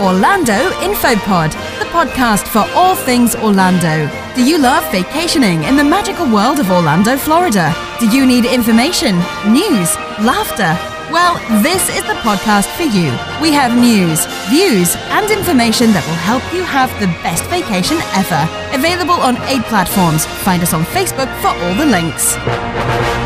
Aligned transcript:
Orlando 0.00 0.70
Infopod, 0.78 1.50
the 1.80 1.86
podcast 1.86 2.46
for 2.46 2.64
all 2.76 2.94
things 2.94 3.34
Orlando. 3.34 4.08
Do 4.36 4.44
you 4.44 4.56
love 4.56 4.84
vacationing 4.92 5.64
in 5.64 5.76
the 5.76 5.82
magical 5.82 6.32
world 6.32 6.60
of 6.60 6.70
Orlando, 6.70 7.16
Florida? 7.16 7.74
Do 7.98 8.08
you 8.08 8.24
need 8.24 8.44
information, 8.44 9.16
news, 9.50 9.96
laughter? 10.22 10.78
Well, 11.10 11.34
this 11.62 11.88
is 11.88 12.02
the 12.02 12.14
podcast 12.22 12.68
for 12.76 12.84
you. 12.84 13.10
We 13.42 13.50
have 13.52 13.74
news, 13.74 14.24
views, 14.48 14.94
and 15.10 15.28
information 15.30 15.90
that 15.92 16.06
will 16.06 16.22
help 16.22 16.44
you 16.54 16.62
have 16.62 16.92
the 17.00 17.08
best 17.24 17.42
vacation 17.50 17.98
ever. 18.14 18.42
Available 18.76 19.18
on 19.18 19.36
eight 19.48 19.62
platforms. 19.64 20.26
Find 20.44 20.62
us 20.62 20.74
on 20.74 20.84
Facebook 20.84 21.32
for 21.40 21.48
all 21.48 21.74
the 21.74 21.86
links. 21.86 23.17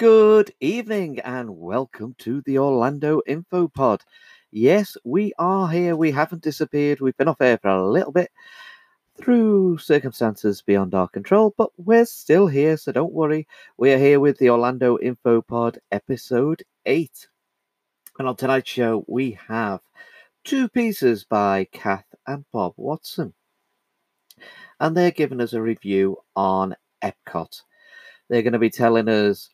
Good 0.00 0.54
evening 0.60 1.20
and 1.20 1.58
welcome 1.58 2.14
to 2.20 2.40
the 2.46 2.56
Orlando 2.56 3.20
Info 3.26 3.68
Pod. 3.68 4.02
Yes, 4.50 4.96
we 5.04 5.34
are 5.38 5.68
here. 5.68 5.94
We 5.94 6.10
haven't 6.10 6.40
disappeared. 6.40 7.02
We've 7.02 7.18
been 7.18 7.28
off 7.28 7.42
air 7.42 7.58
for 7.58 7.68
a 7.68 7.86
little 7.86 8.10
bit 8.10 8.30
through 9.18 9.76
circumstances 9.76 10.62
beyond 10.62 10.94
our 10.94 11.06
control, 11.06 11.52
but 11.58 11.68
we're 11.76 12.06
still 12.06 12.46
here, 12.46 12.78
so 12.78 12.92
don't 12.92 13.12
worry. 13.12 13.46
We 13.76 13.92
are 13.92 13.98
here 13.98 14.20
with 14.20 14.38
the 14.38 14.48
Orlando 14.48 14.96
Info 14.96 15.42
Pod 15.42 15.78
episode 15.92 16.62
8. 16.86 17.28
And 18.18 18.26
on 18.26 18.36
tonight's 18.36 18.70
show, 18.70 19.04
we 19.06 19.38
have 19.48 19.80
two 20.44 20.70
pieces 20.70 21.24
by 21.24 21.66
Kath 21.72 22.06
and 22.26 22.46
Bob 22.54 22.72
Watson. 22.78 23.34
And 24.80 24.96
they're 24.96 25.10
giving 25.10 25.42
us 25.42 25.52
a 25.52 25.60
review 25.60 26.16
on 26.34 26.74
Epcot. 27.04 27.60
They're 28.30 28.40
going 28.40 28.54
to 28.54 28.58
be 28.58 28.70
telling 28.70 29.06
us 29.06 29.50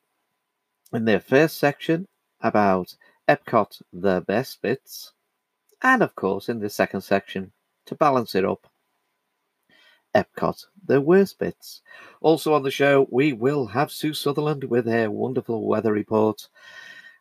in 0.93 1.05
their 1.05 1.21
first 1.21 1.59
section 1.59 2.07
about 2.41 2.97
Epcot, 3.29 3.83
the 3.93 4.21
best 4.21 4.63
bits, 4.63 5.13
and 5.83 6.03
of 6.03 6.15
course 6.15 6.49
in 6.49 6.61
the 6.61 6.71
second 6.71 7.01
section, 7.01 7.53
to 7.87 7.95
balance 7.95 8.35
it 8.35 8.45
up, 8.45 8.67
Epcot, 10.15 10.65
the 10.87 11.01
worst 11.01 11.39
bits. 11.39 11.83
Also 12.21 12.55
on 12.55 12.63
the 12.63 12.71
show, 12.71 13.07
we 13.11 13.33
will 13.33 13.67
have 13.67 13.91
Sue 13.91 14.15
Sutherland 14.15 14.65
with 14.65 14.87
her 14.87 15.11
wonderful 15.11 15.67
weather 15.67 15.93
report, 15.93 16.49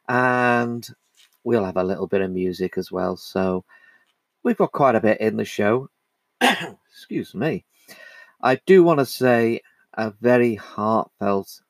and 0.07 0.88
we'll 1.44 1.66
have 1.66 1.77
a 1.77 1.83
little 1.83 2.07
bit 2.07 2.22
of 2.22 2.31
music 2.31 2.77
as 2.77 2.91
well. 2.91 3.17
So 3.17 3.66
we've 4.44 4.57
got 4.57 4.72
quite 4.72 4.95
a 4.95 5.02
bit 5.02 5.19
in 5.19 5.38
the 5.38 5.45
show. 5.45 5.89
Excuse 6.41 7.35
me. 7.35 7.66
I 8.41 8.61
do 8.66 8.83
want 8.83 9.00
to 9.00 9.05
say 9.05 9.61
a 9.94 10.11
very 10.22 10.55
heartfelt 10.55 11.61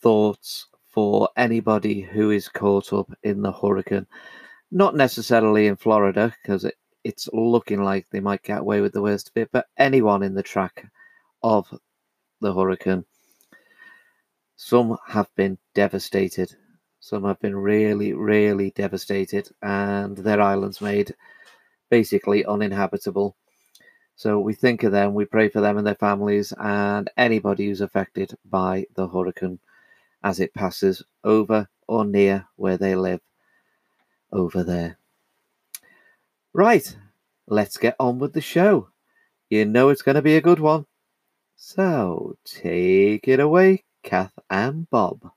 thoughts 0.00 0.66
for 0.88 1.28
anybody 1.36 2.00
who 2.00 2.30
is 2.30 2.48
caught 2.48 2.92
up 2.92 3.10
in 3.22 3.42
the 3.42 3.52
hurricane. 3.52 4.06
Not 4.70 4.96
necessarily 4.96 5.66
in 5.66 5.76
Florida, 5.76 6.34
because 6.42 6.64
it, 6.64 6.74
it's 7.04 7.28
looking 7.32 7.82
like 7.82 8.06
they 8.10 8.20
might 8.20 8.42
get 8.42 8.60
away 8.60 8.80
with 8.80 8.92
the 8.92 9.02
worst 9.02 9.28
of 9.30 9.40
it, 9.40 9.50
but 9.52 9.66
anyone 9.78 10.22
in 10.22 10.34
the 10.34 10.42
track 10.42 10.86
of 11.42 11.66
the 12.40 12.54
hurricane. 12.54 13.04
Some 14.56 14.96
have 15.06 15.28
been 15.36 15.58
devastated. 15.74 16.54
Some 17.00 17.24
have 17.24 17.40
been 17.40 17.56
really, 17.56 18.12
really 18.12 18.72
devastated, 18.72 19.48
and 19.62 20.16
their 20.16 20.40
islands 20.40 20.80
made 20.80 21.14
basically 21.90 22.44
uninhabitable. 22.44 23.36
So 24.16 24.38
we 24.38 24.52
think 24.52 24.82
of 24.82 24.92
them, 24.92 25.14
we 25.14 25.24
pray 25.24 25.48
for 25.48 25.62
them 25.62 25.78
and 25.78 25.86
their 25.86 25.94
families, 25.94 26.52
and 26.58 27.10
anybody 27.16 27.68
who's 27.68 27.80
affected 27.80 28.34
by 28.44 28.84
the 28.94 29.08
hurricane 29.08 29.58
as 30.22 30.40
it 30.40 30.54
passes 30.54 31.02
over 31.24 31.68
or 31.86 32.04
near 32.04 32.46
where 32.56 32.76
they 32.76 32.94
live 32.94 33.20
over 34.32 34.62
there. 34.62 34.98
Right, 36.52 36.96
let's 37.46 37.76
get 37.76 37.96
on 37.98 38.18
with 38.18 38.32
the 38.32 38.40
show. 38.40 38.88
You 39.48 39.64
know 39.64 39.88
it's 39.88 40.02
going 40.02 40.16
to 40.16 40.22
be 40.22 40.36
a 40.36 40.40
good 40.40 40.60
one. 40.60 40.86
So 41.56 42.36
take 42.44 43.28
it 43.28 43.40
away, 43.40 43.84
Kath 44.02 44.32
and 44.48 44.88
Bob. 44.90 45.30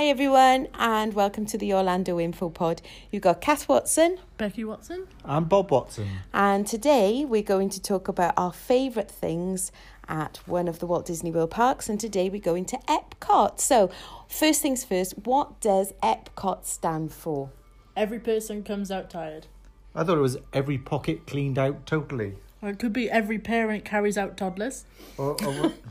Hi 0.00 0.06
everyone, 0.06 0.68
and 0.78 1.12
welcome 1.12 1.44
to 1.44 1.58
the 1.58 1.74
Orlando 1.74 2.18
Info 2.18 2.48
Pod. 2.48 2.80
You've 3.10 3.22
got 3.22 3.42
Kath 3.42 3.68
Watson, 3.68 4.16
Becky 4.38 4.64
Watson. 4.64 5.06
I'm 5.26 5.44
Bob 5.44 5.70
Watson. 5.70 6.08
and 6.32 6.66
today 6.66 7.26
we're 7.26 7.42
going 7.42 7.68
to 7.68 7.82
talk 7.82 8.08
about 8.08 8.32
our 8.38 8.50
favourite 8.50 9.10
things 9.10 9.70
at 10.08 10.38
one 10.46 10.68
of 10.68 10.78
the 10.78 10.86
Walt 10.86 11.04
Disney 11.04 11.30
World 11.30 11.50
parks. 11.50 11.90
And 11.90 12.00
today 12.00 12.30
we're 12.30 12.40
going 12.40 12.64
to 12.64 12.78
Epcot. 12.88 13.60
So, 13.60 13.90
first 14.26 14.62
things 14.62 14.84
first, 14.84 15.18
what 15.18 15.60
does 15.60 15.92
Epcot 16.02 16.64
stand 16.64 17.12
for? 17.12 17.50
Every 17.94 18.20
person 18.20 18.62
comes 18.62 18.90
out 18.90 19.10
tired. 19.10 19.48
I 19.94 20.02
thought 20.02 20.16
it 20.16 20.22
was 20.22 20.38
every 20.54 20.78
pocket 20.78 21.26
cleaned 21.26 21.58
out 21.58 21.84
totally. 21.84 22.36
Or 22.62 22.70
it 22.70 22.78
could 22.78 22.94
be 22.94 23.10
every 23.10 23.38
parent 23.38 23.84
carries 23.84 24.16
out 24.16 24.38
toddlers. 24.38 24.86
Or, 25.18 25.32
or 25.44 25.52
what- 25.60 25.74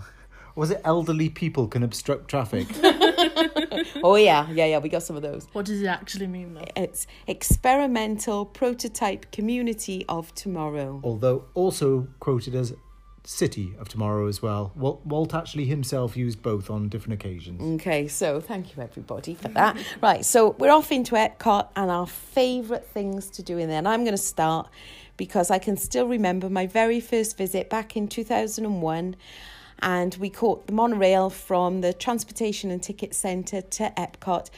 was 0.59 0.72
it 0.72 0.81
elderly 0.84 1.30
people 1.30 1.68
can 1.68 1.84
obstruct 1.84 2.28
traffic? 2.30 2.68
Oh, 4.03 4.16
yeah, 4.16 4.50
yeah, 4.50 4.66
yeah, 4.66 4.78
we 4.80 4.90
got 4.90 5.03
some 5.03 5.16
of 5.16 5.22
those. 5.22 5.47
What 5.53 5.66
does 5.66 5.81
it 5.81 5.88
actually 5.88 6.28
mean 6.28 6.53
though? 6.53 6.66
It's 6.75 7.06
experimental 7.28 8.46
prototype 8.46 9.31
community 9.31 10.06
of 10.08 10.34
tomorrow. 10.36 11.02
Although 11.03 11.46
also 11.53 12.08
quoted 12.20 12.56
as 12.56 12.74
City 13.24 13.74
of 13.80 13.88
Tomorrow 13.90 14.28
as 14.28 14.42
well. 14.42 14.72
Walt, 14.75 15.06
Walt 15.06 15.34
actually 15.34 15.66
himself 15.66 16.18
used 16.18 16.42
both 16.42 16.70
on 16.70 16.90
different 16.90 17.22
occasions. 17.22 17.62
Okay, 17.81 18.08
so 18.08 18.40
thank 18.40 18.76
you 18.76 18.81
everybody 18.81 19.36
for 19.36 19.50
that. 19.50 19.78
right, 20.02 20.26
so 20.26 20.52
we're 20.58 20.72
off 20.72 20.91
into 20.91 21.16
Epcot 21.16 21.70
and 21.76 21.91
our 21.91 22.08
favourite 22.08 22.86
things 22.86 23.30
to 23.31 23.44
do 23.44 23.58
in 23.58 23.70
there. 23.70 23.78
And 23.78 23.88
I'm 23.88 24.03
going 24.03 24.16
to 24.16 24.18
start 24.18 24.70
because 25.18 25.52
I 25.52 25.59
can 25.59 25.78
still 25.78 26.08
remember 26.08 26.50
my 26.50 26.66
very 26.68 27.00
first 27.00 27.38
visit 27.38 27.70
back 27.70 27.96
in 27.96 28.08
2001. 28.08 29.16
And 29.81 30.16
we 30.16 30.29
caught 30.29 30.67
the 30.67 30.73
monorail 30.73 31.29
from 31.29 31.81
the 31.81 31.94
Transportation 31.94 32.69
and 32.69 32.84
Ticket 32.84 33.13
Centre 33.16 33.62
to 33.62 33.94
Epcot. 33.95 34.50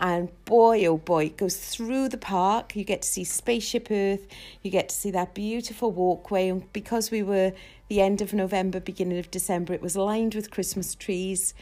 And 0.00 0.28
boy, 0.44 0.86
oh 0.86 0.98
boy, 0.98 1.26
it 1.26 1.36
goes 1.36 1.56
through 1.56 2.08
the 2.10 2.18
park. 2.18 2.76
You 2.76 2.84
get 2.84 3.02
to 3.02 3.08
see 3.08 3.24
Spaceship 3.24 3.88
Earth. 3.90 4.28
You 4.62 4.70
get 4.70 4.90
to 4.90 4.94
see 4.94 5.10
that 5.10 5.34
beautiful 5.34 5.90
walkway. 5.90 6.48
And 6.48 6.72
because 6.72 7.10
we 7.10 7.22
were 7.22 7.52
the 7.88 8.00
end 8.00 8.22
of 8.22 8.32
November, 8.32 8.78
beginning 8.78 9.18
of 9.18 9.30
December, 9.30 9.74
it 9.74 9.82
was 9.82 9.96
lined 9.96 10.36
with 10.36 10.52
Christmas 10.52 10.94
trees. 10.94 11.54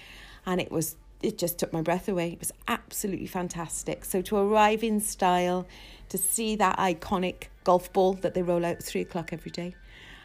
And 0.45 0.61
it 0.61 0.71
was 0.71 0.97
it 1.23 1.39
just 1.39 1.59
took 1.59 1.73
my 1.73 1.81
breath 1.81 2.09
away. 2.09 2.33
It 2.33 2.39
was 2.39 2.53
absolutely 2.69 3.27
fantastic. 3.27 4.05
So 4.05 4.21
to 4.23 4.37
arrive 4.37 4.85
in 4.85 5.01
style, 5.01 5.67
to 6.11 6.19
see 6.19 6.57
that 6.57 6.79
iconic 6.79 7.45
golf 7.65 7.91
ball 7.93 8.13
that 8.15 8.35
they 8.35 8.43
roll 8.43 8.65
out 8.65 8.77
at 8.77 8.83
three 8.83 9.01
o'clock 9.01 9.33
every 9.33 9.51
day, 9.51 9.75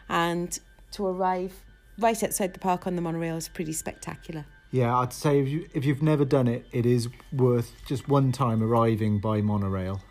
and 0.10 0.60
to 0.92 1.06
arrive 1.06 1.64
right 2.02 2.22
outside 2.24 2.54
the 2.54 2.60
park 2.60 2.88
on 2.88 2.96
the 2.96 3.02
monorail 3.02 3.38
is 3.38 3.48
pretty 3.48 3.74
spectacular. 3.74 4.46
Yeah, 4.72 4.98
I'd 4.98 5.14
say 5.14 5.40
if, 5.42 5.48
you, 5.48 5.68
if 5.74 5.84
you've 5.86 6.02
never 6.02 6.24
done 6.26 6.48
it, 6.48 6.66
it 6.72 6.86
is 6.86 7.10
worth 7.34 7.74
just 7.86 8.08
one 8.08 8.32
time 8.32 8.64
arriving 8.64 9.20
by 9.20 9.42
monorail. 9.42 10.02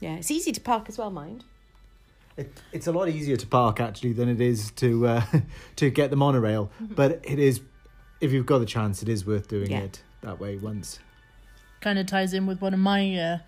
Yeah, 0.00 0.16
it's 0.16 0.30
easy 0.30 0.52
to 0.52 0.60
park 0.60 0.88
as 0.88 0.98
well, 0.98 1.10
mind. 1.10 1.44
It, 2.36 2.52
it's 2.72 2.86
a 2.86 2.92
lot 2.92 3.08
easier 3.08 3.36
to 3.36 3.46
park 3.46 3.80
actually 3.80 4.12
than 4.12 4.28
it 4.28 4.40
is 4.40 4.70
to 4.72 5.06
uh, 5.06 5.22
to 5.76 5.88
get 5.90 6.10
the 6.10 6.16
monorail, 6.16 6.70
but 6.80 7.20
it 7.24 7.38
is 7.38 7.60
if 8.20 8.30
you've 8.32 8.44
got 8.46 8.58
the 8.58 8.66
chance, 8.66 9.02
it 9.02 9.08
is 9.08 9.24
worth 9.24 9.48
doing 9.48 9.70
Yeah. 9.70 9.80
it 9.80 10.02
that 10.20 10.38
way 10.38 10.56
once. 10.56 10.98
Kind 11.80 11.98
of 11.98 12.06
ties 12.06 12.34
in 12.34 12.46
with 12.46 12.60
one 12.60 12.74
of 12.74 12.80
my 12.80 13.16
uh, 13.16 13.38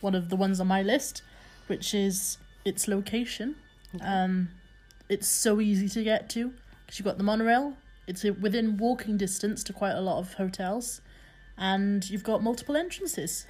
one 0.00 0.14
of 0.14 0.30
the 0.30 0.36
ones 0.36 0.60
on 0.60 0.66
my 0.66 0.82
list, 0.82 1.20
which 1.66 1.92
is 1.92 2.38
its 2.64 2.88
location. 2.88 3.56
Um, 4.00 4.48
it's 5.10 5.28
so 5.28 5.60
easy 5.60 5.88
to 5.90 6.02
get 6.04 6.30
to 6.30 6.52
because 6.88 6.98
you've 6.98 7.04
got 7.04 7.18
the 7.18 7.24
monorail. 7.24 7.74
It's 8.06 8.24
uh, 8.24 8.32
within 8.40 8.78
walking 8.78 9.18
distance 9.18 9.62
to 9.64 9.74
quite 9.74 9.92
a 9.92 10.00
lot 10.00 10.18
of 10.18 10.32
hotels, 10.32 11.02
and 11.58 12.08
you've 12.08 12.24
got 12.24 12.42
multiple 12.42 12.76
entrances. 12.76 13.44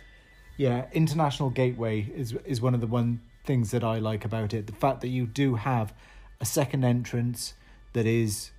Yeah, 0.57 0.87
International 0.93 1.49
Gateway 1.49 2.11
is 2.15 2.35
is 2.45 2.61
one 2.61 2.75
of 2.75 2.81
the 2.81 2.89
one 2.89 3.21
things 3.45 3.71
that 3.71 3.85
I 3.85 4.01
like 4.01 4.25
about 4.25 4.53
it. 4.53 4.67
The 4.67 4.73
fact 4.73 5.03
that 5.03 5.09
you 5.09 5.25
do 5.25 5.55
have 5.55 5.95
a 6.41 6.45
second 6.45 6.85
entrance 6.85 7.55
that 7.93 8.07
is 8.07 8.51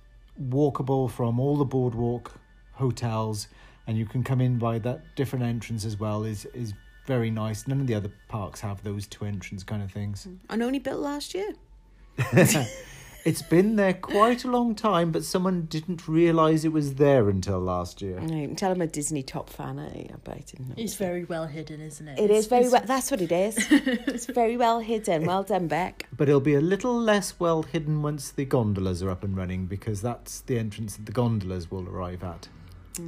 walkable 0.42 1.10
from 1.10 1.38
all 1.38 1.58
the 1.58 1.66
boardwalk 1.66 2.40
hotels, 2.72 3.48
and 3.86 3.98
you 3.98 4.06
can 4.06 4.24
come 4.24 4.40
in 4.40 4.58
by 4.58 4.78
that 4.78 5.14
different 5.14 5.44
entrance 5.44 5.84
as 5.84 6.00
well. 6.00 6.24
is 6.24 6.46
is 6.54 6.72
very 7.06 7.30
nice. 7.30 7.68
None 7.68 7.82
of 7.82 7.86
the 7.86 7.94
other 7.94 8.12
parks 8.28 8.62
have 8.62 8.82
those 8.82 9.06
two 9.06 9.26
entrance 9.26 9.62
kind 9.62 9.82
of 9.82 9.92
things. 9.92 10.26
And 10.48 10.62
only 10.62 10.78
built 10.78 11.00
last 11.00 11.34
year. 11.34 11.52
It's 13.24 13.42
been 13.42 13.76
there 13.76 13.92
quite 13.92 14.44
a 14.44 14.48
long 14.50 14.74
time, 14.74 15.12
but 15.12 15.24
someone 15.24 15.62
didn't 15.66 16.08
realise 16.08 16.64
it 16.64 16.72
was 16.72 16.94
there 16.94 17.28
until 17.28 17.58
last 17.60 18.00
year. 18.00 18.18
No, 18.20 18.34
you 18.34 18.46
can 18.48 18.56
tell 18.56 18.72
I'm 18.72 18.80
a 18.80 18.86
Disney 18.86 19.22
top 19.22 19.50
fan. 19.50 19.78
Eh? 19.78 19.82
I, 19.84 20.14
but 20.24 20.34
I 20.36 20.40
didn't. 20.40 20.74
It's 20.78 20.94
very 20.94 21.24
well 21.24 21.46
hidden, 21.46 21.80
isn't 21.80 22.08
it? 22.08 22.18
It 22.18 22.24
It's- 22.24 22.38
is 22.40 22.46
very 22.46 22.68
well. 22.68 22.82
That's 22.84 23.10
what 23.10 23.20
it 23.20 23.30
is. 23.32 23.56
it's 23.70 24.26
very 24.26 24.56
well 24.56 24.80
hidden. 24.80 25.26
Well 25.26 25.42
done, 25.42 25.66
Beck. 25.68 26.08
But 26.16 26.28
it'll 26.28 26.40
be 26.40 26.54
a 26.54 26.60
little 26.60 26.98
less 26.98 27.38
well 27.38 27.62
hidden 27.62 28.02
once 28.02 28.30
the 28.30 28.44
gondolas 28.46 29.02
are 29.02 29.10
up 29.10 29.22
and 29.22 29.36
running 29.36 29.66
because 29.66 30.00
that's 30.00 30.40
the 30.40 30.58
entrance 30.58 30.96
that 30.96 31.06
the 31.06 31.12
gondolas 31.12 31.70
will 31.70 31.88
arrive 31.88 32.24
at. 32.24 32.48
Ah. 32.98 33.02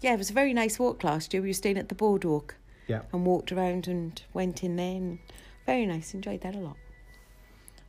Yeah, 0.00 0.14
it 0.14 0.18
was 0.18 0.30
a 0.30 0.34
very 0.34 0.54
nice 0.54 0.78
walk 0.78 1.04
last 1.04 1.32
year. 1.34 1.42
We 1.42 1.48
were 1.50 1.54
staying 1.54 1.78
at 1.78 1.88
the 1.88 1.94
boardwalk 1.94 2.56
Yeah. 2.88 3.02
and 3.12 3.24
walked 3.26 3.52
around 3.52 3.88
and 3.88 4.20
went 4.32 4.64
in 4.64 4.76
there. 4.76 4.96
And 4.96 5.18
very 5.66 5.86
nice. 5.86 6.14
Enjoyed 6.14 6.40
that 6.42 6.54
a 6.54 6.58
lot. 6.58 6.76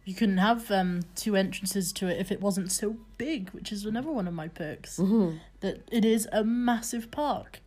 You 0.06 0.14
couldn't 0.14 0.38
have 0.38 0.70
um, 0.72 1.02
two 1.16 1.36
entrances 1.36 1.92
to 1.94 2.08
it 2.08 2.20
if 2.20 2.32
it 2.32 2.40
wasn't 2.40 2.72
so 2.72 2.96
big, 3.18 3.50
which 3.50 3.72
is 3.72 3.86
another 3.86 4.12
one 4.12 4.28
of 4.28 4.34
my 4.36 4.48
perks. 4.48 4.98
Mm-hmm. 4.98 5.38
That 5.62 5.82
it 5.92 6.06
is 6.06 6.28
a 6.32 6.44
massive 6.44 7.10
park, 7.10 7.60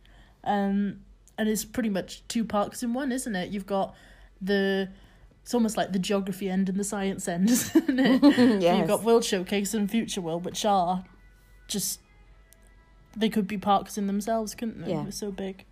um, 0.45 1.01
and 1.37 1.49
it's 1.49 1.65
pretty 1.65 1.89
much 1.89 2.25
two 2.29 2.45
parks 2.45 2.81
in 2.81 2.93
one, 2.93 3.11
isn't 3.11 3.35
it? 3.35 3.51
You've 3.51 3.65
got 3.67 3.93
the 4.41 4.89
it's 5.43 5.53
almost 5.53 5.75
like 5.77 5.91
the 5.91 5.99
geography 5.99 6.49
end 6.49 6.69
and 6.69 6.79
the 6.79 6.83
science 6.85 7.27
end, 7.27 7.49
isn't 7.49 7.99
it? 7.99 8.21
Yes. 8.61 8.77
You've 8.77 8.87
got 8.87 9.03
World 9.03 9.25
Showcase 9.25 9.73
and 9.73 9.91
Future 9.91 10.21
World, 10.21 10.45
which 10.45 10.63
are 10.63 11.03
just 11.67 11.99
they 13.17 13.27
could 13.29 13.47
be 13.47 13.57
parks 13.57 13.97
in 13.97 14.07
themselves, 14.07 14.55
couldn't 14.55 14.81
they? 14.81 14.91
Yeah. 14.91 15.03
They're 15.03 15.11
so 15.11 15.31
big, 15.31 15.65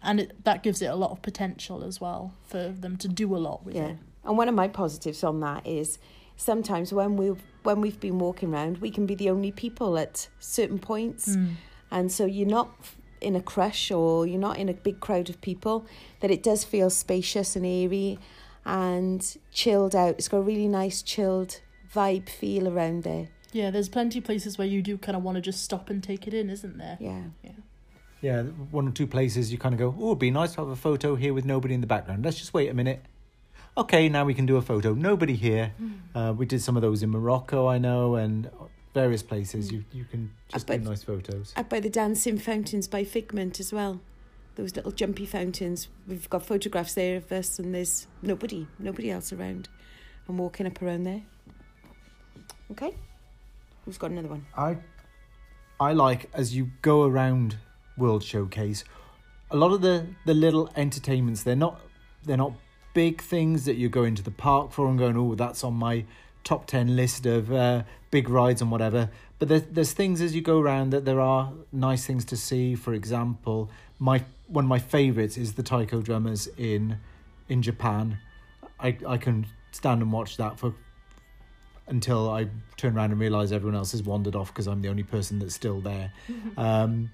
and 0.00 0.20
it 0.20 0.44
that 0.44 0.62
gives 0.62 0.80
it 0.80 0.86
a 0.86 0.94
lot 0.94 1.10
of 1.10 1.22
potential 1.22 1.82
as 1.82 2.00
well 2.00 2.34
for 2.46 2.68
them 2.68 2.96
to 2.98 3.08
do 3.08 3.34
a 3.34 3.38
lot 3.38 3.64
with 3.64 3.74
Yeah. 3.74 3.86
it. 3.88 3.96
And 4.28 4.36
one 4.38 4.48
of 4.48 4.54
my 4.54 4.68
positives 4.68 5.24
on 5.24 5.40
that 5.40 5.66
is 5.66 5.98
sometimes 6.36 6.92
when 6.92 7.16
we 7.16 7.34
when 7.64 7.80
we've 7.80 7.98
been 7.98 8.18
walking 8.18 8.54
around, 8.54 8.78
we 8.78 8.90
can 8.90 9.04
be 9.06 9.14
the 9.16 9.28
only 9.30 9.50
people 9.50 9.98
at 9.98 10.28
certain 10.38 10.78
points, 10.78 11.34
Mm. 11.36 11.54
and 11.90 12.12
so 12.12 12.24
you're 12.24 12.46
not 12.46 12.70
in 13.20 13.34
a 13.34 13.42
crush 13.42 13.90
or 13.90 14.26
you're 14.26 14.38
not 14.38 14.56
in 14.58 14.68
a 14.68 14.72
big 14.74 15.00
crowd 15.00 15.28
of 15.28 15.40
people. 15.40 15.84
That 16.20 16.30
it 16.30 16.42
does 16.42 16.62
feel 16.62 16.88
spacious 16.90 17.56
and 17.56 17.66
airy 17.66 18.18
and 18.64 19.36
chilled 19.50 19.94
out. 19.96 20.14
It's 20.18 20.28
got 20.28 20.38
a 20.38 20.42
really 20.42 20.68
nice 20.68 21.02
chilled 21.02 21.60
vibe 21.92 22.28
feel 22.28 22.68
around 22.68 23.02
there. 23.02 23.28
Yeah, 23.52 23.70
there's 23.70 23.88
plenty 23.88 24.18
of 24.18 24.24
places 24.24 24.58
where 24.58 24.66
you 24.68 24.82
do 24.82 24.98
kind 24.98 25.16
of 25.16 25.22
want 25.22 25.36
to 25.36 25.40
just 25.40 25.62
stop 25.64 25.88
and 25.90 26.02
take 26.02 26.26
it 26.28 26.34
in, 26.34 26.50
isn't 26.50 26.76
there? 26.78 26.98
Yeah. 27.00 27.22
Yeah, 28.20 28.42
one 28.70 28.86
or 28.88 28.90
two 28.90 29.06
places 29.06 29.50
you 29.52 29.58
kind 29.58 29.74
of 29.74 29.78
go, 29.78 29.94
oh, 29.98 30.06
it'd 30.08 30.18
be 30.18 30.30
nice 30.30 30.52
to 30.54 30.60
have 30.60 30.68
a 30.68 30.76
photo 30.76 31.14
here 31.16 31.32
with 31.32 31.44
nobody 31.44 31.72
in 31.74 31.80
the 31.80 31.86
background. 31.86 32.24
Let's 32.24 32.38
just 32.38 32.52
wait 32.52 32.68
a 32.68 32.74
minute. 32.74 33.00
Okay, 33.78 34.08
now 34.08 34.24
we 34.24 34.34
can 34.34 34.44
do 34.44 34.56
a 34.56 34.62
photo. 34.62 34.92
Nobody 34.92 35.36
here. 35.36 35.72
Uh, 36.12 36.34
we 36.36 36.46
did 36.46 36.60
some 36.60 36.74
of 36.74 36.82
those 36.82 37.04
in 37.04 37.10
Morocco, 37.10 37.68
I 37.68 37.78
know, 37.78 38.16
and 38.16 38.50
various 38.92 39.22
places. 39.22 39.70
You 39.70 39.84
you 39.92 40.04
can 40.04 40.32
just 40.48 40.66
do 40.66 40.78
nice 40.78 41.04
photos. 41.04 41.52
Up 41.56 41.68
by 41.68 41.78
the 41.78 41.88
dancing 41.88 42.38
fountains 42.38 42.88
by 42.88 43.04
Figment 43.04 43.60
as 43.60 43.72
well. 43.72 44.00
Those 44.56 44.74
little 44.74 44.90
jumpy 44.90 45.26
fountains. 45.26 45.86
We've 46.08 46.28
got 46.28 46.44
photographs 46.44 46.94
there 46.94 47.18
of 47.18 47.30
us, 47.30 47.60
and 47.60 47.72
there's 47.72 48.08
nobody, 48.20 48.66
nobody 48.80 49.12
else 49.12 49.32
around. 49.32 49.68
I'm 50.28 50.38
walking 50.38 50.66
up 50.66 50.82
around 50.82 51.04
there. 51.04 51.22
Okay. 52.72 52.96
Who's 53.84 53.96
got 53.96 54.10
another 54.10 54.28
one? 54.28 54.44
I 54.56 54.78
I 55.78 55.92
like 55.92 56.28
as 56.34 56.56
you 56.56 56.72
go 56.82 57.04
around 57.04 57.56
World 57.96 58.24
Showcase, 58.24 58.82
a 59.52 59.56
lot 59.56 59.70
of 59.70 59.82
the 59.82 60.04
the 60.26 60.34
little 60.34 60.68
entertainments. 60.74 61.44
They're 61.44 61.54
not 61.54 61.80
they're 62.24 62.36
not 62.36 62.54
big 62.98 63.22
things 63.22 63.64
that 63.64 63.76
you 63.76 63.88
go 63.88 64.02
into 64.02 64.24
the 64.24 64.36
park 64.48 64.72
for 64.72 64.88
and 64.88 64.98
going, 64.98 65.16
oh, 65.16 65.36
that's 65.36 65.62
on 65.62 65.72
my 65.72 66.04
top 66.42 66.66
ten 66.66 66.96
list 66.96 67.26
of 67.26 67.52
uh, 67.52 67.84
big 68.10 68.28
rides 68.28 68.60
and 68.60 68.72
whatever. 68.72 69.08
But 69.38 69.46
there's 69.48 69.62
there's 69.70 69.92
things 69.92 70.20
as 70.20 70.34
you 70.34 70.42
go 70.42 70.58
around 70.58 70.90
that 70.90 71.04
there 71.04 71.20
are 71.20 71.52
nice 71.70 72.04
things 72.04 72.24
to 72.24 72.36
see. 72.36 72.74
For 72.74 72.92
example, 72.94 73.70
my 74.00 74.24
one 74.48 74.64
of 74.64 74.68
my 74.68 74.80
favourites 74.80 75.36
is 75.36 75.52
the 75.54 75.62
taiko 75.62 76.02
drummers 76.02 76.48
in 76.56 76.98
in 77.48 77.62
Japan. 77.62 78.18
I 78.80 78.88
I 79.06 79.16
can 79.16 79.46
stand 79.70 80.02
and 80.02 80.10
watch 80.10 80.36
that 80.36 80.58
for 80.58 80.74
until 81.86 82.28
I 82.28 82.48
turn 82.76 82.96
around 82.96 83.12
and 83.12 83.20
realise 83.20 83.52
everyone 83.52 83.76
else 83.76 83.92
has 83.92 84.02
wandered 84.02 84.34
off 84.34 84.48
because 84.48 84.66
I'm 84.66 84.82
the 84.82 84.88
only 84.88 85.04
person 85.04 85.38
that's 85.38 85.54
still 85.54 85.80
there. 85.80 86.12
um, 86.56 87.10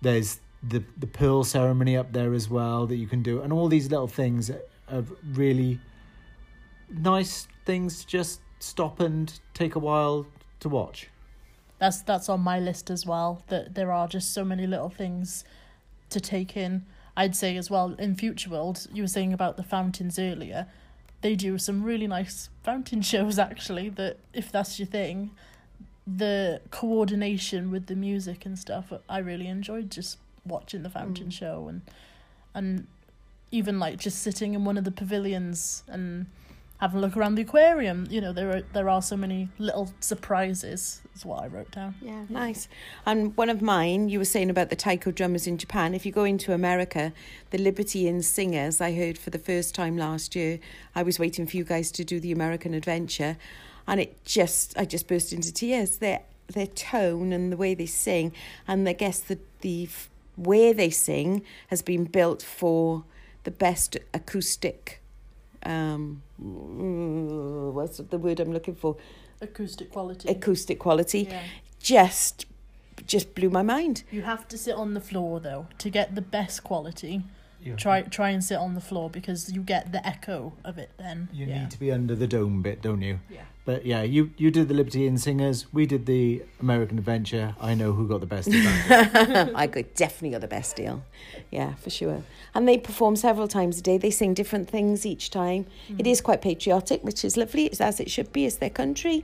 there's 0.00 0.40
the 0.62 0.82
the 0.96 1.06
pearl 1.06 1.44
ceremony 1.44 1.98
up 1.98 2.12
there 2.12 2.32
as 2.32 2.48
well 2.48 2.86
that 2.86 2.96
you 2.96 3.06
can 3.06 3.22
do, 3.22 3.42
and 3.42 3.52
all 3.52 3.68
these 3.68 3.90
little 3.90 4.08
things 4.08 4.50
are 4.90 5.04
really 5.32 5.80
nice 6.90 7.48
things 7.64 8.00
to 8.00 8.06
just 8.06 8.40
stop 8.58 9.00
and 9.00 9.40
take 9.54 9.74
a 9.74 9.78
while 9.78 10.26
to 10.60 10.68
watch. 10.68 11.08
That's 11.78 12.02
that's 12.02 12.28
on 12.28 12.40
my 12.40 12.58
list 12.58 12.90
as 12.90 13.06
well. 13.06 13.42
That 13.48 13.74
there 13.74 13.92
are 13.92 14.08
just 14.08 14.34
so 14.34 14.44
many 14.44 14.66
little 14.66 14.90
things 14.90 15.44
to 16.10 16.20
take 16.20 16.56
in. 16.56 16.84
I'd 17.16 17.36
say 17.36 17.56
as 17.56 17.70
well 17.70 17.94
in 17.98 18.14
Future 18.14 18.50
World, 18.50 18.86
you 18.92 19.02
were 19.02 19.08
saying 19.08 19.32
about 19.32 19.56
the 19.56 19.62
fountains 19.62 20.18
earlier. 20.18 20.66
They 21.20 21.34
do 21.34 21.58
some 21.58 21.82
really 21.82 22.06
nice 22.06 22.48
fountain 22.62 23.02
shows 23.12 23.38
actually. 23.38 23.88
That 23.90 24.18
if 24.32 24.50
that's 24.50 24.78
your 24.78 24.86
thing, 24.86 25.30
the 26.06 26.60
coordination 26.70 27.70
with 27.70 27.86
the 27.86 27.96
music 27.96 28.46
and 28.46 28.58
stuff, 28.58 28.92
I 29.08 29.18
really 29.18 29.46
enjoyed 29.46 29.90
just 29.90 30.18
watching 30.44 30.82
the 30.82 30.90
fountain 30.90 31.28
mm. 31.28 31.32
show 31.32 31.68
and 31.68 31.82
and 32.54 32.86
even 33.50 33.78
like 33.78 33.98
just 33.98 34.22
sitting 34.22 34.54
in 34.54 34.64
one 34.64 34.76
of 34.76 34.84
the 34.84 34.90
pavilions 34.90 35.82
and 35.88 36.26
having 36.78 36.98
a 36.98 37.00
look 37.00 37.16
around 37.16 37.34
the 37.34 37.42
aquarium. 37.42 38.06
You 38.10 38.20
know, 38.20 38.32
there 38.32 38.50
are 38.50 38.62
there 38.72 38.88
are 38.88 39.02
so 39.02 39.16
many 39.16 39.48
little 39.58 39.92
surprises. 40.00 41.02
Is 41.14 41.24
what 41.24 41.42
I 41.42 41.46
wrote 41.48 41.70
down. 41.72 41.96
Yeah, 42.00 42.24
nice. 42.28 42.68
And 43.04 43.36
one 43.36 43.50
of 43.50 43.60
mine, 43.60 44.08
you 44.08 44.18
were 44.18 44.24
saying 44.24 44.50
about 44.50 44.70
the 44.70 44.76
taiko 44.76 45.10
drummers 45.10 45.46
in 45.46 45.58
Japan. 45.58 45.94
If 45.94 46.06
you 46.06 46.12
go 46.12 46.24
into 46.24 46.52
America, 46.52 47.12
the 47.50 47.58
Liberty 47.58 48.06
Inn 48.06 48.22
singers, 48.22 48.80
I 48.80 48.94
heard 48.94 49.18
for 49.18 49.30
the 49.30 49.38
first 49.38 49.74
time 49.74 49.96
last 49.96 50.36
year. 50.36 50.60
I 50.94 51.02
was 51.02 51.18
waiting 51.18 51.46
for 51.46 51.56
you 51.56 51.64
guys 51.64 51.90
to 51.92 52.04
do 52.04 52.20
the 52.20 52.32
American 52.32 52.74
Adventure, 52.74 53.36
and 53.86 54.00
it 54.00 54.24
just, 54.24 54.78
I 54.78 54.84
just 54.84 55.08
burst 55.08 55.32
into 55.32 55.52
tears. 55.52 55.98
Their 55.98 56.22
their 56.46 56.66
tone 56.66 57.32
and 57.32 57.52
the 57.52 57.56
way 57.56 57.74
they 57.74 57.86
sing, 57.86 58.32
and 58.66 58.88
I 58.88 58.92
guess 58.92 59.20
the 59.20 59.38
the 59.60 59.88
where 60.36 60.72
they 60.72 60.90
sing 60.90 61.42
has 61.66 61.82
been 61.82 62.04
built 62.04 62.42
for 62.42 63.04
the 63.44 63.50
best 63.50 63.96
acoustic. 64.14 65.00
Um, 65.62 66.22
mm, 66.42 67.72
what's 67.72 67.98
the 67.98 68.18
word 68.18 68.40
I'm 68.40 68.52
looking 68.52 68.74
for? 68.74 68.96
Acoustic 69.40 69.90
quality. 69.90 70.28
Acoustic 70.28 70.78
quality 70.78 71.28
yeah. 71.30 71.42
just 71.80 72.46
just 73.06 73.34
blew 73.34 73.50
my 73.50 73.62
mind. 73.62 74.02
You 74.10 74.22
have 74.22 74.48
to 74.48 74.58
sit 74.58 74.74
on 74.74 74.94
the 74.94 75.00
floor 75.00 75.40
though 75.40 75.68
to 75.78 75.90
get 75.90 76.14
the 76.14 76.22
best 76.22 76.64
quality. 76.64 77.22
You, 77.60 77.74
Try 77.74 78.02
try 78.02 78.30
and 78.30 78.42
sit 78.42 78.56
on 78.56 78.74
the 78.74 78.80
floor 78.80 79.10
because 79.10 79.52
you 79.52 79.62
get 79.62 79.90
the 79.90 80.06
echo 80.06 80.52
of 80.64 80.78
it. 80.78 80.90
Then 80.96 81.28
You 81.32 81.46
yeah. 81.46 81.60
need 81.60 81.70
to 81.72 81.78
be 81.78 81.90
under 81.90 82.14
the 82.14 82.26
dome 82.26 82.62
bit, 82.62 82.82
don't 82.82 83.02
you? 83.02 83.18
Yeah. 83.28 83.42
But 83.68 83.84
yeah, 83.84 84.00
you 84.00 84.30
you 84.38 84.50
did 84.50 84.68
the 84.68 84.72
Liberty 84.72 85.06
Inn 85.06 85.18
Singers. 85.18 85.66
We 85.74 85.84
did 85.84 86.06
the 86.06 86.42
American 86.58 86.96
Adventure. 86.96 87.54
I 87.60 87.74
know 87.74 87.92
who 87.92 88.08
got 88.08 88.20
the 88.20 88.26
best 88.26 88.50
deal. 88.50 88.66
I 89.54 89.66
got 89.70 89.94
definitely 89.94 90.30
got 90.30 90.40
the 90.40 90.48
best 90.48 90.74
deal. 90.74 91.04
Yeah, 91.50 91.74
for 91.74 91.90
sure. 91.90 92.22
And 92.54 92.66
they 92.66 92.78
perform 92.78 93.14
several 93.16 93.46
times 93.46 93.78
a 93.78 93.82
day. 93.82 93.98
They 93.98 94.10
sing 94.10 94.32
different 94.32 94.70
things 94.70 95.04
each 95.04 95.28
time. 95.28 95.66
It 95.90 96.06
mm. 96.06 96.10
is 96.10 96.22
quite 96.22 96.40
patriotic, 96.40 97.04
which 97.04 97.22
is 97.26 97.36
lovely. 97.36 97.66
It's 97.66 97.82
as 97.82 98.00
it 98.00 98.10
should 98.10 98.32
be. 98.32 98.46
It's 98.46 98.56
their 98.56 98.70
country, 98.70 99.22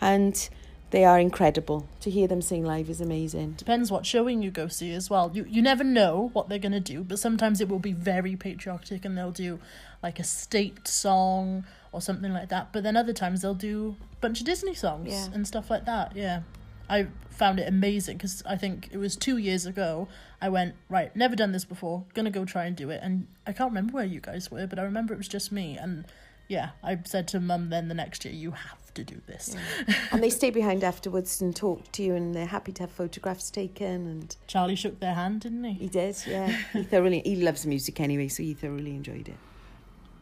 and 0.00 0.48
they 0.90 1.04
are 1.04 1.20
incredible. 1.20 1.88
To 2.00 2.10
hear 2.10 2.26
them 2.26 2.42
sing 2.42 2.64
live 2.64 2.90
is 2.90 3.00
amazing. 3.00 3.52
Depends 3.52 3.92
what 3.92 4.06
showing 4.06 4.42
you 4.42 4.50
go 4.50 4.66
see 4.66 4.92
as 4.92 5.08
well. 5.08 5.30
You 5.32 5.46
you 5.48 5.62
never 5.62 5.84
know 5.84 6.30
what 6.32 6.48
they're 6.48 6.58
gonna 6.58 6.80
do, 6.80 7.04
but 7.04 7.20
sometimes 7.20 7.60
it 7.60 7.68
will 7.68 7.78
be 7.78 7.92
very 7.92 8.34
patriotic 8.34 9.04
and 9.04 9.16
they'll 9.16 9.30
do 9.30 9.60
like 10.02 10.18
a 10.18 10.24
state 10.24 10.88
song 10.88 11.64
or 11.94 12.00
something 12.02 12.32
like 12.32 12.48
that. 12.50 12.72
But 12.72 12.82
then 12.82 12.96
other 12.96 13.12
times 13.12 13.42
they'll 13.42 13.54
do 13.54 13.96
a 14.12 14.16
bunch 14.20 14.40
of 14.40 14.46
Disney 14.46 14.74
songs 14.74 15.08
Yeah. 15.10 15.28
and 15.32 15.46
stuff 15.46 15.70
like 15.70 15.84
that. 15.86 16.14
Yeah, 16.16 16.42
I 16.90 17.06
found 17.30 17.58
it 17.60 17.68
amazing 17.68 18.16
because 18.18 18.42
I 18.46 18.56
think 18.56 18.88
it 18.92 18.98
was 18.98 19.16
two 19.16 19.38
years 19.38 19.64
ago. 19.66 20.08
I 20.40 20.48
went 20.50 20.74
right, 20.90 21.14
never 21.16 21.34
done 21.36 21.52
this 21.52 21.64
before, 21.64 22.04
gonna 22.12 22.30
go 22.30 22.44
try 22.44 22.66
and 22.66 22.76
do 22.76 22.90
it, 22.90 23.00
and 23.02 23.26
I 23.46 23.52
can't 23.52 23.70
remember 23.70 23.94
where 23.94 24.04
you 24.04 24.20
guys 24.20 24.50
were, 24.50 24.66
but 24.66 24.78
I 24.78 24.82
remember 24.82 25.14
it 25.14 25.18
was 25.18 25.28
just 25.28 25.50
me 25.52 25.78
and. 25.78 26.04
Yeah, 26.46 26.72
I 26.82 26.98
said 27.06 27.26
to 27.28 27.40
mum 27.40 27.70
then 27.70 27.88
the 27.88 27.94
next 27.94 28.22
year, 28.26 28.34
you 28.34 28.50
have 28.50 28.92
to 28.92 29.02
do 29.02 29.22
this. 29.26 29.56
and 30.12 30.22
they 30.22 30.28
stay 30.28 30.50
behind 30.50 30.84
afterwards 30.84 31.40
and 31.40 31.56
talk 31.56 31.90
to 31.92 32.02
you, 32.02 32.14
and 32.14 32.34
they're 32.34 32.44
happy 32.44 32.70
to 32.72 32.82
have 32.82 32.92
photographs 32.92 33.50
taken. 33.50 34.06
And 34.06 34.36
Charlie 34.46 34.76
shook 34.76 35.00
their 35.00 35.14
hand, 35.14 35.40
didn't 35.40 35.64
he? 35.64 35.72
he 35.72 35.88
did, 35.88 36.14
yeah. 36.26 36.48
he 36.74 36.82
thoroughly 36.82 37.22
he 37.24 37.36
loves 37.36 37.64
music 37.64 37.98
anyway, 37.98 38.28
so 38.28 38.42
he 38.42 38.52
thoroughly 38.52 38.90
enjoyed 38.90 39.26
it. 39.26 39.38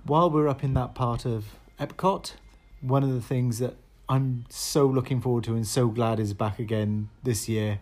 While 0.04 0.30
we're 0.30 0.46
up 0.46 0.62
in 0.62 0.74
that 0.74 0.94
part 0.94 1.26
of 1.26 1.44
Epcot, 1.82 2.34
one 2.80 3.02
of 3.02 3.12
the 3.12 3.20
things 3.20 3.58
that 3.58 3.74
I'm 4.08 4.44
so 4.48 4.86
looking 4.86 5.20
forward 5.20 5.42
to 5.44 5.56
and 5.56 5.66
so 5.66 5.88
glad 5.88 6.20
is 6.20 6.32
back 6.32 6.60
again 6.60 7.08
this 7.24 7.48
year. 7.48 7.80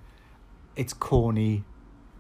It's 0.75 0.95
corny, 0.95 1.65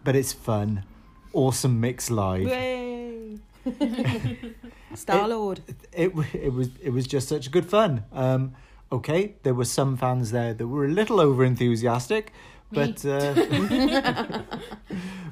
but 0.04 0.14
it's 0.14 0.30
fun. 0.30 0.84
Awesome 1.32 1.80
mix 1.80 2.10
live. 2.10 2.48
Yay! 2.48 3.38
Star 4.94 5.26
Lord. 5.26 5.60
it 5.90 6.08
w- 6.08 6.28
it 6.34 6.52
was 6.52 6.68
it 6.82 6.90
was 6.90 7.06
just 7.06 7.28
such 7.28 7.50
good 7.50 7.64
fun. 7.64 8.04
Um, 8.12 8.52
okay, 8.92 9.36
there 9.42 9.54
were 9.54 9.64
some 9.64 9.96
fans 9.96 10.32
there 10.32 10.52
that 10.52 10.66
were 10.66 10.84
a 10.84 10.90
little 10.90 11.18
over 11.18 11.44
enthusiastic, 11.44 12.30
but 12.70 13.06
uh, 13.06 13.32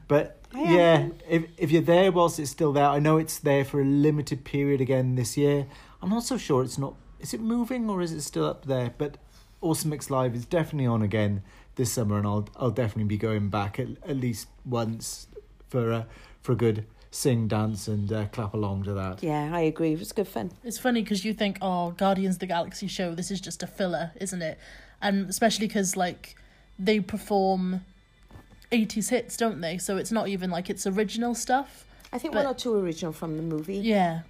but 0.08 0.40
yeah, 0.56 1.08
if 1.28 1.44
if 1.58 1.70
you're 1.70 1.82
there 1.82 2.10
whilst 2.10 2.38
it's 2.38 2.50
still 2.50 2.72
there, 2.72 2.86
I 2.86 3.00
know 3.00 3.18
it's 3.18 3.38
there 3.38 3.66
for 3.66 3.82
a 3.82 3.84
limited 3.84 4.44
period 4.44 4.80
again 4.80 5.16
this 5.16 5.36
year. 5.36 5.66
I'm 6.02 6.10
not 6.10 6.22
so 6.24 6.36
sure 6.38 6.62
it's 6.62 6.78
not. 6.78 6.94
Is 7.20 7.34
it 7.34 7.40
moving 7.40 7.88
or 7.90 8.00
is 8.00 8.12
it 8.12 8.22
still 8.22 8.44
up 8.46 8.66
there? 8.66 8.92
But 8.96 9.16
Awesome 9.60 9.90
Mix 9.90 10.10
Live 10.10 10.34
is 10.34 10.44
definitely 10.46 10.86
on 10.86 11.02
again 11.02 11.42
this 11.74 11.92
summer, 11.92 12.16
and 12.18 12.26
I'll 12.26 12.48
I'll 12.56 12.70
definitely 12.70 13.04
be 13.04 13.16
going 13.18 13.48
back 13.48 13.78
at, 13.78 13.88
at 14.06 14.16
least 14.16 14.48
once 14.64 15.26
for 15.68 15.90
a 15.90 16.06
for 16.40 16.52
a 16.52 16.56
good 16.56 16.86
sing, 17.10 17.48
dance, 17.48 17.88
and 17.88 18.12
uh, 18.12 18.26
clap 18.26 18.54
along 18.54 18.84
to 18.84 18.92
that. 18.94 19.22
Yeah, 19.22 19.50
I 19.52 19.60
agree. 19.60 19.92
It 19.94 19.98
was 19.98 20.12
good 20.12 20.28
fun. 20.28 20.52
It's 20.62 20.78
funny 20.78 21.02
because 21.02 21.24
you 21.24 21.32
think, 21.34 21.58
oh, 21.62 21.92
Guardians 21.92 22.36
of 22.36 22.40
the 22.40 22.46
Galaxy 22.46 22.86
show, 22.86 23.14
this 23.14 23.30
is 23.30 23.40
just 23.40 23.62
a 23.62 23.66
filler, 23.66 24.12
isn't 24.20 24.42
it? 24.42 24.58
And 25.00 25.28
especially 25.28 25.66
because, 25.68 25.96
like, 25.96 26.36
they 26.78 27.00
perform 27.00 27.82
80s 28.70 29.08
hits, 29.08 29.36
don't 29.38 29.60
they? 29.62 29.78
So 29.78 29.96
it's 29.96 30.12
not 30.12 30.28
even 30.28 30.50
like 30.50 30.68
it's 30.68 30.86
original 30.86 31.34
stuff. 31.34 31.86
I 32.12 32.18
think 32.18 32.34
But- 32.34 32.44
one 32.44 32.54
or 32.54 32.56
two 32.56 32.74
original 32.78 33.12
from 33.12 33.36
the 33.36 33.42
movie. 33.42 33.78
Yeah. 33.78 34.20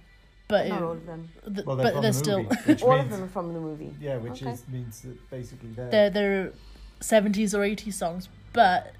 But, 0.49 0.67
Not 0.67 0.79
it- 0.81 0.83
all 0.83 0.91
of 0.93 1.05
them. 1.05 1.29
th- 1.53 1.65
Well, 1.65 1.75
but 1.77 1.93
they're 1.93 2.01
the 2.01 2.13
still. 2.13 2.43
movie, 2.43 2.55
which 2.65 2.81
All 2.81 2.99
of 2.99 3.09
them 3.09 3.23
are 3.23 3.27
from 3.27 3.53
the 3.53 3.59
movie. 3.59 3.93
Yeah, 4.01 4.17
which 4.17 4.41
Okay. 4.41 4.51
is 4.51 4.67
means 4.67 4.99
that 5.01 5.29
basically 5.29 5.69
they're, 5.69 5.89
they're 5.91 6.09
they're 6.09 6.53
70s 7.01 7.53
or 7.53 7.59
80s 7.59 7.93
songs, 7.93 8.29
but 8.51 8.93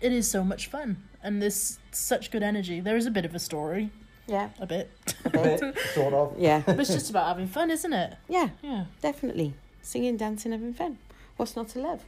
it 0.00 0.12
is 0.12 0.30
so 0.30 0.44
much 0.44 0.68
fun 0.68 1.02
and 1.24 1.42
there's 1.42 1.80
such 1.90 2.30
good 2.30 2.42
energy. 2.44 2.78
There 2.80 2.96
is 2.96 3.04
a 3.04 3.10
bit 3.10 3.24
of 3.24 3.34
a 3.34 3.40
story, 3.40 3.90
Yeah, 4.28 4.50
a 4.60 4.66
bit, 4.66 4.90
a 5.24 5.30
bit. 5.30 5.76
sort 5.94 6.14
of. 6.14 6.38
yeah, 6.38 6.62
but 6.66 6.78
it's 6.78 6.92
just 6.94 7.10
about 7.10 7.26
having 7.26 7.48
fun, 7.48 7.70
isn't 7.72 7.92
it? 7.92 8.14
yeah, 8.28 8.50
Yeah. 8.62 8.84
definitely. 9.02 9.54
Singing, 9.82 10.16
dancing, 10.16 10.52
having 10.52 10.72
fun. 10.72 10.98
What's 11.36 11.56
not 11.56 11.68
to 11.70 11.80
love? 11.80 12.04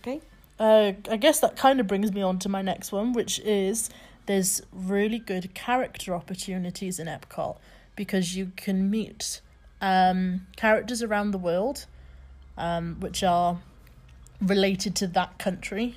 Okay. 0.00 0.22
Uh, 0.58 0.92
I 1.10 1.16
guess 1.18 1.40
that 1.40 1.54
kind 1.56 1.80
of 1.80 1.86
brings 1.86 2.12
me 2.12 2.22
on 2.22 2.38
to 2.40 2.48
my 2.48 2.62
next 2.62 2.92
one, 2.92 3.12
which 3.12 3.40
is 3.40 3.90
there's 4.24 4.62
really 4.72 5.18
good 5.18 5.52
character 5.54 6.14
opportunities 6.14 6.98
in 6.98 7.06
Epcot 7.06 7.58
because 8.00 8.34
you 8.34 8.50
can 8.56 8.88
meet 8.88 9.42
um, 9.82 10.46
characters 10.56 11.02
around 11.02 11.32
the 11.32 11.38
world, 11.50 11.84
um, 12.56 12.96
which 12.98 13.22
are 13.22 13.60
related 14.40 14.96
to 14.96 15.06
that 15.06 15.38
country. 15.38 15.96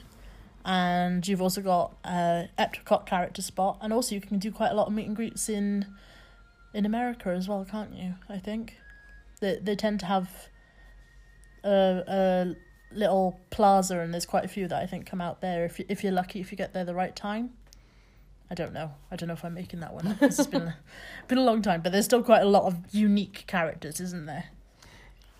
And 0.65 1.25
you've 1.25 1.41
also 1.41 1.62
got 1.62 1.95
uh, 2.03 2.43
Epcot 2.60 3.05
character 3.05 3.41
spot, 3.41 3.77
and 3.81 3.93
also 3.93 4.15
you 4.15 4.19
can 4.19 4.38
do 4.38 4.51
quite 4.51 4.72
a 4.72 4.74
lot 4.74 4.88
of 4.88 4.93
meet 4.93 5.07
and 5.07 5.15
greets 5.15 5.48
in 5.48 5.86
in 6.74 6.86
America 6.86 7.29
as 7.29 7.48
well, 7.48 7.63
can't 7.63 7.95
you? 7.95 8.15
I 8.27 8.38
think 8.38 8.75
they 9.39 9.60
they 9.63 9.77
tend 9.77 10.01
to 10.01 10.05
have 10.07 10.29
a 11.63 12.03
a 12.05 12.55
little 12.93 13.39
plaza, 13.50 14.00
and 14.01 14.13
there's 14.13 14.25
quite 14.25 14.43
a 14.43 14.50
few 14.50 14.67
that 14.67 14.83
I 14.83 14.88
think 14.88 15.05
come 15.05 15.22
out 15.22 15.39
there 15.39 15.63
if 15.63 15.79
you, 15.79 15.86
if 15.88 16.03
you're 16.03 16.12
lucky 16.12 16.41
if 16.41 16.51
you 16.51 16.57
get 16.57 16.74
there 16.74 16.83
the 16.83 16.95
right 16.95 17.15
time. 17.15 17.51
I 18.53 18.55
don't 18.55 18.72
know. 18.72 18.91
I 19.10 19.15
don't 19.15 19.25
know 19.29 19.33
if 19.33 19.43
I'm 19.43 19.55
making 19.55 19.79
that 19.79 19.95
one 19.95 20.05
up. 20.05 20.19
This 20.19 20.38
has 20.38 20.45
been 20.45 20.75
been 21.27 21.39
a 21.39 21.43
long 21.43 21.63
time, 21.63 21.81
but 21.81 21.91
there's 21.91 22.05
still 22.05 22.22
quite 22.22 22.43
a 22.43 22.48
lot 22.48 22.65
of 22.65 22.77
unique 22.91 23.45
characters, 23.48 24.00
isn't 24.00 24.27
there? 24.27 24.45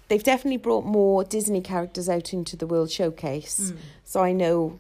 They've 0.08 0.24
definitely 0.24 0.58
brought 0.58 0.84
more 0.84 1.24
Disney 1.24 1.62
characters 1.62 2.10
out 2.10 2.34
into 2.34 2.58
the 2.58 2.66
World 2.66 2.90
Showcase. 2.90 3.72
So 4.04 4.22
I 4.22 4.32
know 4.32 4.80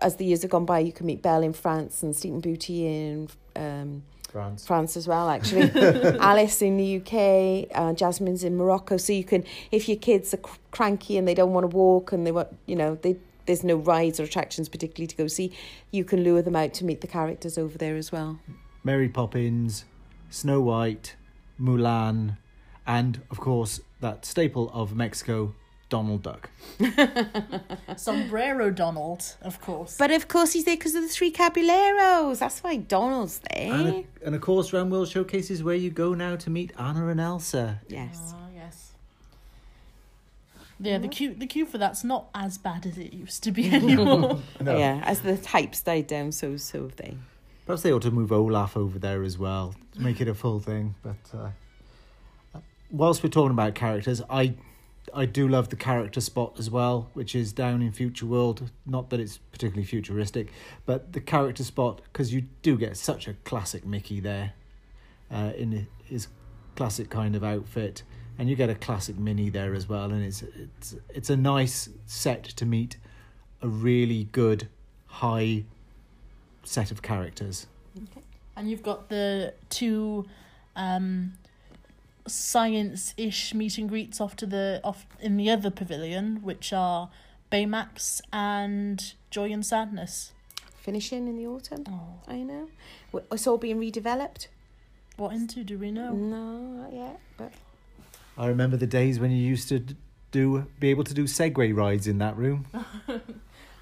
as 0.00 0.16
the 0.16 0.24
years 0.24 0.40
have 0.40 0.50
gone 0.50 0.64
by, 0.64 0.78
you 0.78 0.92
can 0.92 1.04
meet 1.04 1.20
Belle 1.20 1.42
in 1.42 1.52
France 1.52 2.02
and 2.02 2.16
Sleeping 2.16 2.40
Beauty 2.40 2.86
in 2.86 3.28
um, 3.54 4.02
France. 4.30 4.66
France 4.66 4.96
as 4.96 5.06
well, 5.06 5.28
actually. 5.28 5.70
Alice 6.20 6.62
in 6.62 6.78
the 6.78 6.96
UK, 6.96 7.68
uh, 7.78 7.92
Jasmine's 7.92 8.44
in 8.44 8.56
Morocco. 8.56 8.96
So 8.96 9.12
you 9.12 9.24
can, 9.24 9.44
if 9.70 9.90
your 9.90 9.98
kids 9.98 10.32
are 10.32 10.38
cr- 10.38 10.56
cranky 10.70 11.18
and 11.18 11.28
they 11.28 11.34
don't 11.34 11.52
want 11.52 11.70
to 11.70 11.76
walk 11.76 12.12
and 12.12 12.26
they 12.26 12.32
want, 12.32 12.48
you 12.64 12.76
know, 12.76 12.94
they, 13.02 13.16
there's 13.46 13.64
no 13.64 13.76
rides 13.76 14.18
or 14.20 14.24
attractions 14.24 14.68
particularly 14.68 15.06
to 15.06 15.16
go 15.16 15.26
see, 15.26 15.52
you 15.90 16.04
can 16.04 16.24
lure 16.24 16.42
them 16.42 16.56
out 16.56 16.74
to 16.74 16.84
meet 16.84 17.00
the 17.00 17.06
characters 17.06 17.58
over 17.58 17.76
there 17.78 17.96
as 17.96 18.10
well. 18.12 18.38
Mary 18.82 19.08
Poppins, 19.08 19.84
Snow 20.30 20.60
White, 20.60 21.16
Mulan, 21.60 22.36
and 22.86 23.20
of 23.30 23.38
course 23.40 23.80
that 24.00 24.24
staple 24.24 24.70
of 24.74 24.94
Mexico, 24.94 25.54
Donald 25.88 26.22
Duck. 26.22 26.50
Sombrero 27.96 28.70
Donald, 28.70 29.36
of 29.42 29.60
course. 29.60 29.96
But 29.96 30.10
of 30.10 30.28
course, 30.28 30.52
he's 30.52 30.64
there 30.64 30.76
because 30.76 30.94
of 30.94 31.02
the 31.02 31.08
three 31.08 31.30
Caballeros. 31.30 32.40
That's 32.40 32.62
why 32.62 32.76
Donald's 32.76 33.40
there. 33.50 33.72
And, 33.72 34.04
and 34.24 34.34
of 34.34 34.40
course, 34.40 34.72
round 34.72 34.90
World 34.90 35.08
Showcase 35.08 35.50
is 35.50 35.62
where 35.62 35.74
you 35.76 35.90
go 35.90 36.14
now 36.14 36.36
to 36.36 36.50
meet 36.50 36.72
Anna 36.78 37.08
and 37.08 37.20
Elsa. 37.20 37.80
yes. 37.88 38.32
Ah, 38.34 38.38
yes. 38.40 38.43
Yeah, 40.84 40.98
the 40.98 41.08
queue 41.08 41.34
the 41.34 41.46
queue 41.46 41.66
for 41.66 41.78
that's 41.78 42.04
not 42.04 42.28
as 42.34 42.58
bad 42.58 42.86
as 42.86 42.98
it 42.98 43.12
used 43.12 43.42
to 43.44 43.50
be 43.50 43.70
anymore. 43.74 44.40
No. 44.60 44.76
Yeah, 44.76 45.02
as 45.04 45.20
the 45.20 45.36
hype's 45.36 45.80
died 45.82 46.06
down, 46.06 46.32
so 46.32 46.56
so 46.56 46.82
have 46.82 46.96
they. 46.96 47.16
Perhaps 47.66 47.82
they 47.82 47.92
ought 47.92 48.02
to 48.02 48.10
move 48.10 48.30
Olaf 48.30 48.76
over 48.76 48.98
there 48.98 49.22
as 49.22 49.38
well 49.38 49.74
to 49.92 50.00
make 50.00 50.20
it 50.20 50.28
a 50.28 50.34
full 50.34 50.60
thing. 50.60 50.94
But 51.02 51.16
uh, 51.32 52.60
whilst 52.90 53.22
we're 53.22 53.30
talking 53.30 53.52
about 53.52 53.74
characters, 53.74 54.20
I 54.28 54.54
I 55.14 55.26
do 55.26 55.48
love 55.48 55.68
the 55.68 55.76
character 55.76 56.20
spot 56.20 56.54
as 56.58 56.70
well, 56.70 57.10
which 57.14 57.34
is 57.34 57.52
down 57.52 57.82
in 57.82 57.92
Future 57.92 58.26
World. 58.26 58.70
Not 58.86 59.10
that 59.10 59.20
it's 59.20 59.38
particularly 59.38 59.84
futuristic, 59.86 60.52
but 60.86 61.12
the 61.12 61.20
character 61.20 61.64
spot 61.64 62.00
because 62.04 62.32
you 62.32 62.44
do 62.62 62.76
get 62.76 62.96
such 62.96 63.28
a 63.28 63.34
classic 63.44 63.86
Mickey 63.86 64.20
there, 64.20 64.52
uh, 65.30 65.52
in 65.56 65.86
his 66.04 66.28
classic 66.76 67.10
kind 67.10 67.36
of 67.36 67.44
outfit, 67.44 68.02
and 68.38 68.48
you 68.48 68.56
get 68.56 68.70
a 68.70 68.74
classic 68.74 69.16
Minnie 69.18 69.50
there 69.50 69.74
as 69.74 69.88
well, 69.88 70.10
and 70.10 70.24
it's 70.24 70.42
it's 70.42 70.94
it's 71.08 71.30
a 71.30 71.36
nice 71.36 71.88
set 72.06 72.44
to 72.44 72.66
meet 72.66 72.96
a 73.62 73.68
really 73.68 74.24
good 74.32 74.68
high 75.06 75.64
set 76.64 76.90
of 76.90 77.02
characters. 77.02 77.66
Okay. 77.96 78.22
and 78.56 78.68
you've 78.68 78.82
got 78.82 79.08
the 79.08 79.54
two 79.68 80.26
um 80.74 81.34
science-ish 82.26 83.54
meet 83.54 83.78
and 83.78 83.88
greets 83.88 84.20
off 84.20 84.34
to 84.36 84.46
the 84.46 84.80
off 84.82 85.06
in 85.20 85.36
the 85.36 85.50
other 85.50 85.70
pavilion, 85.70 86.42
which 86.42 86.72
are 86.72 87.10
Baymax 87.52 88.20
and 88.32 89.14
Joy 89.30 89.52
and 89.52 89.64
Sadness. 89.64 90.32
Finishing 90.76 91.28
in 91.28 91.36
the 91.36 91.46
autumn. 91.46 91.84
Oh, 91.88 92.20
I 92.26 92.42
know. 92.42 92.68
It's 93.30 93.46
all 93.46 93.58
being 93.58 93.78
redeveloped. 93.80 94.48
what 95.16 95.32
into 95.32 95.64
do 95.64 95.78
we 95.78 95.90
know? 95.90 96.12
No, 96.12 96.58
not 96.58 96.92
yet. 96.92 97.20
But 97.36 97.52
I 98.36 98.46
remember 98.46 98.76
the 98.76 98.86
days 98.86 99.20
when 99.20 99.30
you 99.30 99.36
used 99.36 99.68
to 99.68 99.84
do 100.30 100.66
be 100.80 100.88
able 100.90 101.04
to 101.04 101.14
do 101.14 101.24
Segway 101.24 101.74
rides 101.74 102.06
in 102.06 102.18
that 102.18 102.36
room. 102.36 102.66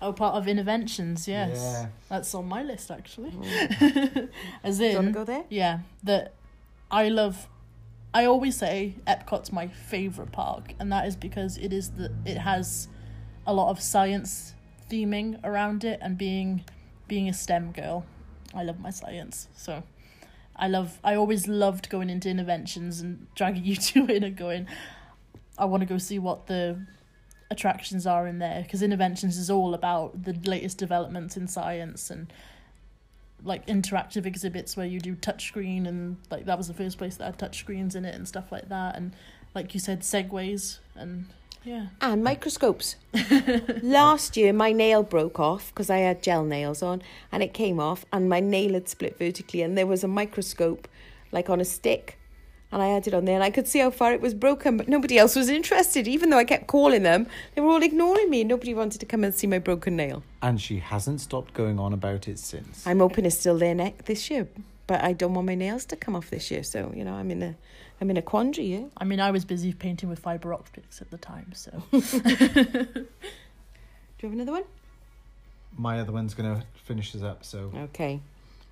Oh, 0.04 0.12
part 0.12 0.34
of 0.34 0.46
Innoventions, 0.46 1.28
yes. 1.28 1.60
Yeah. 1.62 1.86
That's 2.08 2.34
on 2.34 2.48
my 2.48 2.64
list 2.64 2.90
actually. 2.90 3.30
mm. 3.30 4.28
As 4.64 4.78
do 4.78 4.86
you 4.86 4.96
want 4.96 5.06
to 5.06 5.12
go 5.12 5.22
there? 5.24 5.44
yeah, 5.48 5.78
that 6.02 6.34
I 6.90 7.08
love. 7.08 7.46
I 8.12 8.24
always 8.24 8.56
say 8.56 8.96
Epcot's 9.06 9.52
my 9.52 9.68
favorite 9.68 10.32
park, 10.32 10.74
and 10.80 10.90
that 10.90 11.06
is 11.06 11.14
because 11.14 11.56
it 11.56 11.72
is 11.72 11.90
the 11.92 12.12
it 12.26 12.38
has 12.38 12.88
a 13.46 13.54
lot 13.54 13.70
of 13.70 13.80
science 13.80 14.54
theming 14.90 15.38
around 15.44 15.84
it, 15.84 16.00
and 16.02 16.18
being 16.18 16.64
being 17.06 17.28
a 17.28 17.32
STEM 17.32 17.70
girl, 17.70 18.04
I 18.52 18.64
love 18.64 18.80
my 18.80 18.90
science. 18.90 19.46
So, 19.56 19.84
I 20.56 20.68
love. 20.68 20.98
I 21.02 21.14
always 21.14 21.48
loved 21.48 21.88
going 21.88 22.10
into 22.10 22.28
Innoventions 22.28 23.00
and 23.00 23.26
dragging 23.34 23.64
you 23.64 23.76
two 23.76 24.06
in 24.06 24.22
and 24.22 24.36
going. 24.36 24.66
I 25.58 25.64
want 25.66 25.82
to 25.82 25.86
go 25.86 25.98
see 25.98 26.18
what 26.18 26.46
the 26.46 26.86
attractions 27.50 28.06
are 28.06 28.26
in 28.26 28.38
there 28.38 28.62
because 28.62 28.82
Innoventions 28.82 29.38
is 29.38 29.50
all 29.50 29.74
about 29.74 30.24
the 30.24 30.32
latest 30.44 30.78
developments 30.78 31.36
in 31.36 31.46
science 31.46 32.10
and 32.10 32.32
like 33.44 33.66
interactive 33.66 34.24
exhibits 34.24 34.76
where 34.76 34.86
you 34.86 35.00
do 35.00 35.14
touchscreen 35.14 35.86
and 35.86 36.16
like 36.30 36.46
that 36.46 36.56
was 36.56 36.68
the 36.68 36.74
first 36.74 36.96
place 36.96 37.16
that 37.16 37.24
had 37.24 37.38
touchscreens 37.38 37.94
in 37.94 38.04
it 38.04 38.14
and 38.14 38.26
stuff 38.26 38.50
like 38.50 38.68
that 38.68 38.96
and 38.96 39.14
like 39.54 39.74
you 39.74 39.80
said 39.80 40.00
segways 40.00 40.78
and 40.94 41.26
yeah 41.64 41.86
And 42.00 42.24
microscopes. 42.24 42.96
Last 43.82 44.36
year, 44.36 44.52
my 44.52 44.72
nail 44.72 45.02
broke 45.02 45.38
off 45.38 45.68
because 45.68 45.90
I 45.90 45.98
had 45.98 46.22
gel 46.22 46.44
nails 46.44 46.82
on, 46.82 47.02
and 47.30 47.42
it 47.42 47.52
came 47.52 47.78
off, 47.78 48.04
and 48.12 48.28
my 48.28 48.40
nail 48.40 48.74
had 48.74 48.88
split 48.88 49.18
vertically, 49.18 49.62
and 49.62 49.76
there 49.76 49.86
was 49.86 50.02
a 50.02 50.08
microscope, 50.08 50.88
like 51.30 51.50
on 51.50 51.60
a 51.60 51.64
stick, 51.64 52.18
and 52.72 52.80
I 52.80 52.88
had 52.88 53.06
it 53.06 53.12
on 53.12 53.26
there, 53.26 53.34
and 53.34 53.44
I 53.44 53.50
could 53.50 53.68
see 53.68 53.80
how 53.80 53.90
far 53.90 54.14
it 54.14 54.22
was 54.22 54.32
broken, 54.32 54.78
but 54.78 54.88
nobody 54.88 55.18
else 55.18 55.36
was 55.36 55.50
interested. 55.50 56.08
Even 56.08 56.30
though 56.30 56.38
I 56.38 56.44
kept 56.44 56.66
calling 56.66 57.02
them, 57.02 57.26
they 57.54 57.60
were 57.60 57.68
all 57.68 57.82
ignoring 57.82 58.30
me. 58.30 58.44
Nobody 58.44 58.72
wanted 58.72 58.98
to 59.00 59.06
come 59.06 59.24
and 59.24 59.34
see 59.34 59.46
my 59.46 59.58
broken 59.58 59.94
nail. 59.94 60.22
And 60.40 60.58
she 60.58 60.78
hasn't 60.78 61.20
stopped 61.20 61.52
going 61.52 61.78
on 61.78 61.92
about 61.92 62.26
it 62.28 62.38
since. 62.38 62.86
I'm 62.86 63.00
hoping 63.00 63.26
it's 63.26 63.38
still 63.38 63.58
there 63.58 63.74
next 63.74 64.06
this 64.06 64.30
year, 64.30 64.48
but 64.86 65.02
I 65.04 65.12
don't 65.12 65.34
want 65.34 65.46
my 65.46 65.54
nails 65.54 65.84
to 65.86 65.96
come 65.96 66.16
off 66.16 66.30
this 66.30 66.50
year, 66.50 66.62
so 66.62 66.92
you 66.96 67.04
know 67.04 67.12
I'm 67.12 67.30
in 67.30 67.42
a, 67.42 67.54
I'm 68.02 68.10
in 68.10 68.16
a 68.16 68.22
quandary. 68.22 68.66
Yeah. 68.66 68.84
i 68.98 69.04
mean 69.04 69.20
i 69.20 69.30
was 69.30 69.44
busy 69.44 69.72
painting 69.72 70.08
with 70.08 70.18
fiber 70.18 70.52
optics 70.52 71.00
at 71.00 71.10
the 71.12 71.18
time 71.18 71.52
so 71.54 71.70
Do 71.92 71.98
you 74.26 74.28
have 74.28 74.32
another 74.32 74.52
one? 74.52 74.64
My 75.76 75.98
other 76.00 76.12
one's 76.12 76.34
going 76.34 76.54
to 76.54 76.62
finish 76.84 77.14
us 77.16 77.22
up, 77.22 77.44
so 77.44 77.70
Okay. 77.88 78.20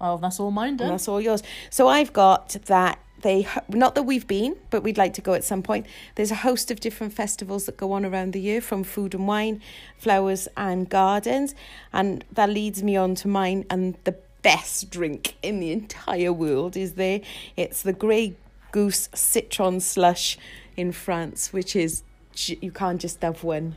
well 0.01 0.19
that's 0.19 0.39
all 0.41 0.51
mine 0.51 0.71
And 0.81 0.91
that's 0.91 1.09
all 1.09 1.21
yours. 1.21 1.43
So 1.71 1.89
I've 1.89 2.13
got 2.13 2.57
that 2.67 2.99
they 3.23 3.47
not 3.69 3.95
that 3.97 4.05
we've 4.05 4.27
been, 4.27 4.57
but 4.71 4.83
we'd 4.83 4.99
like 4.99 5.15
to 5.15 5.21
go 5.21 5.35
at 5.35 5.45
some 5.45 5.63
point. 5.63 5.87
There's 6.15 6.31
a 6.31 6.35
host 6.49 6.71
of 6.71 6.81
different 6.81 7.13
festivals 7.13 7.67
that 7.67 7.77
go 7.77 7.93
on 7.93 8.05
around 8.05 8.33
the 8.33 8.41
year, 8.41 8.61
from 8.61 8.83
food 8.85 9.15
and 9.15 9.27
wine, 9.29 9.61
flowers 9.99 10.49
and 10.57 10.89
gardens, 10.89 11.55
and 11.93 12.25
that 12.33 12.51
leads 12.51 12.83
me 12.83 12.97
on 12.97 13.15
to 13.17 13.29
mine 13.29 13.65
and 13.71 13.97
the 14.05 14.17
best 14.43 14.91
drink 14.91 15.37
in 15.43 15.61
the 15.61 15.71
entire 15.73 16.33
world 16.33 16.77
is 16.77 16.95
there. 16.95 17.21
It's 17.57 17.83
the 17.83 17.93
Grey 17.93 18.37
Goose 18.73 19.09
Citron 19.15 19.81
Slush 19.81 20.39
in 20.77 20.93
France, 20.93 21.53
which 21.53 21.75
is 21.77 22.03
you 22.47 22.71
can't 22.71 23.01
just 23.01 23.21
have 23.23 23.43
one, 23.43 23.77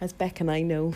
as 0.00 0.12
Beck 0.12 0.40
and 0.40 0.50
I 0.50 0.62
know. 0.62 0.94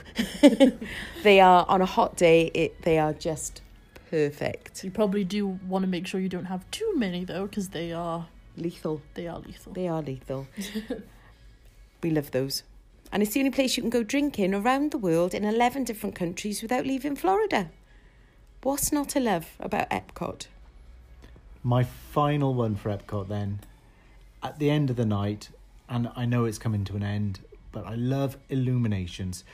they 1.22 1.40
are 1.40 1.64
on 1.68 1.80
a 1.80 1.86
hot 1.86 2.16
day. 2.16 2.50
It 2.54 2.82
they 2.82 2.98
are 2.98 3.12
just 3.12 3.62
perfect, 4.10 4.82
You 4.84 4.90
probably 4.90 5.24
do 5.24 5.46
want 5.46 5.82
to 5.82 5.86
make 5.86 6.06
sure 6.06 6.18
you 6.20 6.28
don't 6.28 6.46
have 6.46 6.68
too 6.70 6.92
many 6.96 7.24
though, 7.24 7.46
because 7.46 7.68
they 7.70 7.92
are 7.92 8.26
lethal. 8.56 9.02
they 9.14 9.26
are 9.26 9.38
lethal. 9.38 9.72
They 9.72 9.88
are 9.88 10.02
lethal. 10.02 10.46
we 12.02 12.10
love 12.10 12.30
those. 12.30 12.62
And 13.12 13.22
it's 13.22 13.32
the 13.32 13.40
only 13.40 13.50
place 13.50 13.76
you 13.76 13.82
can 13.82 13.90
go 13.90 14.02
drinking 14.02 14.54
around 14.54 14.90
the 14.90 14.98
world 14.98 15.34
in 15.34 15.44
11 15.44 15.84
different 15.84 16.14
countries 16.14 16.62
without 16.62 16.86
leaving 16.86 17.16
Florida. 17.16 17.70
What's 18.62 18.92
not 18.92 19.08
to 19.10 19.20
love 19.20 19.56
about 19.60 19.88
Epcot? 19.90 20.46
My 21.62 21.82
final 21.82 22.54
one 22.54 22.76
for 22.76 22.90
Epcot 22.90 23.28
then. 23.28 23.60
At 24.42 24.58
the 24.58 24.70
end 24.70 24.90
of 24.90 24.96
the 24.96 25.04
night, 25.04 25.50
and 25.88 26.10
I 26.14 26.24
know 26.24 26.44
it's 26.44 26.58
coming 26.58 26.84
to 26.84 26.96
an 26.96 27.02
end, 27.02 27.40
but 27.72 27.86
I 27.86 27.94
love 27.94 28.36
illuminations. 28.48 29.44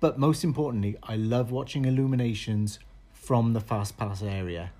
But 0.00 0.18
most 0.18 0.44
importantly, 0.44 0.96
I 1.02 1.16
love 1.16 1.50
watching 1.50 1.84
illuminations 1.84 2.78
from 3.12 3.52
the 3.52 3.60
Fast 3.60 3.96
Pass 3.96 4.22
area. 4.22 4.72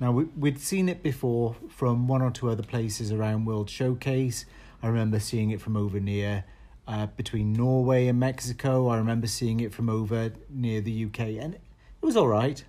Now, 0.00 0.12
we, 0.12 0.24
we'd 0.24 0.58
seen 0.58 0.88
it 0.88 1.02
before 1.02 1.56
from 1.68 2.08
one 2.08 2.22
or 2.22 2.30
two 2.30 2.50
other 2.50 2.62
places 2.62 3.12
around 3.12 3.44
World 3.44 3.70
Showcase. 3.70 4.44
I 4.82 4.88
remember 4.88 5.20
seeing 5.20 5.50
it 5.50 5.60
from 5.60 5.76
over 5.76 6.00
near 6.00 6.44
uh, 6.86 7.06
between 7.06 7.52
Norway 7.52 8.08
and 8.08 8.18
Mexico. 8.18 8.88
I 8.88 8.96
remember 8.96 9.26
seeing 9.26 9.60
it 9.60 9.72
from 9.72 9.88
over 9.88 10.32
near 10.50 10.80
the 10.80 11.04
UK, 11.04 11.20
and 11.40 11.54
it 11.54 11.60
was 12.02 12.16
all 12.16 12.28
right. 12.28 12.64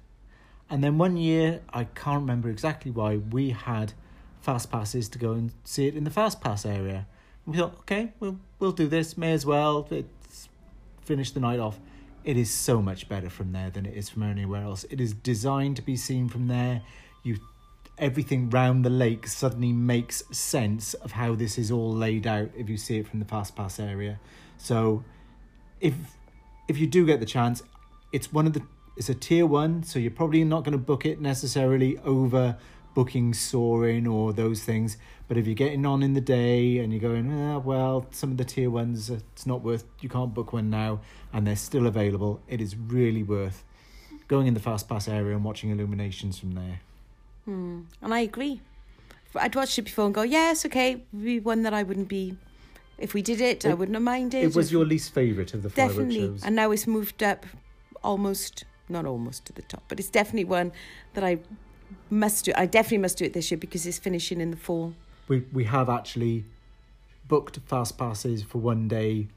And 0.70 0.84
then 0.84 0.98
one 0.98 1.18
year, 1.18 1.62
I 1.70 1.84
can't 1.84 2.22
remember 2.22 2.50
exactly 2.50 2.92
why, 2.92 3.18
we 3.18 3.52
had 3.52 3.94
fast 4.42 4.72
passes 4.72 5.10
to 5.10 5.20
go 5.20 5.32
and 5.34 5.52
see 5.64 5.88
it 5.88 5.96
in 5.96 6.04
the 6.04 6.12
fast 6.12 6.42
pass 6.42 6.66
area. 6.66 7.08
We 7.46 7.58
thought, 7.58 7.76
okay, 7.80 8.12
we'll 8.20 8.40
we'll 8.60 8.72
do 8.72 8.88
this. 8.88 9.18
May 9.18 9.34
as 9.34 9.46
well. 9.46 9.88
It's 9.92 10.50
finish 11.02 11.32
the 11.32 11.40
night 11.40 11.60
off. 11.60 11.80
It 12.24 12.38
is 12.38 12.50
so 12.50 12.82
much 12.82 13.08
better 13.08 13.30
from 13.30 13.52
there 13.52 13.70
than 13.70 13.86
it 13.86 13.94
is 13.94 14.10
from 14.10 14.24
anywhere 14.24 14.64
else. 14.64 14.84
It 14.90 15.00
is 15.00 15.14
designed 15.14 15.76
to 15.76 15.84
be 15.84 15.96
seen 15.96 16.28
from 16.28 16.48
there. 16.48 16.82
You, 17.24 17.38
everything 18.00 18.50
round 18.50 18.84
the 18.84 18.90
lake 18.90 19.28
suddenly 19.28 19.72
makes 19.72 20.24
sense 20.32 20.96
of 20.96 21.12
how 21.12 21.36
this 21.36 21.60
is 21.60 21.72
all 21.72 21.94
laid 21.94 22.26
out 22.26 22.50
if 22.58 22.68
you 22.68 22.78
see 22.78 22.98
it 22.98 23.08
from 23.08 23.20
the 23.20 23.26
fast 23.26 23.56
pass 23.56 23.80
area. 23.80 24.20
So, 24.58 25.04
if 25.80 25.94
if 26.68 26.80
you 26.80 26.88
do 26.88 27.06
get 27.06 27.20
the 27.20 27.28
chance, 27.28 27.62
it's 28.12 28.34
one 28.34 28.48
of 28.48 28.54
the 28.54 28.64
it's 28.98 29.10
a 29.10 29.14
tier 29.16 29.46
one, 29.46 29.84
so 29.84 30.00
you're 30.00 30.12
probably 30.12 30.44
not 30.44 30.64
going 30.64 30.72
to 30.74 30.78
book 30.84 31.06
it 31.06 31.20
necessarily 31.22 31.98
over 32.00 32.58
booking 32.94 33.34
soaring 33.34 34.08
or 34.08 34.32
those 34.34 34.64
things. 34.64 34.98
But 35.28 35.38
if 35.38 35.46
you're 35.48 35.56
getting 35.56 35.86
on 35.86 36.02
in 36.04 36.14
the 36.14 36.22
day 36.22 36.78
and 36.80 36.94
you're 36.94 37.02
going, 37.02 37.32
ah, 37.34 37.58
well, 37.58 38.06
some 38.12 38.32
of 38.32 38.38
the 38.38 38.46
tier 38.46 38.70
ones, 38.70 39.10
it's 39.10 39.46
not 39.46 39.62
worth. 39.62 39.84
You 40.02 40.08
can't 40.10 40.34
book 40.34 40.54
one 40.54 40.70
now, 40.70 41.02
and 41.34 41.46
they're 41.46 41.56
still 41.56 41.88
available. 41.88 42.42
It 42.48 42.62
is 42.62 42.76
really 42.78 43.24
worth 43.24 43.64
going 44.28 44.48
in 44.48 44.54
the 44.54 44.60
fast 44.60 44.88
pass 44.88 45.08
area 45.08 45.36
and 45.36 45.44
watching 45.44 45.72
illuminations 45.72 46.40
from 46.40 46.54
there. 46.54 46.80
Hmm. 47.46 47.82
And 48.02 48.14
I 48.14 48.20
agree. 48.20 48.62
I'd 49.36 49.54
watched 49.56 49.78
it 49.78 49.82
before 49.84 50.06
and 50.06 50.16
go, 50.16 50.22
yes, 50.22 50.66
okay, 50.66 51.04
be 51.22 51.40
one 51.42 51.64
that 51.64 51.74
I 51.74 51.84
wouldn't 51.84 52.08
be. 52.08 52.38
If 52.98 53.14
we 53.14 53.22
did 53.22 53.42
it, 53.42 53.66
I 53.66 53.74
wouldn't 53.74 53.96
have 53.96 54.04
minded. 54.04 54.42
It 54.44 54.56
was 54.56 54.68
If- 54.68 54.72
your 54.72 54.86
least 54.86 55.14
favourite 55.14 55.54
of 55.54 55.64
the 55.64 55.70
fireworks 55.70 55.96
definitely, 55.98 56.22
shows. 56.28 56.44
and 56.46 56.56
now 56.56 56.72
it's 56.72 56.88
moved 56.88 57.22
up 57.22 57.46
almost, 58.02 58.64
not 58.90 59.06
almost 59.06 59.46
to 59.46 59.54
the 59.54 59.62
top, 59.64 59.84
but 59.88 60.00
it's 60.00 60.10
definitely 60.10 60.46
one 60.46 60.72
that 61.14 61.24
I 61.24 61.40
must 62.10 62.46
do. 62.46 62.54
I 62.56 62.66
definitely 62.66 63.00
must 63.00 63.18
do 63.18 63.26
it 63.26 63.34
this 63.34 63.52
year 63.52 63.58
because 63.58 63.86
it's 63.86 63.98
finishing 64.00 64.42
in 64.42 64.52
the 64.52 64.58
fall. 64.58 64.94
we 65.28 65.44
we 65.52 65.64
have 65.66 65.90
actually 65.90 66.46
booked 67.28 67.60
fast 67.66 67.98
passes 67.98 68.44
for 68.44 68.60
one 68.60 68.88
day, 68.88 69.28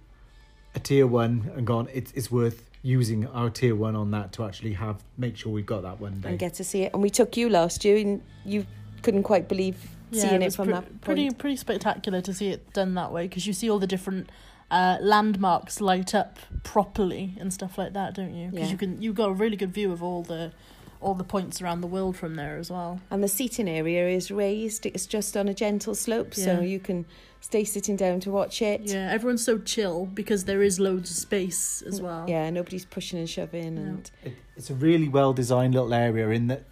a 0.75 0.81
tier 0.81 1.07
one, 1.07 1.51
and 1.57 1.67
gone. 1.67 1.89
It's 1.93 2.13
it's 2.13 2.31
worth 2.31 2.65
using 2.83 3.27
our 3.29 3.51
tier 3.51 3.75
one 3.75 3.97
on 3.97 4.11
that 4.13 4.33
to 4.33 4.45
actually 4.45 4.75
have 4.75 5.03
make 5.17 5.37
sure 5.37 5.53
we've 5.53 5.67
got 5.67 5.83
that 5.83 6.01
one 6.01 6.21
day. 6.21 6.29
and 6.31 6.39
get 6.39 6.55
to 6.55 6.65
see 6.65 6.83
it. 6.83 6.93
And 6.95 7.03
we 7.03 7.11
took 7.11 7.37
you 7.37 7.49
last 7.49 7.85
year, 7.85 7.97
and 7.99 8.23
you 8.45 8.67
couldn't 9.03 9.25
quite 9.25 9.49
believe 9.49 9.77
seeing 10.13 10.43
it, 10.43 10.47
was 10.47 10.57
from 10.57 10.67
pre- 10.67 10.75
that 10.75 10.85
point. 10.85 11.03
pretty 11.03 11.31
pretty 11.31 11.57
spectacular 11.57 12.21
to 12.23 12.33
see 12.33 12.49
it 12.49 12.73
done 12.73 12.95
that 12.95 13.13
way 13.13 13.27
because 13.27 13.47
you 13.47 13.53
see 13.53 13.69
all 13.71 13.79
the 13.79 13.87
different 13.87 14.31
uh, 14.71 14.99
landmarks 15.01 15.81
light 15.81 16.15
up 16.15 16.39
properly 16.63 17.35
and 17.41 17.53
stuff 17.53 17.79
like 17.79 17.93
that, 17.95 18.15
don't 18.15 18.35
you? 18.35 18.51
Because 18.51 18.67
Yeah. 18.69 18.73
you 18.73 18.79
can 18.79 19.03
you've 19.03 19.15
got 19.17 19.29
a 19.31 19.33
really 19.33 19.57
good 19.57 19.73
view 19.73 19.93
of 19.93 20.03
all 20.03 20.23
the 20.23 20.53
all 21.01 21.15
the 21.15 21.25
points 21.25 21.63
around 21.63 21.81
the 21.81 21.87
world 21.87 22.17
from 22.17 22.35
there 22.35 22.57
as 22.59 22.71
well. 22.73 23.01
And 23.09 23.23
the 23.23 23.29
seating 23.29 23.69
area 23.69 24.09
is 24.09 24.33
raised. 24.33 24.85
It's 24.85 25.07
just 25.07 25.37
on 25.37 25.47
a 25.49 25.55
gentle 25.55 25.95
slope, 25.95 26.35
so 26.35 26.61
you 26.61 26.81
can 26.81 27.07
stay 27.41 27.63
sitting 27.63 27.95
down 27.95 28.19
to 28.21 28.33
watch 28.33 28.61
it. 28.61 28.81
Yeah, 28.83 29.09
everyone's 29.13 29.45
so 29.45 29.59
chill 29.59 30.07
because 30.07 30.45
there 30.47 30.61
is 30.61 30.81
loads 30.81 31.09
of 31.13 31.17
space 31.17 31.83
as 31.83 32.03
well. 32.03 32.25
Yeah, 32.29 32.51
nobody's 32.51 32.85
pushing 32.85 33.19
and 33.21 33.31
shoving, 33.31 33.77
No. 33.77 33.81
and 33.83 34.11
It, 34.25 34.33
it's 34.57 34.71
a 34.71 34.75
really 34.75 35.09
well 35.09 35.33
designed 35.33 35.75
little 35.75 35.95
area 35.95 36.29
in 36.31 36.49
that 36.49 36.65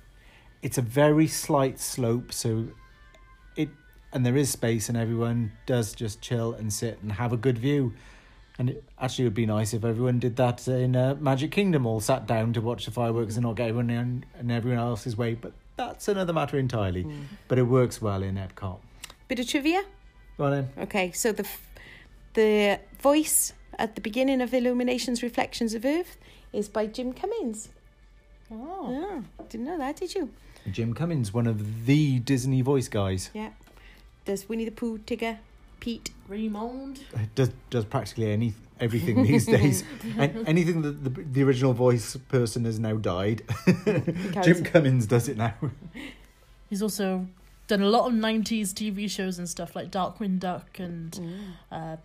it's 0.60 0.76
a 0.76 0.82
very 0.82 1.28
slight 1.28 1.78
slope, 1.78 2.32
so 2.32 2.58
it 2.58 2.74
and 4.12 4.24
there 4.24 4.36
is 4.36 4.50
space, 4.50 4.88
and 4.88 4.96
everyone 4.96 5.52
does 5.66 5.94
just 5.94 6.20
chill 6.20 6.52
and 6.54 6.72
sit 6.72 6.98
and 7.02 7.12
have 7.12 7.32
a 7.32 7.36
good 7.36 7.58
view. 7.58 7.92
And 8.58 8.70
it 8.70 8.84
actually 8.98 9.24
would 9.24 9.34
be 9.34 9.44
nice 9.44 9.74
if 9.74 9.84
everyone 9.84 10.18
did 10.18 10.36
that 10.36 10.66
in 10.66 10.96
uh, 10.96 11.16
Magic 11.20 11.50
Kingdom, 11.50 11.84
all 11.86 12.00
sat 12.00 12.26
down 12.26 12.54
to 12.54 12.60
watch 12.62 12.86
the 12.86 12.90
fireworks 12.90 13.34
and 13.36 13.42
not 13.44 13.56
get 13.56 13.68
everyone 13.68 13.90
in 13.90 14.24
and 14.38 14.50
everyone 14.50 14.78
else's 14.78 15.14
way. 15.16 15.34
But 15.34 15.52
that's 15.76 16.08
another 16.08 16.32
matter 16.32 16.58
entirely. 16.58 17.04
Mm. 17.04 17.24
But 17.48 17.58
it 17.58 17.64
works 17.64 18.00
well 18.00 18.22
in 18.22 18.36
Epcot. 18.36 18.78
bit 19.28 19.38
of 19.40 19.46
trivia. 19.48 19.82
Well 20.38 20.50
then, 20.50 20.68
Okay, 20.78 21.12
so 21.12 21.32
the 21.32 21.44
f- 21.44 21.62
the 22.34 22.80
voice 23.00 23.52
at 23.78 23.94
the 23.94 24.00
beginning 24.00 24.40
of 24.40 24.54
Illuminations 24.54 25.22
Reflections 25.22 25.74
of 25.74 25.84
Earth 25.84 26.16
is 26.52 26.68
by 26.68 26.86
Jim 26.86 27.12
Cummings. 27.12 27.68
Oh. 28.50 29.22
Oh, 29.38 29.44
didn't 29.50 29.66
know 29.66 29.76
that, 29.78 29.96
did 29.96 30.14
you? 30.14 30.30
Jim 30.70 30.94
Cummings, 30.94 31.32
one 31.34 31.46
of 31.46 31.84
the 31.86 32.20
Disney 32.20 32.62
voice 32.62 32.88
guys, 32.88 33.30
Yeah. 33.34 33.50
Does 34.26 34.48
Winnie 34.48 34.64
the 34.66 34.70
Pooh, 34.70 34.98
Tigger, 34.98 35.38
Pete? 35.80 36.10
Raymond. 36.28 37.00
does 37.34 37.50
does 37.70 37.84
practically 37.84 38.30
any 38.32 38.52
everything 38.80 39.22
these 39.22 39.46
days. 39.56 39.84
and 40.18 40.46
anything 40.46 40.82
that 40.82 41.02
the, 41.04 41.10
the 41.22 41.42
original 41.42 41.72
voice 41.72 42.16
person 42.28 42.64
has 42.66 42.78
now 42.78 42.96
died, 42.96 43.42
Jim 44.44 44.58
it. 44.58 44.64
Cummings 44.66 45.06
does 45.06 45.28
it 45.28 45.36
now. 45.36 45.54
He's 46.68 46.82
also 46.82 47.26
done 47.68 47.80
a 47.82 47.88
lot 47.88 48.06
of 48.08 48.12
90s 48.12 48.72
TV 48.72 49.08
shows 49.10 49.38
and 49.38 49.48
stuff 49.48 49.74
like 49.76 49.90
Darkwing 49.90 50.38
Duck 50.38 50.78
and 50.78 51.12
Mm. 51.12 51.40
uh, 51.72 51.96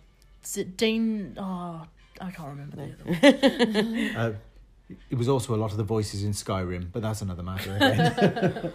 is 0.44 0.56
it 0.56 0.76
Dane? 0.76 1.34
Oh, 1.38 1.86
I 2.20 2.30
can't 2.30 2.48
remember 2.48 2.76
the 2.76 2.92
other 2.94 3.84
one. 3.84 4.14
Uh, 4.16 4.32
it 5.10 5.16
was 5.16 5.28
also 5.28 5.54
a 5.54 5.56
lot 5.56 5.70
of 5.70 5.78
the 5.78 5.84
voices 5.84 6.22
in 6.22 6.32
Skyrim, 6.32 6.86
but 6.92 7.00
that's 7.02 7.22
another 7.22 7.42
matter 7.42 7.74
again. 7.76 8.72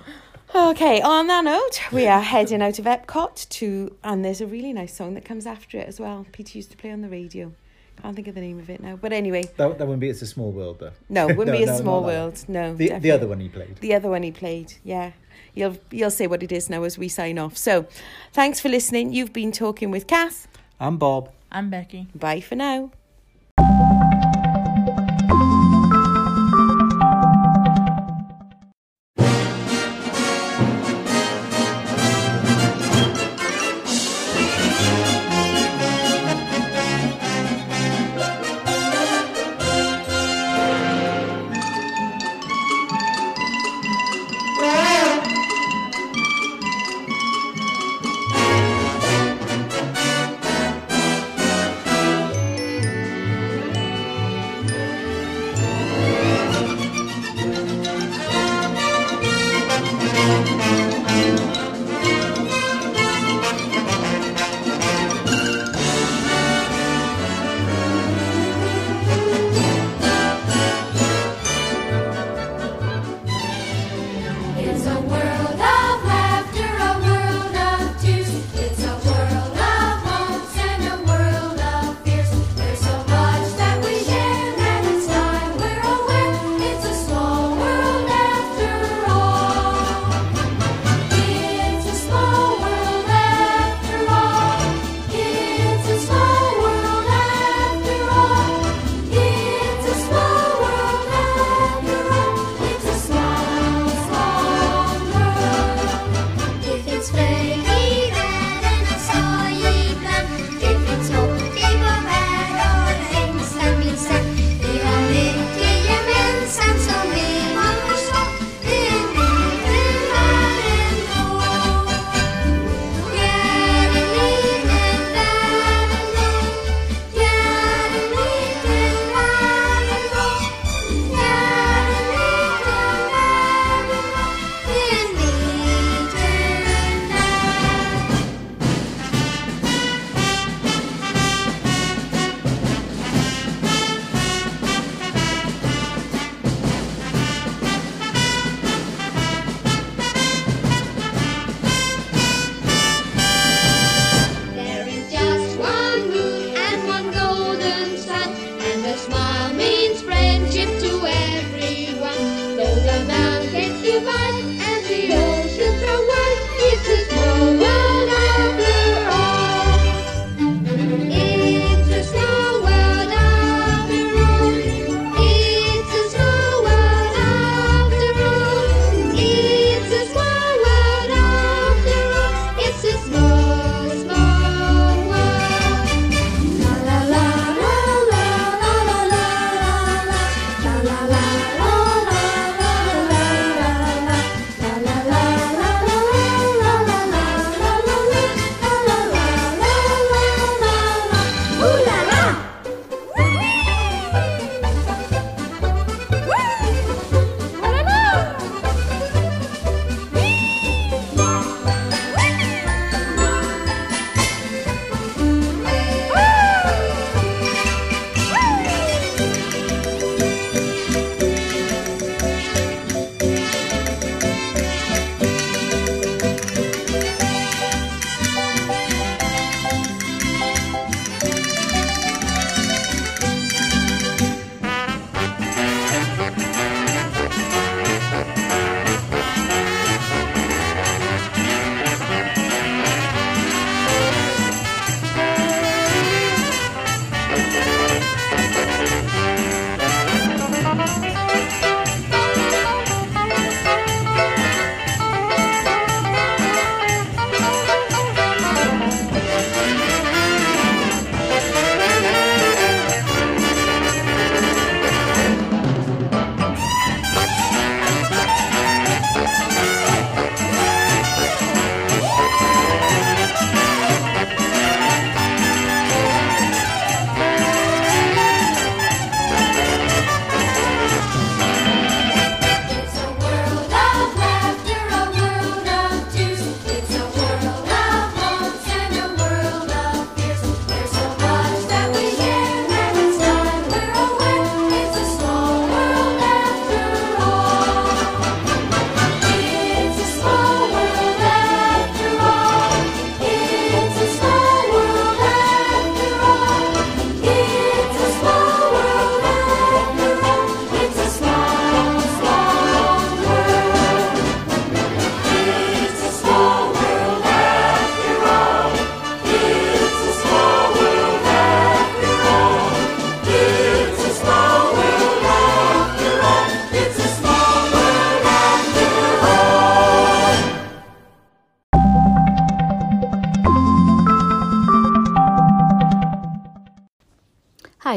Okay, 0.55 1.01
on 1.01 1.27
that 1.27 1.43
note, 1.43 1.81
we 1.91 2.07
are 2.07 2.21
heading 2.21 2.61
out 2.61 2.79
of 2.79 2.85
Epcot 2.85 3.47
to, 3.49 3.95
and 4.03 4.23
there's 4.23 4.39
a 4.41 4.47
really 4.47 4.71
nice 4.73 4.95
song 4.95 5.13
that 5.15 5.25
comes 5.25 5.45
after 5.45 5.77
it 5.77 5.87
as 5.87 5.99
well. 5.99 6.25
Peter 6.31 6.57
used 6.57 6.71
to 6.71 6.77
play 6.77 6.89
on 6.91 7.01
the 7.01 7.09
radio. 7.09 7.51
Can't 8.01 8.15
think 8.15 8.27
of 8.27 8.35
the 8.35 8.41
name 8.41 8.57
of 8.59 8.69
it 8.69 8.79
now. 8.81 8.95
But 8.95 9.11
anyway, 9.11 9.43
that, 9.57 9.77
that 9.77 9.79
wouldn't 9.79 9.99
be 9.99 10.09
It's 10.09 10.21
a 10.21 10.27
Small 10.27 10.51
World, 10.51 10.79
though. 10.79 10.91
no, 11.09 11.27
wouldn't 11.27 11.47
No, 11.47 11.57
be 11.57 11.63
a 11.63 11.65
no, 11.65 11.77
small 11.77 12.01
not 12.01 12.07
that 12.07 12.13
one. 12.13 12.23
world. 12.23 12.45
No, 12.47 12.73
The, 12.75 12.99
the 12.99 13.11
other 13.11 13.27
one 13.27 13.39
he 13.39 13.49
played. 13.49 13.75
The 13.77 13.93
other 13.93 14.09
one 14.09 14.23
he 14.23 14.31
played, 14.31 14.73
yeah. 14.83 15.11
You'll 15.53 15.77
you'll 15.91 16.11
say 16.11 16.27
what 16.27 16.43
it 16.43 16.51
is 16.51 16.69
now 16.69 16.83
as 16.83 16.97
we 16.97 17.07
sign 17.09 17.37
off. 17.39 17.57
So, 17.57 17.87
thanks 18.31 18.59
for 18.59 18.69
listening. 18.69 19.11
You've 19.13 19.33
been 19.33 19.51
talking 19.51 19.89
with 19.91 20.05
Kath. 20.07 20.47
I'm 20.79 20.97
Bob. 20.97 21.31
I'm 21.51 21.69
Becky. 21.71 22.07
Bye 22.15 22.39
for 22.41 22.55
now. 22.55 22.91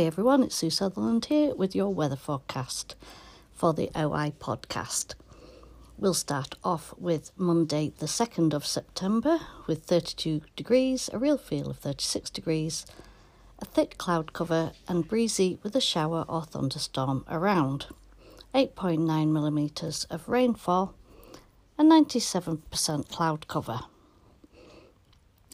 Hi 0.00 0.06
everyone, 0.06 0.42
it's 0.42 0.54
Sue 0.54 0.70
Sutherland 0.70 1.26
here 1.26 1.54
with 1.54 1.74
your 1.74 1.92
weather 1.92 2.16
forecast 2.16 2.96
for 3.52 3.74
the 3.74 3.90
OI 3.94 4.32
podcast. 4.40 5.12
We'll 5.98 6.14
start 6.14 6.54
off 6.64 6.94
with 6.96 7.32
Monday, 7.36 7.92
the 7.98 8.06
2nd 8.06 8.54
of 8.54 8.64
September, 8.64 9.40
with 9.66 9.82
32 9.82 10.40
degrees, 10.56 11.10
a 11.12 11.18
real 11.18 11.36
feel 11.36 11.68
of 11.68 11.80
36 11.80 12.30
degrees, 12.30 12.86
a 13.58 13.66
thick 13.66 13.98
cloud 13.98 14.32
cover, 14.32 14.72
and 14.88 15.06
breezy 15.06 15.58
with 15.62 15.76
a 15.76 15.82
shower 15.82 16.24
or 16.26 16.44
thunderstorm 16.44 17.26
around. 17.28 17.88
8.9 18.54 19.30
millimetres 19.30 20.04
of 20.04 20.30
rainfall, 20.30 20.94
and 21.76 21.92
97% 21.92 23.10
cloud 23.10 23.46
cover. 23.48 23.80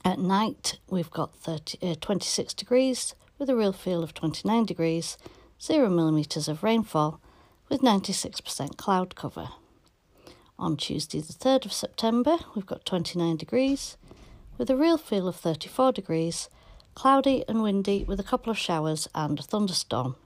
At 0.05 0.21
night, 0.21 0.79
we've 0.89 1.11
got 1.11 1.35
30, 1.35 1.79
uh, 1.83 1.97
26 2.01 2.55
degrees 2.55 3.17
with 3.39 3.51
a 3.51 3.57
real 3.57 3.73
feel 3.73 4.03
of 4.03 4.15
29 4.15 4.65
degrees, 4.65 5.19
0 5.61 5.89
millimetres 5.91 6.49
of 6.49 6.63
rainfall, 6.63 7.21
with 7.69 7.81
96% 7.81 8.77
cloud 8.77 9.15
cover. 9.15 9.49
On 10.59 10.77
Tuesday, 10.77 11.21
the 11.21 11.33
3rd 11.33 11.67
of 11.67 11.73
September, 11.73 12.39
we've 12.55 12.67
got 12.67 12.85
29 12.85 13.37
degrees, 13.37 13.97
with 14.57 14.71
a 14.71 14.77
real 14.77 14.97
feel 14.97 15.29
of 15.29 15.37
34 15.37 15.93
degrees, 15.93 16.49
cloudy 16.95 17.45
and 17.47 17.63
windy 17.63 18.05
with 18.05 18.19
a 18.19 18.25
couple 18.25 18.51
of 18.51 18.59
showers 18.59 19.09
and 19.15 19.39
a 19.39 19.43
thunderstorm. 19.43 20.17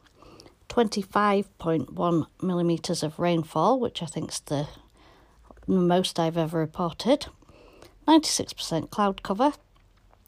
25.1 0.69 2.27
millimetres 2.41 3.03
of 3.03 3.19
rainfall, 3.19 3.81
which 3.81 4.03
I 4.03 4.07
think 4.07 4.31
is 4.31 4.41
the 4.41 4.69
most 5.67 6.21
I've 6.21 6.37
ever 6.37 6.59
reported. 6.59 7.27
96% 8.07 8.91
cloud 8.91 9.25
cover, 9.25 9.53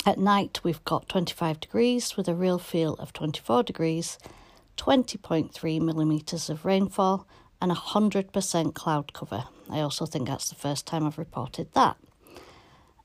at 0.05 0.19
night, 0.19 0.61
we've 0.65 0.85
got 0.85 1.09
25 1.09 1.61
degrees 1.61 2.17
with 2.17 2.29
a 2.29 2.35
real 2.35 2.59
feel 2.59 2.95
of 2.95 3.13
24 3.13 3.63
degrees, 3.63 4.19
20.3 4.77 5.81
millimetres 5.81 6.51
of 6.51 6.65
rainfall, 6.65 7.27
and 7.61 7.71
100% 7.71 8.75
cloud 8.75 9.13
cover. 9.13 9.45
I 9.71 9.81
also 9.81 10.07
think 10.07 10.27
that's 10.27 10.49
the 10.49 10.57
first 10.57 10.87
time 10.87 11.07
I've 11.07 11.19
reported 11.19 11.73
that. 11.75 11.97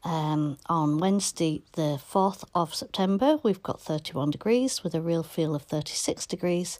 Um, 0.04 0.58
on 0.68 0.98
Wednesday, 0.98 1.62
the 1.74 2.00
4th 2.02 2.44
of 2.56 2.74
September, 2.74 3.38
we've 3.44 3.62
got 3.62 3.82
31 3.82 4.32
degrees 4.32 4.84
with 4.84 4.96
a 4.96 5.02
real 5.02 5.24
feel 5.24 5.54
of 5.54 5.64
36 5.64 6.26
degrees, 6.26 6.80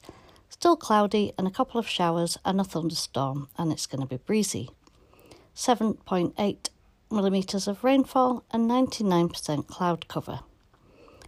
still 0.50 0.76
cloudy, 0.76 1.34
and 1.38 1.48
a 1.48 1.52
couple 1.52 1.80
of 1.80 1.88
showers 1.88 2.38
and 2.46 2.60
a 2.60 2.64
thunderstorm, 2.64 3.50
and 3.58 3.72
it's 3.72 3.86
going 3.86 4.02
to 4.02 4.08
be 4.08 4.18
breezy. 4.18 4.70
7.8 5.56 6.70
millimetres 7.10 7.68
of 7.68 7.84
rainfall 7.84 8.44
and 8.52 8.70
99% 8.70 9.68
cloud 9.68 10.08
cover. 10.08 10.42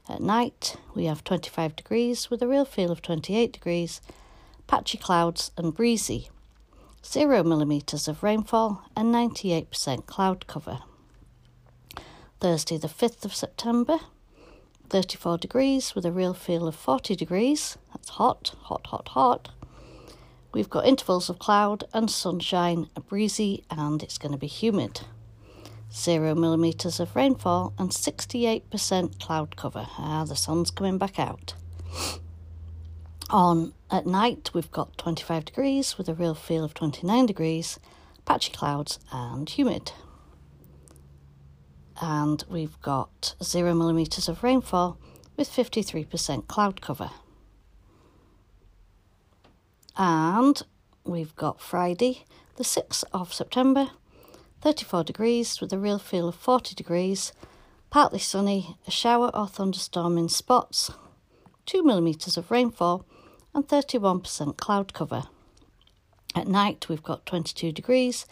At 0.08 0.22
night, 0.22 0.76
we 0.96 1.06
have 1.06 1.24
25 1.24 1.76
degrees 1.76 2.30
with 2.30 2.42
a 2.42 2.48
real 2.48 2.66
feel 2.66 2.92
of 2.92 3.02
28 3.02 3.54
degrees, 3.54 4.02
patchy 4.68 4.98
clouds 4.98 5.52
and 5.58 5.74
breezy. 5.74 6.30
0 7.06 7.44
millimetres 7.44 8.08
of 8.08 8.24
rainfall 8.24 8.84
and 8.96 9.14
98% 9.14 10.06
cloud 10.06 10.48
cover. 10.48 10.80
Thursday, 12.40 12.78
the 12.78 12.88
5th 12.88 13.26
of 13.26 13.36
September, 13.36 14.00
34 14.90 15.38
degrees 15.38 15.94
with 15.94 16.06
a 16.06 16.12
real 16.12 16.34
feel 16.34 16.68
of 16.68 16.76
40 16.76 17.16
degrees. 17.16 17.78
That's 17.94 18.10
hot, 18.10 18.56
hot, 18.64 18.88
hot, 18.88 19.10
hot. 19.10 19.50
We've 20.52 20.70
got 20.70 20.88
intervals 20.88 21.30
of 21.30 21.38
cloud 21.38 21.84
and 21.94 22.10
sunshine, 22.10 22.90
breezy, 23.08 23.64
and 23.70 24.02
it's 24.02 24.18
going 24.18 24.32
to 24.32 24.38
be 24.38 24.48
humid. 24.48 25.02
0 25.94 26.36
millimetres 26.36 27.00
of 27.00 27.16
rainfall, 27.16 27.74
and 27.78 27.90
68% 27.90 29.20
cloud 29.20 29.56
cover. 29.56 29.88
Ah, 29.98 30.26
the 30.26 30.36
sun's 30.36 30.72
coming 30.72 30.98
back 30.98 31.20
out. 31.20 31.54
On 33.30 33.74
at 33.92 34.06
night, 34.06 34.52
we've 34.54 34.72
got 34.72 34.98
25 34.98 35.46
degrees 35.46 35.98
with 35.98 36.10
a 36.10 36.14
real 36.14 36.36
feel 36.36 36.64
of 36.64 36.74
29 36.74 37.26
degrees, 37.26 37.80
patchy 38.26 38.52
clouds, 38.52 39.00
and 39.12 39.50
humid. 39.50 39.92
And 42.02 42.44
we've 42.50 42.80
got 42.82 43.36
0 43.44 43.74
millimetres 43.74 44.30
of 44.30 44.44
rainfall 44.44 44.98
with 45.36 45.50
53% 45.50 46.48
cloud 46.48 46.82
cover. 46.82 47.12
And 49.98 50.62
we've 51.04 51.36
got 51.36 51.60
Friday, 51.60 52.24
the 52.56 52.64
6th 52.64 53.04
of 53.12 53.34
September, 53.34 53.90
34 54.62 55.06
degrees 55.06 55.62
with 55.62 55.72
a 55.72 55.80
real 55.80 56.00
feel 56.00 56.28
of 56.28 56.36
40 56.36 56.76
degrees, 56.76 57.32
partly 57.90 58.20
sunny, 58.20 58.78
a 58.86 58.92
shower 58.92 59.32
or 59.34 59.48
thunderstorm 59.48 60.18
in 60.18 60.28
spots, 60.28 60.92
2 61.66 61.84
millimetres 61.84 62.36
of 62.36 62.52
rainfall, 62.52 63.06
and 63.54 63.68
31% 63.68 64.58
cloud 64.58 64.94
cover. 64.94 65.24
At 66.36 66.48
night, 66.48 66.90
we've 66.90 67.04
got 67.04 67.26
22 67.26 67.72
degrees 67.72 68.26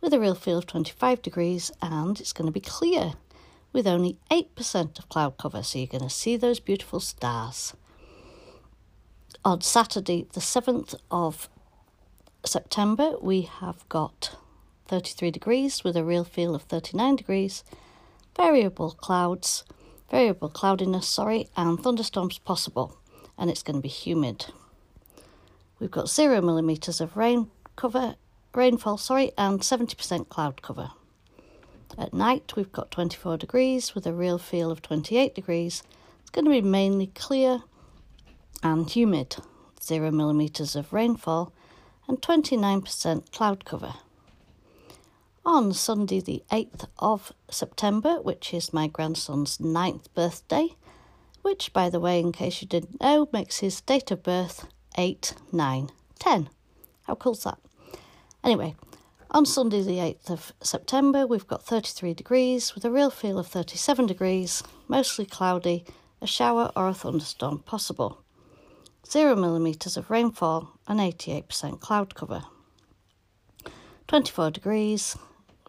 with 0.00 0.12
a 0.12 0.20
real 0.20 0.34
feel 0.34 0.58
of 0.58 0.66
25 0.66 1.22
degrees, 1.22 1.72
and 1.80 2.20
it's 2.20 2.32
going 2.32 2.46
to 2.46 2.52
be 2.52 2.60
clear 2.60 3.14
with 3.72 3.86
only 3.86 4.18
8% 4.30 4.98
of 4.98 5.08
cloud 5.08 5.38
cover, 5.38 5.62
so 5.62 5.78
you're 5.78 5.86
going 5.86 6.02
to 6.02 6.10
see 6.10 6.36
those 6.36 6.60
beautiful 6.60 7.00
stars. 7.00 7.74
On 9.44 9.60
Saturday, 9.60 10.26
the 10.34 10.40
7th 10.40 10.94
of 11.10 11.48
September, 12.44 13.14
we 13.20 13.42
have 13.42 13.88
got 13.88 14.36
33 14.88 15.30
degrees 15.30 15.84
with 15.84 15.96
a 15.96 16.04
real 16.04 16.24
feel 16.24 16.54
of 16.54 16.62
39 16.62 17.16
degrees, 17.16 17.64
variable 18.36 18.92
clouds, 18.92 19.64
variable 20.10 20.48
cloudiness, 20.48 21.08
sorry, 21.08 21.48
and 21.56 21.80
thunderstorms 21.80 22.38
possible, 22.38 22.98
and 23.38 23.50
it's 23.50 23.62
going 23.62 23.76
to 23.76 23.82
be 23.82 23.88
humid. 23.88 24.46
We've 25.78 25.90
got 25.90 26.08
0 26.08 26.42
millimetres 26.42 27.00
of 27.00 27.16
rain 27.16 27.50
cover, 27.76 28.16
rainfall, 28.54 28.98
sorry, 28.98 29.32
and 29.38 29.60
70% 29.60 30.28
cloud 30.28 30.62
cover. 30.62 30.90
At 31.98 32.14
night, 32.14 32.54
we've 32.56 32.72
got 32.72 32.90
24 32.90 33.38
degrees 33.38 33.94
with 33.94 34.06
a 34.06 34.12
real 34.12 34.38
feel 34.38 34.70
of 34.70 34.82
28 34.82 35.34
degrees. 35.34 35.82
It's 36.20 36.30
going 36.30 36.44
to 36.44 36.50
be 36.50 36.62
mainly 36.62 37.08
clear 37.08 37.62
and 38.62 38.88
humid, 38.88 39.36
0 39.82 40.10
millimetres 40.10 40.76
of 40.76 40.92
rainfall, 40.92 41.52
and 42.06 42.20
29% 42.20 43.32
cloud 43.32 43.64
cover 43.64 43.94
on 45.44 45.72
Sunday, 45.72 46.20
the 46.20 46.42
8th 46.50 46.86
of 46.98 47.32
September, 47.50 48.20
which 48.20 48.54
is 48.54 48.72
my 48.72 48.86
grandson's 48.86 49.58
ninth 49.58 50.12
birthday, 50.14 50.68
which, 51.42 51.72
by 51.72 51.90
the 51.90 51.98
way, 51.98 52.20
in 52.20 52.30
case 52.30 52.62
you 52.62 52.68
didn't 52.68 53.00
know, 53.00 53.28
makes 53.32 53.58
his 53.58 53.80
date 53.80 54.10
of 54.10 54.22
birth 54.22 54.68
8, 54.96 55.34
9, 55.50 55.90
10. 56.18 56.48
How 57.02 57.14
cool's 57.16 57.42
that? 57.42 57.58
Anyway, 58.44 58.76
on 59.32 59.44
Sunday, 59.44 59.82
the 59.82 59.98
8th 59.98 60.30
of 60.30 60.52
September, 60.60 61.26
we've 61.26 61.46
got 61.46 61.64
33 61.64 62.14
degrees 62.14 62.74
with 62.74 62.84
a 62.84 62.90
real 62.90 63.10
feel 63.10 63.38
of 63.38 63.48
37 63.48 64.06
degrees, 64.06 64.62
mostly 64.86 65.26
cloudy, 65.26 65.84
a 66.20 66.26
shower 66.26 66.70
or 66.76 66.86
a 66.86 66.94
thunderstorm 66.94 67.58
possible. 67.60 68.22
0 69.10 69.34
millimetres 69.34 69.96
of 69.96 70.10
rainfall 70.10 70.78
and 70.86 71.00
88% 71.00 71.80
cloud 71.80 72.14
cover. 72.14 72.44
24 74.06 74.50
degrees, 74.52 75.16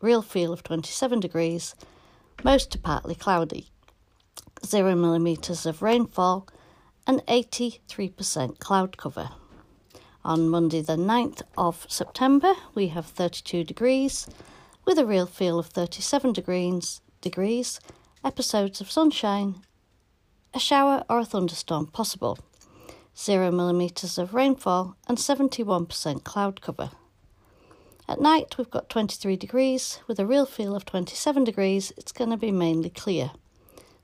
real 0.03 0.21
feel 0.21 0.51
of 0.51 0.63
27 0.63 1.21
degrees, 1.21 1.75
most 2.43 2.71
to 2.71 2.77
partly 2.77 3.15
cloudy, 3.15 3.69
0 4.65 4.95
millimetres 4.95 5.65
of 5.65 5.81
rainfall, 5.81 6.45
and 7.07 7.25
83% 7.25 8.59
cloud 8.59 8.97
cover. 8.97 9.29
On 10.25 10.49
Monday, 10.49 10.81
the 10.81 10.97
9th 10.97 11.41
of 11.57 11.85
September, 11.89 12.53
we 12.75 12.87
have 12.87 13.05
32 13.05 13.63
degrees 13.63 14.27
with 14.85 14.99
a 14.99 15.05
real 15.05 15.25
feel 15.25 15.57
of 15.57 15.67
37 15.67 16.33
degrees, 16.33 17.01
degrees 17.21 17.79
episodes 18.25 18.81
of 18.81 18.91
sunshine, 18.91 19.55
a 20.53 20.59
shower 20.59 21.03
or 21.09 21.19
a 21.19 21.25
thunderstorm 21.25 21.87
possible, 21.87 22.37
0 23.17 23.51
millimetres 23.51 24.17
of 24.17 24.33
rainfall, 24.33 24.97
and 25.07 25.17
71% 25.17 26.23
cloud 26.23 26.61
cover. 26.61 26.91
At 28.07 28.19
night, 28.19 28.57
we've 28.57 28.69
got 28.69 28.89
23 28.89 29.37
degrees 29.37 29.99
with 30.07 30.19
a 30.19 30.25
real 30.25 30.45
feel 30.45 30.75
of 30.75 30.85
27 30.85 31.45
degrees. 31.45 31.93
It's 31.95 32.11
going 32.11 32.31
to 32.31 32.37
be 32.37 32.51
mainly 32.51 32.89
clear. 32.89 33.31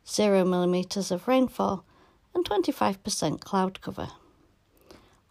0 0.07 0.45
millimetres 0.45 1.11
of 1.11 1.27
rainfall 1.27 1.83
and 2.33 2.45
25% 2.47 3.41
cloud 3.41 3.81
cover. 3.81 4.09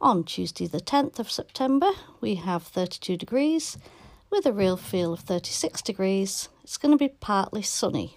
On 0.01 0.23
Tuesday, 0.23 0.67
the 0.67 0.81
10th 0.81 1.19
of 1.19 1.31
September, 1.31 1.91
we 2.21 2.37
have 2.37 2.63
32 2.63 3.17
degrees 3.17 3.79
with 4.31 4.45
a 4.45 4.53
real 4.53 4.77
feel 4.77 5.15
of 5.15 5.21
36 5.21 5.81
degrees. 5.81 6.51
It's 6.63 6.77
going 6.77 6.93
to 6.93 6.99
be 6.99 7.09
partly 7.09 7.63
sunny. 7.63 8.17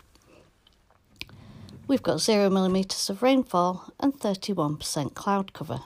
We've 1.88 2.04
got 2.04 2.20
0 2.20 2.50
millimetres 2.50 3.10
of 3.10 3.24
rainfall 3.24 3.92
and 4.00 4.14
31% 4.14 5.14
cloud 5.14 5.54
cover. 5.54 5.82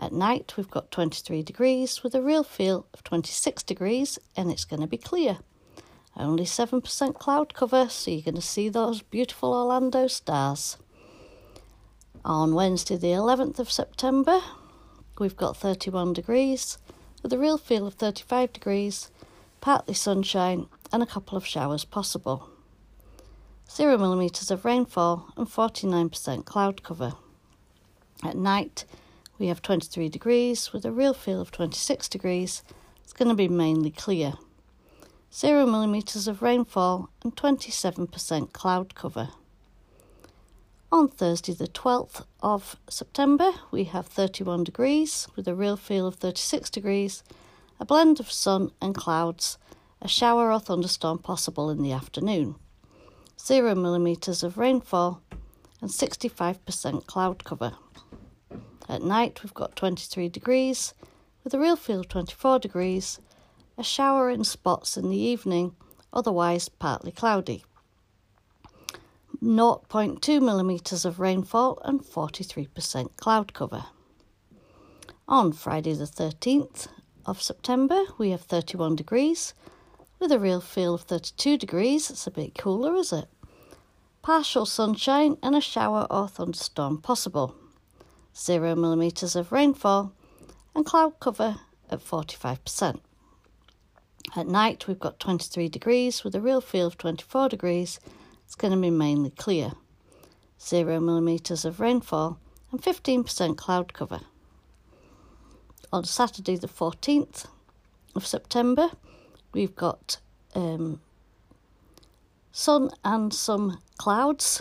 At 0.00 0.12
night, 0.12 0.54
we've 0.56 0.70
got 0.70 0.90
23 0.90 1.42
degrees 1.42 2.02
with 2.02 2.14
a 2.14 2.22
real 2.22 2.42
feel 2.42 2.86
of 2.94 3.04
26 3.04 3.62
degrees, 3.64 4.18
and 4.34 4.50
it's 4.50 4.64
going 4.64 4.80
to 4.80 4.86
be 4.86 4.96
clear. 4.96 5.40
Only 6.16 6.44
7% 6.44 7.18
cloud 7.18 7.52
cover, 7.52 7.86
so 7.90 8.10
you're 8.10 8.22
going 8.22 8.34
to 8.36 8.40
see 8.40 8.70
those 8.70 9.02
beautiful 9.02 9.52
Orlando 9.52 10.06
stars. 10.06 10.78
On 12.24 12.54
Wednesday, 12.54 12.96
the 12.96 13.08
11th 13.08 13.58
of 13.58 13.70
September, 13.70 14.40
we've 15.18 15.36
got 15.36 15.58
31 15.58 16.14
degrees 16.14 16.78
with 17.22 17.34
a 17.34 17.38
real 17.38 17.58
feel 17.58 17.86
of 17.86 17.94
35 17.94 18.54
degrees, 18.54 19.10
partly 19.60 19.92
sunshine, 19.92 20.66
and 20.90 21.02
a 21.02 21.06
couple 21.06 21.36
of 21.36 21.46
showers 21.46 21.84
possible. 21.84 22.48
0 23.70 23.98
millimetres 23.98 24.50
of 24.50 24.64
rainfall 24.64 25.28
and 25.36 25.46
49% 25.46 26.46
cloud 26.46 26.82
cover. 26.82 27.12
At 28.24 28.36
night, 28.36 28.86
we 29.40 29.46
have 29.46 29.62
23 29.62 30.10
degrees 30.10 30.70
with 30.74 30.84
a 30.84 30.92
real 30.92 31.14
feel 31.14 31.40
of 31.40 31.50
26 31.50 32.10
degrees. 32.10 32.62
It's 33.02 33.14
going 33.14 33.30
to 33.30 33.34
be 33.34 33.48
mainly 33.48 33.90
clear. 33.90 34.34
0 35.32 35.64
millimetres 35.64 36.28
of 36.28 36.42
rainfall 36.42 37.08
and 37.24 37.34
27% 37.34 38.52
cloud 38.52 38.94
cover. 38.94 39.30
On 40.92 41.08
Thursday, 41.08 41.54
the 41.54 41.68
12th 41.68 42.26
of 42.42 42.76
September, 42.90 43.52
we 43.70 43.84
have 43.84 44.06
31 44.06 44.64
degrees 44.64 45.26
with 45.34 45.48
a 45.48 45.54
real 45.54 45.76
feel 45.78 46.06
of 46.06 46.16
36 46.16 46.68
degrees, 46.68 47.22
a 47.78 47.86
blend 47.86 48.20
of 48.20 48.30
sun 48.30 48.72
and 48.82 48.94
clouds, 48.94 49.56
a 50.02 50.08
shower 50.08 50.52
or 50.52 50.60
thunderstorm 50.60 51.18
possible 51.18 51.70
in 51.70 51.82
the 51.82 51.92
afternoon, 51.92 52.56
0 53.40 53.74
millimetres 53.74 54.42
of 54.42 54.58
rainfall, 54.58 55.22
and 55.80 55.88
65% 55.88 57.06
cloud 57.06 57.44
cover. 57.44 57.72
At 58.90 59.04
night, 59.04 59.44
we've 59.44 59.54
got 59.54 59.76
23 59.76 60.28
degrees 60.30 60.94
with 61.44 61.54
a 61.54 61.60
real 61.60 61.76
feel 61.76 62.00
of 62.00 62.08
24 62.08 62.58
degrees, 62.58 63.20
a 63.78 63.84
shower 63.84 64.28
in 64.28 64.42
spots 64.42 64.96
in 64.96 65.10
the 65.10 65.16
evening, 65.16 65.76
otherwise 66.12 66.68
partly 66.68 67.12
cloudy. 67.12 67.64
0.2 69.40 70.42
millimetres 70.42 71.04
of 71.04 71.20
rainfall 71.20 71.78
and 71.84 72.00
43% 72.02 73.16
cloud 73.16 73.54
cover. 73.54 73.84
On 75.28 75.52
Friday, 75.52 75.94
the 75.94 76.04
13th 76.04 76.88
of 77.24 77.40
September, 77.40 78.02
we 78.18 78.30
have 78.30 78.40
31 78.40 78.96
degrees 78.96 79.54
with 80.18 80.32
a 80.32 80.40
real 80.40 80.60
feel 80.60 80.94
of 80.94 81.02
32 81.02 81.56
degrees. 81.56 82.10
It's 82.10 82.26
a 82.26 82.32
bit 82.32 82.58
cooler, 82.58 82.96
is 82.96 83.12
it? 83.12 83.28
Partial 84.20 84.66
sunshine 84.66 85.36
and 85.44 85.54
a 85.54 85.60
shower 85.60 86.08
or 86.10 86.26
thunderstorm 86.26 87.00
possible. 87.00 87.54
0 88.36 88.74
millimetres 88.74 89.36
of 89.36 89.52
rainfall 89.52 90.12
and 90.74 90.86
cloud 90.86 91.18
cover 91.20 91.56
at 91.90 92.00
45%. 92.00 93.00
At 94.36 94.46
night, 94.46 94.86
we've 94.86 94.98
got 94.98 95.18
23 95.18 95.68
degrees 95.68 96.22
with 96.22 96.34
a 96.34 96.40
real 96.40 96.60
feel 96.60 96.86
of 96.86 96.98
24 96.98 97.48
degrees 97.48 97.98
it's 98.50 98.56
going 98.56 98.72
to 98.72 98.80
be 98.80 98.90
mainly 98.90 99.30
clear. 99.30 99.74
0 100.60 100.98
millimetres 100.98 101.64
of 101.64 101.78
rainfall 101.78 102.36
and 102.72 102.82
15% 102.82 103.56
cloud 103.56 103.92
cover. 103.92 104.22
On 105.92 106.02
Saturday, 106.02 106.56
the 106.56 106.66
14th 106.66 107.46
of 108.16 108.26
September, 108.26 108.90
we've 109.52 109.76
got 109.76 110.18
um, 110.56 111.00
sun 112.50 112.90
and 113.04 113.32
some 113.32 113.78
clouds, 113.98 114.60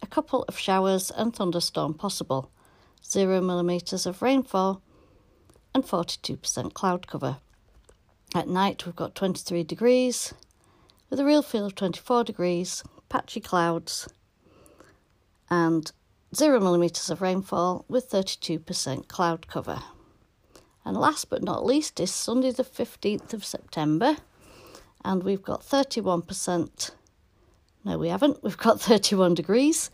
a 0.00 0.06
couple 0.06 0.44
of 0.48 0.58
showers 0.58 1.10
and 1.10 1.36
thunderstorm 1.36 1.92
possible, 1.92 2.50
0 3.10 3.40
millimetres 3.40 4.06
of 4.06 4.22
rainfall 4.22 4.82
and 5.74 5.84
42% 5.84 6.74
cloud 6.74 7.06
cover. 7.06 7.38
At 8.34 8.48
night, 8.48 8.84
we've 8.84 8.96
got 8.96 9.14
23 9.14 9.64
degrees 9.64 10.34
with 11.08 11.20
a 11.20 11.24
real 11.24 11.42
feel 11.42 11.66
of 11.66 11.74
24 11.74 12.24
degrees 12.24 12.82
patchy 13.08 13.40
clouds, 13.40 14.08
and 15.48 15.92
0 16.34 16.60
millimetres 16.60 17.08
of 17.10 17.22
rainfall 17.22 17.84
with 17.88 18.10
32% 18.10 19.08
cloud 19.08 19.46
cover. 19.46 19.80
And 20.84 20.96
last 20.96 21.30
but 21.30 21.42
not 21.42 21.64
least 21.64 22.00
is 22.00 22.12
Sunday, 22.12 22.50
the 22.50 22.64
15th 22.64 23.32
of 23.32 23.44
September, 23.44 24.16
and 25.04 25.22
we've 25.22 25.42
got 25.42 25.62
31%. 25.62 26.90
No, 27.84 27.98
we 27.98 28.08
haven't. 28.08 28.42
We've 28.42 28.56
got 28.58 28.80
31 28.82 29.34
degrees 29.34 29.90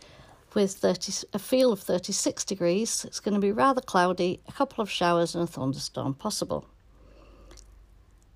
with 0.55 0.73
30, 0.73 1.27
a 1.33 1.39
feel 1.39 1.71
of 1.71 1.79
36 1.79 2.43
degrees. 2.45 3.05
It's 3.05 3.19
going 3.19 3.33
to 3.33 3.39
be 3.39 3.51
rather 3.51 3.81
cloudy, 3.81 4.41
a 4.47 4.51
couple 4.51 4.81
of 4.81 4.89
showers, 4.89 5.35
and 5.35 5.43
a 5.43 5.47
thunderstorm 5.47 6.13
possible. 6.13 6.65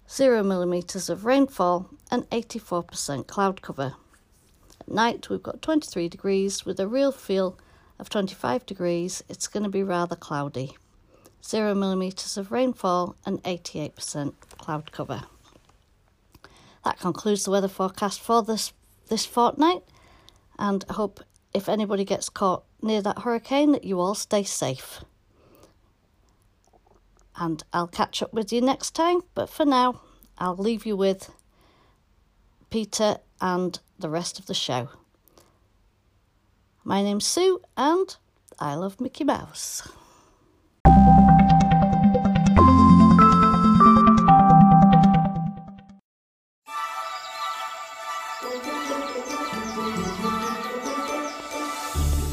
0 0.09 0.43
millimetres 0.43 1.09
of 1.09 1.25
rainfall 1.25 1.89
and 2.09 2.29
84% 2.29 3.27
cloud 3.27 3.61
cover. 3.61 3.95
At 4.79 4.89
night, 4.89 5.29
we've 5.29 5.43
got 5.43 5.61
23 5.61 6.07
degrees 6.07 6.65
with 6.65 6.79
a 6.79 6.87
real 6.87 7.11
feel 7.11 7.57
of 7.99 8.09
25 8.09 8.65
degrees. 8.65 9.23
It's 9.27 9.47
going 9.47 9.63
to 9.63 9.69
be 9.69 9.83
rather 9.83 10.15
cloudy. 10.15 10.77
0 11.43 11.75
millimetres 11.75 12.37
of 12.37 12.51
rainfall 12.51 13.15
and 13.25 13.43
88% 13.43 14.33
cloud 14.57 14.91
cover. 14.91 15.23
That 16.83 16.99
concludes 16.99 17.43
the 17.43 17.51
weather 17.51 17.67
forecast 17.67 18.21
for 18.21 18.43
this, 18.43 18.71
this 19.09 19.25
fortnight, 19.25 19.83
and 20.57 20.85
I 20.89 20.93
hope 20.93 21.21
if 21.57 21.67
anybody 21.67 22.05
gets 22.05 22.29
caught 22.29 22.63
near 22.83 23.01
that 23.01 23.19
hurricane 23.19 23.71
that 23.71 23.83
you 23.83 23.99
all 23.99 24.13
stay 24.13 24.43
safe. 24.43 25.03
And 27.35 27.63
I'll 27.73 27.87
catch 27.87 28.21
up 28.21 28.31
with 28.31 28.53
you 28.53 28.61
next 28.61 28.91
time, 28.91 29.21
but 29.33 29.49
for 29.49 29.65
now, 29.65 30.01
I'll 30.37 30.55
leave 30.55 30.85
you 30.85 30.95
with 30.95 31.31
Peter 32.69 33.17
and 33.41 33.79
the 33.97 34.09
rest 34.09 34.37
of 34.37 34.45
the 34.45 34.53
show. 34.53 34.89
My 36.83 37.01
name's 37.01 37.25
Sue, 37.25 37.59
and 37.75 38.15
I 38.59 38.75
love 38.75 39.01
Mickey 39.01 39.23
Mouse. 39.23 39.89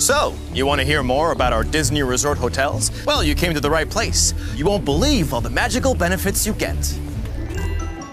So, 0.05 0.35
you 0.53 0.67
want 0.67 0.83
to 0.83 0.87
hear 0.87 1.03
more 1.03 1.33
about 1.33 1.55
our 1.55 1.65
Disney 1.65 2.03
Resort 2.03 2.37
hotels? 2.37 2.91
Well, 3.07 3.25
you 3.25 3.35
came 3.35 3.55
to 3.55 3.61
the 3.61 3.71
right 3.71 3.89
place. 3.89 4.35
You 4.55 4.67
won't 4.67 4.85
believe 4.85 5.33
all 5.33 5.41
the 5.41 5.49
magical 5.49 5.95
benefits 5.95 6.47
you 6.47 6.53
get. 6.53 6.77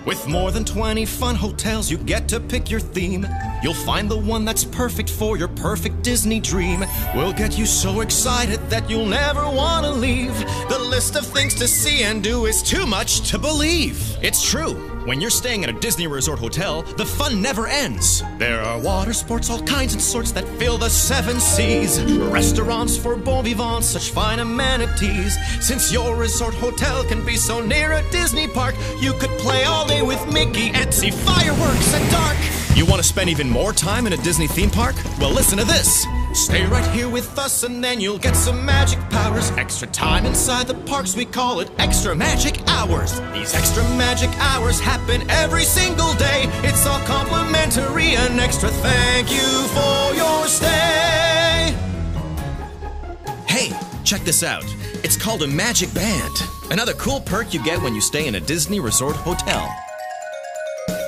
With 0.06 0.26
more 0.26 0.52
than 0.52 0.64
20 0.64 1.06
fun 1.06 1.36
hotels, 1.36 1.92
you 1.92 1.98
get 1.98 2.30
to 2.30 2.40
pick 2.40 2.72
your 2.72 2.80
theme. 2.80 3.28
You'll 3.62 3.74
find 3.74 4.10
the 4.10 4.18
one 4.18 4.46
that's 4.46 4.64
perfect 4.64 5.10
for 5.10 5.36
your 5.36 5.50
perfect 5.50 6.02
Disney 6.02 6.40
dream. 6.40 6.86
We'll 7.14 7.34
get 7.34 7.58
you 7.58 7.66
so 7.66 8.00
excited 8.00 8.62
that 8.70 8.90
you'll 8.90 9.06
never 9.06 9.44
want 9.44 9.86
to 9.86 9.92
leave. 9.92 10.34
The 10.70 10.80
list 10.80 11.18
of 11.18 11.26
things 11.26 11.56
to 11.56 11.68
see 11.68 12.04
and 12.04 12.24
do 12.24 12.46
is 12.46 12.64
too 12.64 12.88
much 12.88 13.30
to 13.32 13.38
believe. 13.38 14.18
It's 14.22 14.50
true. 14.50 14.91
When 15.06 15.20
you're 15.20 15.32
staying 15.32 15.64
at 15.64 15.70
a 15.72 15.74
Disney 15.74 16.06
Resort 16.06 16.38
hotel, 16.38 16.84
the 16.84 17.06
fun 17.06 17.42
never 17.42 17.66
ends. 17.66 18.22
There 18.38 18.62
are 18.62 18.80
water 18.80 19.14
sports, 19.14 19.50
all 19.50 19.64
kinds 19.64 19.94
and 19.94 20.02
sorts 20.02 20.32
that 20.34 20.48
fill 20.60 20.78
the 20.78 20.92
seven 20.92 21.40
seas. 21.40 22.00
Restaurants 22.04 22.98
for 22.98 23.16
bon 23.16 23.44
vivants, 23.44 23.88
such 23.88 24.12
fine 24.12 24.38
amenities. 24.38 25.40
Since 25.60 25.92
your 25.92 26.16
resort 26.16 26.54
hotel 26.54 27.04
can 27.04 27.26
be 27.26 27.36
so 27.36 27.66
near 27.66 27.94
a 27.94 28.12
Disney 28.12 28.48
park, 28.48 28.76
you 29.00 29.14
could 29.14 29.32
play 29.40 29.64
all 29.64 29.88
day 29.88 30.04
with 30.04 30.24
Mickey 30.32 30.70
and 30.70 30.94
see 30.94 31.10
fireworks 31.10 31.94
at 31.96 32.12
dark. 32.12 32.38
You 32.78 32.86
want 32.86 33.02
to 33.02 33.08
spend 33.08 33.28
even 33.32 33.50
more 33.50 33.74
time 33.74 34.06
in 34.06 34.14
a 34.14 34.18
Disney 34.18 34.46
theme 34.46 34.70
park? 34.70 34.96
Well, 35.20 35.32
listen 35.32 35.58
to 35.58 35.66
this. 35.66 36.06
Stay 36.34 36.66
right 36.68 36.86
here 36.92 37.10
with 37.10 37.38
us 37.38 37.64
and 37.64 37.84
then 37.84 38.00
you'll 38.00 38.18
get 38.18 38.36
some 38.36 38.66
magic 38.66 39.00
powers. 39.10 39.52
Extra 39.52 39.88
time 39.90 40.26
inside 40.26 40.66
the 40.66 40.74
parks, 40.74 41.16
we 41.16 41.26
call 41.26 41.60
it 41.60 41.70
extra 41.78 42.16
magic 42.16 42.62
hours. 42.70 43.20
These 43.34 43.54
extra 43.54 43.84
magic 43.96 44.30
hours 44.40 44.80
happen 44.80 45.30
every 45.30 45.64
single 45.64 46.14
day. 46.14 46.44
It's 46.64 46.86
all 46.86 47.00
complimentary, 47.02 48.16
an 48.16 48.40
extra 48.40 48.70
thank 48.70 49.30
you 49.30 49.68
for 49.76 50.16
your 50.16 50.48
stay. 50.48 51.76
Hey, 53.48 53.72
check 54.06 54.22
this 54.22 54.42
out. 54.42 54.66
It's 55.04 55.18
called 55.18 55.44
a 55.44 55.48
Magic 55.48 55.94
Band. 55.94 56.36
Another 56.70 56.94
cool 56.94 57.20
perk 57.20 57.54
you 57.54 57.62
get 57.64 57.82
when 57.82 57.94
you 57.94 58.02
stay 58.02 58.28
in 58.28 58.36
a 58.36 58.40
Disney 58.40 58.80
Resort 58.80 59.18
hotel. 59.18 59.70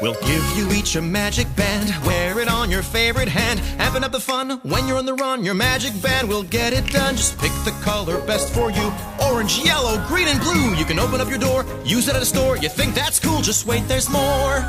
We'll 0.03 0.15
give 0.15 0.45
you 0.57 0.69
each 0.73 0.97
a 0.97 1.01
magic 1.01 1.47
band. 1.55 1.95
Wear 2.05 2.41
it 2.41 2.49
on 2.49 2.69
your 2.69 2.83
favorite 2.83 3.29
hand. 3.29 3.61
Amping 3.79 4.03
up 4.03 4.11
the 4.11 4.19
fun 4.19 4.59
when 4.63 4.85
you're 4.85 4.97
on 4.97 5.05
the 5.05 5.13
run. 5.13 5.45
Your 5.45 5.53
magic 5.53 5.93
band 6.01 6.27
will 6.27 6.43
get 6.43 6.73
it 6.73 6.85
done. 6.87 7.15
Just 7.15 7.39
pick 7.39 7.53
the 7.63 7.71
color 7.81 8.19
best 8.27 8.53
for 8.53 8.69
you. 8.69 8.91
Orange, 9.25 9.59
yellow, 9.63 10.05
green, 10.09 10.27
and 10.27 10.41
blue. 10.41 10.75
You 10.75 10.83
can 10.83 10.99
open 10.99 11.21
up 11.21 11.29
your 11.29 11.37
door, 11.37 11.65
use 11.85 12.09
it 12.09 12.17
at 12.17 12.21
a 12.21 12.25
store. 12.25 12.57
You 12.57 12.67
think 12.67 12.95
that's 12.95 13.17
cool? 13.17 13.41
Just 13.41 13.65
wait, 13.65 13.87
there's 13.87 14.09
more. 14.09 14.59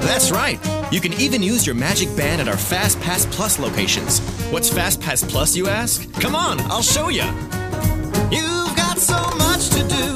That's 0.00 0.30
right. 0.30 0.58
You 0.90 1.02
can 1.02 1.12
even 1.20 1.42
use 1.42 1.66
your 1.66 1.74
Magic 1.74 2.08
Band 2.16 2.40
at 2.40 2.48
our 2.48 2.56
Fast 2.56 2.98
Pass 3.02 3.26
Plus 3.26 3.58
locations. 3.58 4.20
What's 4.50 4.70
Fast 4.70 5.02
Pass 5.02 5.22
Plus, 5.22 5.54
you 5.54 5.68
ask? 5.68 6.10
Come 6.22 6.34
on, 6.34 6.58
I'll 6.70 6.80
show 6.80 7.10
you. 7.10 7.24
You've 8.30 8.74
got 8.76 8.96
so 8.98 9.18
much 9.36 9.68
to 9.68 9.86
do. 9.86 10.15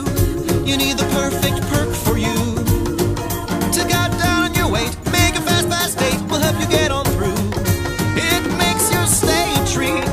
You 0.71 0.77
need 0.77 0.99
the 0.99 1.07
perfect 1.07 1.61
perk 1.63 1.93
for 1.93 2.17
you. 2.17 2.33
To 3.73 3.81
cut 3.91 4.13
down 4.23 4.45
on 4.45 4.55
your 4.55 4.71
weight, 4.71 4.95
make 5.11 5.35
a 5.35 5.43
fast 5.43 5.69
pass 5.69 5.97
date. 5.97 6.21
We'll 6.31 6.39
help 6.39 6.61
you 6.61 6.69
get 6.69 6.93
on 6.93 7.05
through. 7.07 7.35
It 8.15 8.43
makes 8.57 8.87
your 8.95 9.05
stay 9.05 9.51
treat. 9.67 10.07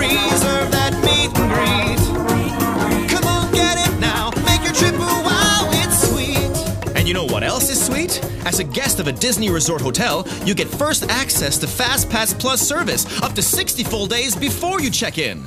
Reserve 0.00 0.70
that 0.72 0.96
meet 1.04 1.28
and 1.36 1.50
greet. 1.52 3.10
Come 3.10 3.24
on, 3.24 3.52
get 3.52 3.76
it 3.76 4.00
now. 4.00 4.30
Make 4.46 4.64
your 4.64 4.72
trip 4.72 4.94
a 4.94 5.20
wow, 5.22 5.68
it's 5.70 6.08
sweet. 6.08 6.96
And 6.96 7.06
you 7.06 7.12
know 7.12 7.26
what 7.26 7.44
else 7.44 7.68
is 7.68 7.84
sweet? 7.84 8.24
As 8.46 8.58
a 8.58 8.64
guest 8.64 9.00
of 9.00 9.06
a 9.06 9.12
Disney 9.12 9.50
Resort 9.50 9.82
hotel, 9.82 10.26
you 10.46 10.54
get 10.54 10.68
first 10.68 11.10
access 11.10 11.58
to 11.58 11.66
Fast 11.66 12.08
Pass 12.08 12.32
Plus 12.32 12.66
service 12.66 13.04
up 13.20 13.34
to 13.34 13.42
60 13.42 13.84
full 13.84 14.06
days 14.06 14.34
before 14.34 14.80
you 14.80 14.88
check 14.88 15.18
in. 15.18 15.44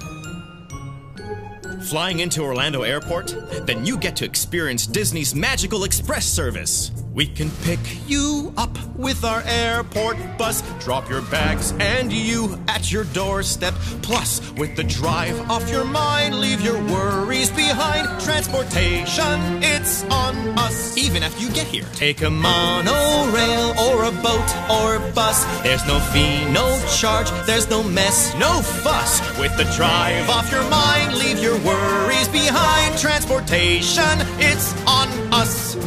Flying 1.93 2.21
into 2.21 2.41
Orlando 2.41 2.81
Airport? 2.81 3.35
Then 3.67 3.85
you 3.85 3.99
get 3.99 4.15
to 4.15 4.25
experience 4.25 4.87
Disney's 4.87 5.35
Magical 5.35 5.83
Express 5.83 6.25
service. 6.25 7.02
We 7.13 7.27
can 7.27 7.51
pick 7.61 7.79
you 8.07 8.51
up 8.57 8.75
with 8.95 9.23
our 9.23 9.43
airport 9.45 10.17
bus, 10.39 10.63
drop 10.83 11.07
your 11.11 11.21
bags 11.21 11.71
and 11.79 12.11
you 12.11 12.57
at 12.67 12.91
your 12.91 13.03
doorstep. 13.03 13.75
Plus, 14.01 14.41
with 14.53 14.75
the 14.75 14.83
drive 14.83 15.39
off 15.47 15.69
your 15.69 15.85
mind, 15.85 16.39
leave 16.39 16.59
your 16.61 16.83
worries 16.85 17.51
behind. 17.51 18.07
Transportation, 18.19 19.61
it's 19.61 20.03
on 20.05 20.35
us. 20.57 20.97
Even 20.97 21.21
after 21.21 21.39
you 21.43 21.51
get 21.51 21.67
here, 21.67 21.85
take 21.93 22.23
a 22.23 22.29
monorail 22.31 23.79
or 23.79 24.05
a 24.05 24.11
boat 24.23 24.49
or 24.71 24.97
bus. 25.13 25.45
There's 25.61 25.85
no 25.85 25.99
fee, 25.99 26.43
no 26.51 26.83
charge, 26.97 27.29
there's 27.45 27.69
no 27.69 27.83
mess, 27.83 28.33
no 28.39 28.61
fuss. 28.63 29.21
With 29.37 29.55
the 29.55 29.65
drive 29.75 30.27
off 30.31 30.51
your 30.51 30.67
mind, 30.67 31.15
leave 31.15 31.37
your 31.37 31.59
worries 31.59 32.27
behind. 32.29 32.97
Transportation, 32.97 34.17
it's 34.39 34.73
on 34.87 35.09
us. 35.31 35.77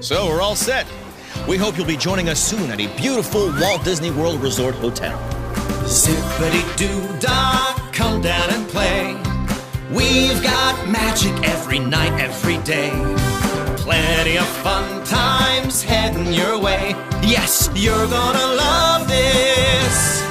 So 0.00 0.26
we're 0.28 0.40
all 0.40 0.54
set. 0.54 0.86
We 1.48 1.56
hope 1.56 1.76
you'll 1.76 1.86
be 1.86 1.96
joining 1.96 2.28
us 2.28 2.40
soon 2.40 2.70
at 2.70 2.80
a 2.80 2.86
beautiful 2.96 3.52
Walt 3.60 3.82
Disney 3.84 4.12
World 4.12 4.40
Resort 4.40 4.76
hotel. 4.76 5.18
Zippity 5.86 6.62
doo 6.76 7.18
dah, 7.18 7.74
come 7.92 8.20
down 8.20 8.48
and 8.50 8.68
play. 8.68 9.14
We've 9.90 10.40
got 10.40 10.88
magic 10.88 11.34
every 11.48 11.80
night, 11.80 12.12
every 12.20 12.58
day. 12.58 12.90
Plenty 13.78 14.38
of 14.38 14.46
fun 14.62 15.04
times 15.04 15.82
heading 15.82 16.32
your 16.32 16.60
way. 16.60 16.90
Yes, 17.22 17.68
you're 17.74 18.06
gonna 18.06 18.54
love 18.54 19.08
this. 19.08 20.22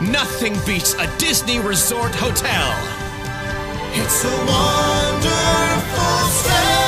Nothing 0.00 0.58
beats 0.66 0.94
a 0.94 1.06
Disney 1.18 1.60
Resort 1.60 2.12
hotel. 2.16 2.74
It's 3.94 4.24
a 4.24 4.36
wonderful 4.46 6.28
stay. 6.28 6.83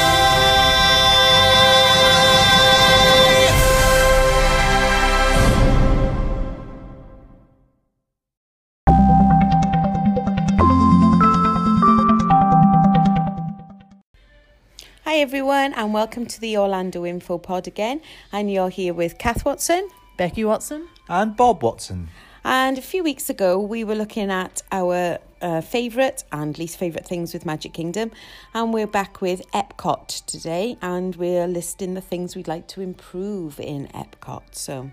Hi 15.17 15.23
everyone, 15.23 15.73
and 15.73 15.95
welcome 15.95 16.27
to 16.27 16.39
the 16.43 16.59
Orlando 16.59 17.07
Info 17.07 17.39
Pod 17.39 17.67
again. 17.67 18.03
And 18.33 18.53
you're 18.53 18.69
here 18.69 18.93
with 18.93 19.17
Kath 19.17 19.47
Watson. 19.47 19.89
Becky 20.19 20.45
Watson. 20.45 20.89
And 21.09 21.35
Bob 21.35 21.63
Watson. 21.63 22.11
And 22.45 22.77
a 22.77 22.83
few 22.83 23.03
weeks 23.03 23.31
ago, 23.31 23.59
we 23.59 23.83
were 23.83 23.95
looking 23.95 24.31
at 24.31 24.61
our 24.71 25.17
uh, 25.41 25.63
favourite 25.63 26.23
and 26.33 26.59
least 26.59 26.77
favourite 26.77 27.07
things 27.07 27.33
with 27.33 27.47
Magic 27.47 27.73
Kingdom. 27.73 28.11
And 28.53 28.75
we're 28.75 28.87
back 28.87 29.23
with 29.23 29.41
Epcot 29.53 30.27
today, 30.27 30.77
and 30.83 31.17
we're 31.17 31.47
listing 31.47 31.95
the 31.95 32.03
things 32.03 32.37
we'd 32.37 32.47
like 32.47 32.69
to 32.69 32.83
improve 32.83 33.59
in 33.59 33.87
Epcot. 33.95 34.43
So, 34.55 34.91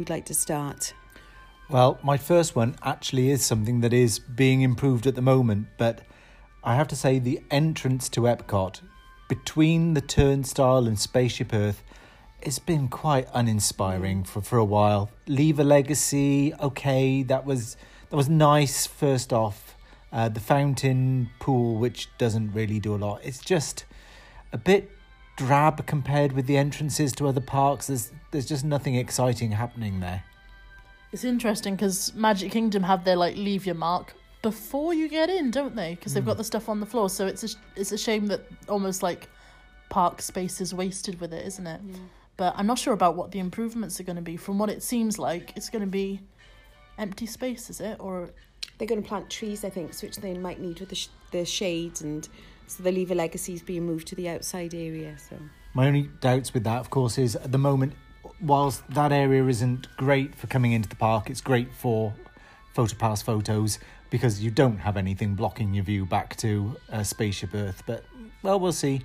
we'd 0.00 0.10
like 0.10 0.24
to 0.24 0.34
start. 0.34 0.94
Well, 1.68 2.00
my 2.02 2.16
first 2.16 2.56
one 2.56 2.74
actually 2.82 3.30
is 3.30 3.46
something 3.46 3.82
that 3.82 3.92
is 3.92 4.18
being 4.18 4.62
improved 4.62 5.06
at 5.06 5.14
the 5.14 5.22
moment, 5.22 5.68
but 5.78 6.00
I 6.64 6.74
have 6.74 6.88
to 6.88 6.96
say 6.96 7.20
the 7.20 7.40
entrance 7.52 8.08
to 8.08 8.22
Epcot 8.22 8.80
between 9.30 9.94
the 9.94 10.02
turnstile 10.02 10.86
and 10.86 10.98
Spaceship 10.98 11.54
Earth 11.54 11.82
it's 12.42 12.58
been 12.58 12.88
quite 12.88 13.28
uninspiring 13.34 14.24
for, 14.24 14.40
for 14.40 14.58
a 14.58 14.64
while. 14.64 15.10
Leave 15.26 15.58
a 15.58 15.64
legacy, 15.64 16.54
okay, 16.54 17.22
that 17.24 17.44
was 17.44 17.76
that 18.08 18.16
was 18.16 18.28
nice 18.28 18.86
first 18.86 19.32
off. 19.32 19.76
Uh, 20.12 20.28
the 20.28 20.40
fountain 20.40 21.30
pool, 21.38 21.76
which 21.76 22.08
doesn't 22.18 22.52
really 22.52 22.80
do 22.80 22.94
a 22.94 22.96
lot. 22.96 23.20
It's 23.22 23.38
just 23.38 23.84
a 24.52 24.58
bit 24.58 24.90
drab 25.36 25.86
compared 25.86 26.32
with 26.32 26.46
the 26.46 26.56
entrances 26.56 27.12
to 27.12 27.28
other 27.28 27.40
parks. 27.40 27.86
There's 27.86 28.12
there's 28.30 28.46
just 28.46 28.64
nothing 28.64 28.94
exciting 28.96 29.52
happening 29.52 30.00
there. 30.00 30.24
It's 31.12 31.24
interesting 31.24 31.76
because 31.76 32.14
Magic 32.14 32.52
Kingdom 32.52 32.84
have 32.84 33.04
their 33.04 33.16
like 33.16 33.36
leave 33.36 33.66
your 33.66 33.74
mark 33.74 34.14
before 34.42 34.94
you 34.94 35.08
get 35.08 35.28
in, 35.28 35.50
don't 35.50 35.76
they? 35.76 35.94
Because 35.94 36.14
they've 36.14 36.24
got 36.24 36.32
hmm. 36.32 36.38
the 36.38 36.44
stuff 36.44 36.68
on 36.68 36.80
the 36.80 36.86
floor. 36.86 37.10
So 37.10 37.26
it's 37.26 37.42
a, 37.42 37.48
sh- 37.48 37.56
it's 37.76 37.92
a 37.92 37.98
shame 37.98 38.26
that 38.28 38.40
almost 38.68 39.02
like 39.02 39.28
park 39.88 40.22
space 40.22 40.60
is 40.60 40.72
wasted 40.72 41.20
with 41.20 41.32
it, 41.32 41.46
isn't 41.46 41.66
it? 41.66 41.80
But 42.36 42.54
I'm 42.56 42.66
not 42.66 42.78
sure 42.78 42.94
about 42.94 43.16
what 43.16 43.32
the 43.32 43.38
improvements 43.38 44.00
are 44.00 44.02
going 44.02 44.16
to 44.16 44.22
be. 44.22 44.38
From 44.38 44.58
what 44.58 44.70
it 44.70 44.82
seems 44.82 45.18
like, 45.18 45.52
it's 45.56 45.68
going 45.68 45.82
to 45.82 45.90
be 45.90 46.20
empty 46.96 47.26
space, 47.26 47.68
is 47.68 47.80
it? 47.80 47.96
Or 48.00 48.30
They're 48.78 48.88
going 48.88 49.02
to 49.02 49.06
plant 49.06 49.28
trees, 49.28 49.62
I 49.62 49.68
think, 49.68 49.94
which 50.00 50.16
they 50.16 50.32
might 50.34 50.58
need 50.58 50.80
with 50.80 50.88
the, 50.88 50.94
sh- 50.94 51.08
the 51.32 51.44
shades, 51.44 52.00
and 52.00 52.26
so 52.66 52.82
the 52.82 52.92
Leave 52.92 53.10
a 53.10 53.14
Legacy 53.14 53.52
is 53.52 53.62
being 53.62 53.84
moved 53.84 54.08
to 54.08 54.14
the 54.14 54.28
outside 54.30 54.72
area. 54.74 55.18
So, 55.18 55.36
My 55.74 55.86
only 55.86 56.08
doubts 56.20 56.54
with 56.54 56.64
that, 56.64 56.78
of 56.78 56.88
course, 56.88 57.18
is 57.18 57.36
at 57.36 57.52
the 57.52 57.58
moment, 57.58 57.92
whilst 58.40 58.88
that 58.90 59.12
area 59.12 59.44
isn't 59.44 59.94
great 59.98 60.34
for 60.34 60.46
coming 60.46 60.72
into 60.72 60.88
the 60.88 60.96
park, 60.96 61.28
it's 61.28 61.42
great 61.42 61.70
for 61.74 62.14
photopass 62.74 63.22
photos 63.22 63.78
because 64.10 64.42
you 64.42 64.50
don't 64.50 64.78
have 64.78 64.96
anything 64.96 65.34
blocking 65.34 65.72
your 65.74 65.84
view 65.84 66.04
back 66.04 66.36
to 66.36 66.76
uh, 66.92 67.02
Spaceship 67.02 67.54
Earth. 67.54 67.82
But, 67.86 68.04
well, 68.42 68.60
we'll 68.60 68.72
see. 68.72 69.02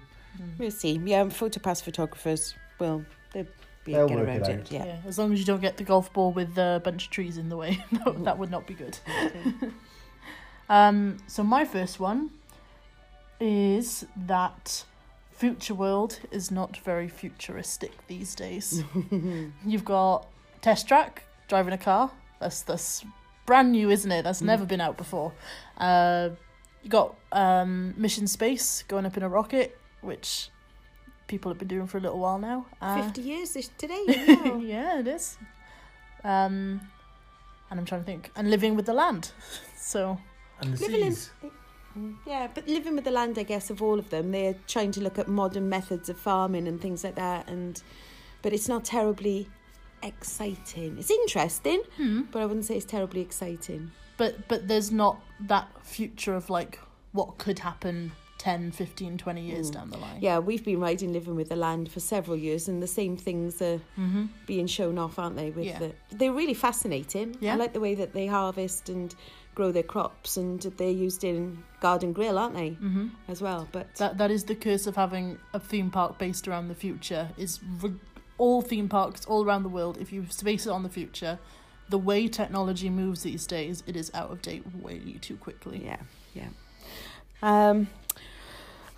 we'll 0.58 0.72
see. 0.72 1.00
Yeah, 1.04 1.24
photopass 1.26 1.82
photographers 1.82 2.56
will 2.80 3.06
they'll 3.32 3.48
be 3.84 3.94
They'll 3.94 4.08
get 4.10 4.20
around 4.20 4.42
it 4.44 4.50
it. 4.50 4.72
Yeah. 4.72 4.86
yeah, 4.86 4.98
as 5.06 5.18
long 5.20 5.32
as 5.32 5.40
you 5.40 5.46
don't 5.46 5.62
get 5.62 5.78
the 5.78 5.84
golf 5.84 6.12
ball 6.12 6.32
with 6.32 6.58
a 6.58 6.82
bunch 6.84 7.06
of 7.06 7.12
trees 7.12 7.38
in 7.38 7.50
the 7.50 7.58
way, 7.58 7.84
no, 8.06 8.12
that 8.24 8.38
would 8.38 8.52
not 8.52 8.66
be 8.68 8.74
good. 8.74 8.98
Um, 10.70 11.18
so 11.28 11.44
my 11.44 11.66
first 11.66 12.00
one 12.00 12.32
is 13.40 14.06
that 14.26 14.84
Future 15.32 15.76
World 15.76 16.20
is 16.32 16.50
not 16.50 16.78
very 16.78 17.08
futuristic 17.08 17.92
these 18.08 18.34
days. 18.36 18.84
You've 19.66 19.86
got 19.86 20.28
Test 20.62 20.88
Track 20.88 21.24
driving 21.48 21.74
a 21.74 21.78
car. 21.78 22.12
That's 22.40 22.62
that's 22.62 23.06
brand 23.46 23.72
new, 23.72 23.90
isn't 23.90 24.12
it? 24.12 24.24
That's 24.24 24.42
never 24.42 24.66
been 24.66 24.82
out 24.82 24.98
before. 24.98 25.34
Uh, 25.78 26.30
you 26.84 26.90
got 26.90 27.16
um, 27.32 27.94
Mission 27.98 28.28
Space 28.28 28.84
going 28.88 29.06
up 29.06 29.18
in 29.18 29.24
a 29.24 29.30
rocket, 29.30 29.78
which 30.02 30.50
people 31.28 31.52
have 31.52 31.58
been 31.58 31.68
doing 31.68 31.88
for 31.88 31.98
a 31.98 32.02
little 32.02 32.20
while 32.20 32.38
now. 32.40 32.68
Uh, 32.82 33.02
Fifty 33.02 33.22
years 33.22 33.54
this 33.54 33.70
today. 33.78 34.04
Wow. 34.46 34.58
yeah, 34.58 35.00
it 35.00 35.08
is. 35.08 35.38
Um, 36.24 36.82
and 37.70 37.80
I'm 37.80 37.86
trying 37.86 38.02
to 38.02 38.06
think. 38.06 38.32
And 38.36 38.50
living 38.50 38.76
with 38.76 38.86
the 38.86 38.94
land. 38.94 39.32
So 39.78 40.18
And 40.62 40.76
the 40.76 40.88
Living 40.88 41.16
in- 41.96 42.16
Yeah, 42.26 42.48
but 42.54 42.68
living 42.68 42.96
with 42.96 43.04
the 43.04 43.12
land, 43.12 43.38
I 43.38 43.44
guess, 43.44 43.70
of 43.70 43.82
all 43.84 44.00
of 44.00 44.10
them, 44.10 44.32
they're 44.32 44.56
trying 44.68 44.92
to 44.94 45.02
look 45.02 45.20
at 45.20 45.28
modern 45.28 45.70
methods 45.70 46.10
of 46.10 46.18
farming 46.18 46.68
and 46.68 46.82
things 46.82 47.04
like 47.04 47.16
that. 47.16 47.48
And 47.48 47.82
but 48.42 48.52
it's 48.54 48.68
not 48.68 48.84
terribly 48.84 49.48
exciting. 50.06 50.98
It's 50.98 51.12
interesting, 51.12 51.82
but 52.32 52.42
I 52.42 52.46
wouldn't 52.46 52.66
say 52.66 52.78
it's 52.78 52.86
terribly 52.86 53.22
exciting. 53.22 53.92
but 54.18 54.48
but 54.48 54.68
there's 54.68 54.92
not 54.92 55.20
that 55.42 55.68
future 55.84 56.36
of 56.36 56.50
like 56.50 56.80
what 57.12 57.38
could 57.38 57.60
happen 57.60 58.12
10 58.38 58.72
15 58.72 59.18
20 59.18 59.42
years 59.42 59.70
down 59.72 59.90
the 59.90 59.98
line 59.98 60.22
Yeah, 60.22 60.40
we've 60.40 60.64
been 60.64 60.80
riding 60.80 61.12
living 61.14 61.36
with 61.36 61.50
the 61.50 61.56
land 61.56 61.92
for 61.92 62.00
several 62.00 62.38
years, 62.38 62.68
and 62.68 62.84
the 62.84 62.88
same 62.88 63.18
things 63.18 63.62
are 63.62 63.80
mm-hmm. 63.98 64.26
being 64.46 64.68
shown 64.68 64.98
off, 64.98 65.18
aren't 65.18 65.36
they? 65.36 65.50
With 65.52 65.66
Yeah. 65.66 65.80
the, 65.80 65.94
they're 66.12 66.34
really 66.34 66.54
fascinating. 66.54 67.38
Yeah. 67.40 67.54
I 67.54 67.56
like 67.56 67.74
the 67.74 67.80
way 67.80 67.96
that 67.96 68.14
they 68.14 68.28
harvest 68.28 68.90
and 68.90 69.16
grow 69.56 69.72
their 69.72 69.84
crops, 69.84 70.36
and 70.38 70.62
they're 70.62 70.90
used 71.08 71.24
in 71.24 71.64
garden 71.80 72.12
grill, 72.14 72.38
aren't 72.38 72.56
they? 72.56 72.72
Mm-hmm. 72.72 73.08
As 73.30 73.42
well, 73.42 73.68
but 73.72 73.96
that 73.96 74.18
that 74.18 74.32
is 74.32 74.44
the 74.44 74.56
curse 74.56 74.86
of 74.86 74.96
having 74.96 75.40
a 75.54 75.60
theme 75.60 75.90
park 75.90 76.18
based 76.20 76.48
around 76.48 76.68
the 76.68 76.76
future 76.76 77.30
is 77.38 77.60
re- 77.82 77.94
all 78.38 78.62
theme 78.62 78.90
parks 78.90 79.26
all 79.26 79.46
around 79.46 79.64
the 79.64 79.70
world 79.70 79.98
if 80.00 80.12
you 80.12 80.26
base 80.44 80.66
it 80.66 80.72
on 80.72 80.84
the 80.84 80.90
future 80.90 81.40
the 81.90 81.98
way 81.98 82.28
technology 82.28 82.90
moves 82.90 83.24
these 83.24 83.46
days 83.48 83.84
it 83.88 83.96
is 83.96 84.12
out 84.14 84.32
of 84.32 84.42
date 84.42 84.64
way 84.82 85.00
too 85.22 85.38
quickly 85.38 85.82
Yeah, 85.86 85.98
yeah. 86.34 86.48
Um, 87.42 87.88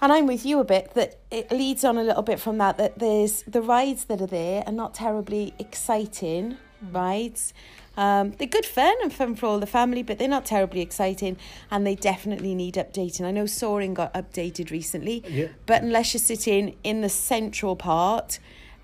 and 0.01 0.13
I'm 0.13 0.27
with 0.27 0.45
you 0.45 0.59
a 0.59 0.63
bit 0.63 0.93
that 0.93 1.17
it 1.31 1.51
leads 1.51 1.83
on 1.83 1.97
a 1.97 2.03
little 2.03 2.21
bit 2.21 2.39
from 2.39 2.57
that 2.59 2.77
that 2.77 2.99
there's 2.99 3.41
the 3.43 3.61
rides 3.61 4.05
that 4.05 4.21
are 4.21 4.27
there 4.27 4.63
are 4.65 4.71
not 4.71 4.93
terribly 4.93 5.53
exciting 5.59 6.57
rides. 6.91 7.53
Um, 7.97 8.33
they're 8.37 8.47
good 8.47 8.65
fun 8.65 8.93
and 9.01 9.11
fun 9.11 9.35
for 9.35 9.47
all 9.47 9.59
the 9.59 9.65
family, 9.65 10.03
but 10.03 10.19
they're 10.19 10.27
not 10.27 10.45
terribly 10.45 10.81
exciting, 10.81 11.35
and 11.71 11.85
they 11.85 11.95
definitely 11.95 12.53
need 12.53 12.75
updating. 12.75 13.21
I 13.25 13.31
know 13.31 13.47
Soaring 13.47 13.95
got 13.95 14.13
updated 14.13 14.69
recently, 14.69 15.23
Yeah. 15.27 15.47
but 15.65 15.81
unless 15.81 16.13
you're 16.13 16.21
sitting 16.21 16.75
in 16.83 17.01
the 17.01 17.09
central 17.09 17.75
part, 17.75 18.37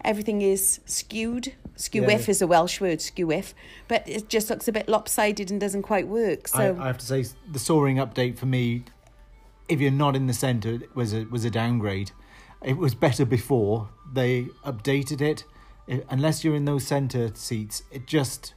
everything 0.04 0.41
is 0.41 0.80
skewed. 0.86 1.54
Skew 1.76 2.04
Yeah. 2.04 2.18
is 2.18 2.41
a 2.41 2.45
Welsh 2.47 2.80
word, 2.80 3.01
skew 3.01 3.28
whiff, 3.28 3.56
but 3.88 4.08
it 4.08 4.30
just 4.30 4.49
looks 4.49 4.68
a 4.68 4.72
bit 4.72 4.88
lopsided 4.88 5.49
and 5.49 5.60
doesn't 5.60 5.82
quite 5.82 6.08
work. 6.08 6.47
So 6.47 6.60
I, 6.80 6.84
I 6.84 6.88
have 6.88 6.99
to 6.99 7.06
say, 7.06 7.26
the 7.51 7.58
soaring 7.60 7.97
update 7.97 8.38
for 8.38 8.45
me, 8.45 8.84
if 9.68 9.82
you're 9.82 9.89
not 9.91 10.16
in 10.16 10.28
the 10.28 10.34
centre, 10.34 10.80
was 10.93 11.14
a 11.14 11.24
was 11.26 11.45
a 11.45 11.49
downgrade. 11.49 12.12
it 12.64 12.78
was 12.78 12.93
better 12.95 13.26
before 13.26 13.89
they 14.14 14.43
updated 14.64 15.20
it. 15.22 15.45
I 15.89 16.04
unless 16.10 16.43
you're 16.43 16.56
in 16.56 16.66
those 16.66 16.86
centre 16.86 17.32
seats, 17.34 17.82
it 17.91 18.06
just 18.08 18.54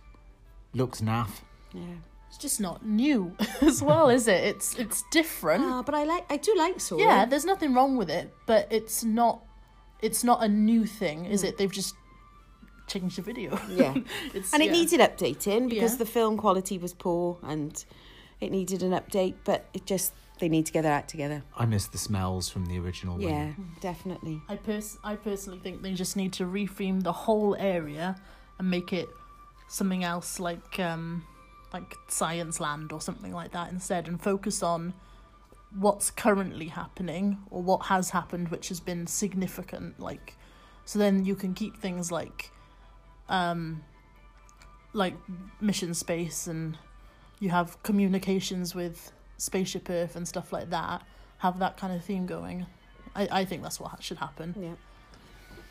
looks 0.75 1.01
naff. 1.01 1.41
Yeah. 1.73 1.83
It's 2.29 2.39
just 2.39 2.61
not 2.61 2.85
new 2.85 3.35
as 3.63 3.83
well, 3.83 4.11
is 4.11 4.29
it? 4.29 4.45
It's 4.45 4.79
it's 4.79 5.03
different. 5.11 5.65
Ah, 5.65 5.83
but 5.83 5.95
I 5.95 6.05
like 6.05 6.31
I 6.31 6.37
do 6.37 6.55
like 6.55 6.81
Soaring. 6.81 7.07
yeah, 7.07 7.25
there's 7.25 7.47
nothing 7.47 7.73
wrong 7.73 7.97
with 7.97 8.11
it, 8.11 8.33
but 8.47 8.69
it's 8.71 9.03
not 9.03 9.43
it's 10.03 10.23
not 10.25 10.43
a 10.43 10.49
new 10.49 10.87
thing, 10.87 11.25
is 11.27 11.43
it? 11.43 11.57
They've 11.59 11.71
just 11.73 11.95
changed 12.87 13.19
the 13.19 13.23
video. 13.23 13.59
Yeah. 13.69 13.95
it's, 14.35 14.53
and 14.53 14.63
it 14.63 14.67
yeah. 14.67 14.73
needed 14.73 15.01
updating 15.01 15.69
because 15.69 15.93
Yeah. 15.93 15.99
the 15.99 16.07
film 16.07 16.37
quality 16.37 16.79
was 16.79 16.93
poor 16.93 17.39
and 17.43 17.85
it 18.41 18.51
needed 18.51 18.83
an 18.83 18.93
update. 18.93 19.35
But 19.45 19.67
it 19.75 19.87
just 19.87 20.13
they 20.39 20.49
need 20.49 20.67
to 20.67 20.73
get 20.73 20.83
their 20.83 20.93
act 20.93 21.09
together. 21.11 21.43
I 21.57 21.65
miss 21.65 21.87
the 21.87 21.99
smells 21.99 22.49
from 22.51 22.67
the 22.67 22.79
original 22.79 23.21
Yeah, 23.21 23.29
one. 23.47 23.71
definitely. 23.81 24.43
I 24.49 24.57
pers- 24.57 24.99
I 25.03 25.17
personally 25.17 25.59
think 25.61 25.83
they 25.83 25.95
just 25.95 26.17
need 26.17 26.33
to 26.35 26.45
reframe 26.45 27.03
the 27.03 27.13
whole 27.13 27.57
area 27.59 28.17
and 28.59 28.71
make 28.71 28.93
it 28.93 29.09
something 29.69 30.05
else 30.05 30.39
like 30.39 30.79
um 30.79 31.25
like 31.73 31.95
Science 32.09 32.61
Land 32.61 32.93
or 32.93 33.01
something 33.01 33.33
like 33.33 33.51
that 33.53 33.73
instead 33.73 34.07
and 34.09 34.23
focus 34.23 34.63
on 34.63 34.95
what's 35.79 36.11
currently 36.11 36.69
happening 36.69 37.39
or 37.51 37.63
what 37.63 37.87
has 37.87 38.11
happened 38.11 38.49
which 38.49 38.69
has 38.69 38.81
been 38.81 39.07
significant 39.07 39.99
like 40.01 40.35
so 40.85 40.99
then 40.99 41.25
you 41.25 41.35
can 41.35 41.53
keep 41.53 41.77
things 41.77 42.11
like 42.11 42.51
um 43.29 43.83
like 44.93 45.15
mission 45.61 45.93
space 45.93 46.47
and 46.47 46.79
you 47.41 47.51
have 47.51 47.83
communications 47.83 48.75
with 48.75 49.13
spaceship 49.37 49.91
earth 49.91 50.17
and 50.17 50.27
stuff 50.27 50.53
like 50.53 50.71
that 50.71 51.03
have 51.39 51.59
that 51.59 51.77
kind 51.77 51.93
of 51.93 52.03
theme 52.03 52.25
going 52.25 52.65
i, 53.15 53.29
I 53.31 53.45
think 53.45 53.63
that's 53.63 53.79
what 53.79 54.03
should 54.03 54.19
happen 54.19 54.55
Yeah. 54.59 54.75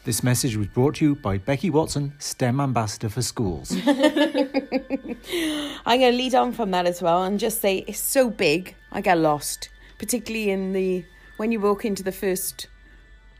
This 0.06 0.22
message 0.22 0.56
was 0.56 0.68
brought 0.68 0.96
to 0.98 1.06
you 1.06 1.16
by 1.16 1.40
Becky 1.40 1.72
Watson, 1.72 2.14
STEM 2.20 2.60
Ambassador 2.60 3.10
for 3.10 3.24
Schools. 3.24 3.72
I'm 3.88 3.96
going 6.00 6.12
to 6.12 6.12
lead 6.12 6.36
on 6.36 6.52
from 6.52 6.70
that 6.70 6.86
as 6.86 7.02
well 7.02 7.24
and 7.24 7.40
just 7.40 7.60
say 7.60 7.84
it's 7.88 7.98
so 7.98 8.30
big. 8.30 8.76
I 8.92 9.02
get 9.02 9.18
lost, 9.18 9.70
particularly 9.98 10.50
in 10.50 10.74
the 10.74 11.06
when 11.38 11.52
you 11.52 11.60
walk 11.60 11.86
into 11.86 12.04
the 12.04 12.12
first, 12.12 12.68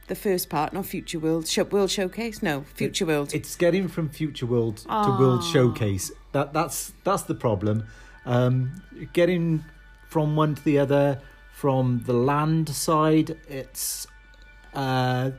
the 0.08 0.16
first 0.16 0.50
part, 0.50 0.74
not 0.74 0.86
Future 0.86 1.20
World, 1.20 1.48
Show, 1.48 1.64
World 1.64 1.90
Showcase. 1.92 2.42
No, 2.44 2.64
Future 2.74 3.06
World. 3.06 3.34
it's 3.34 3.56
getting 3.56 3.88
from 3.88 4.10
Future 4.10 4.46
World 4.46 4.78
to 4.78 5.18
World 5.20 5.44
Showcase. 5.44 6.12
That 6.32 6.54
that's 6.54 6.94
that's 7.04 7.24
the 7.24 7.36
problem. 7.36 7.86
Um, 8.26 8.82
getting 9.14 9.64
from 10.08 10.36
one 10.36 10.56
to 10.56 10.64
the 10.64 10.80
other, 10.80 11.22
from 11.54 12.04
the 12.06 12.14
land 12.14 12.70
side, 12.70 13.38
it's 13.48 14.08
uh, 14.74 15.32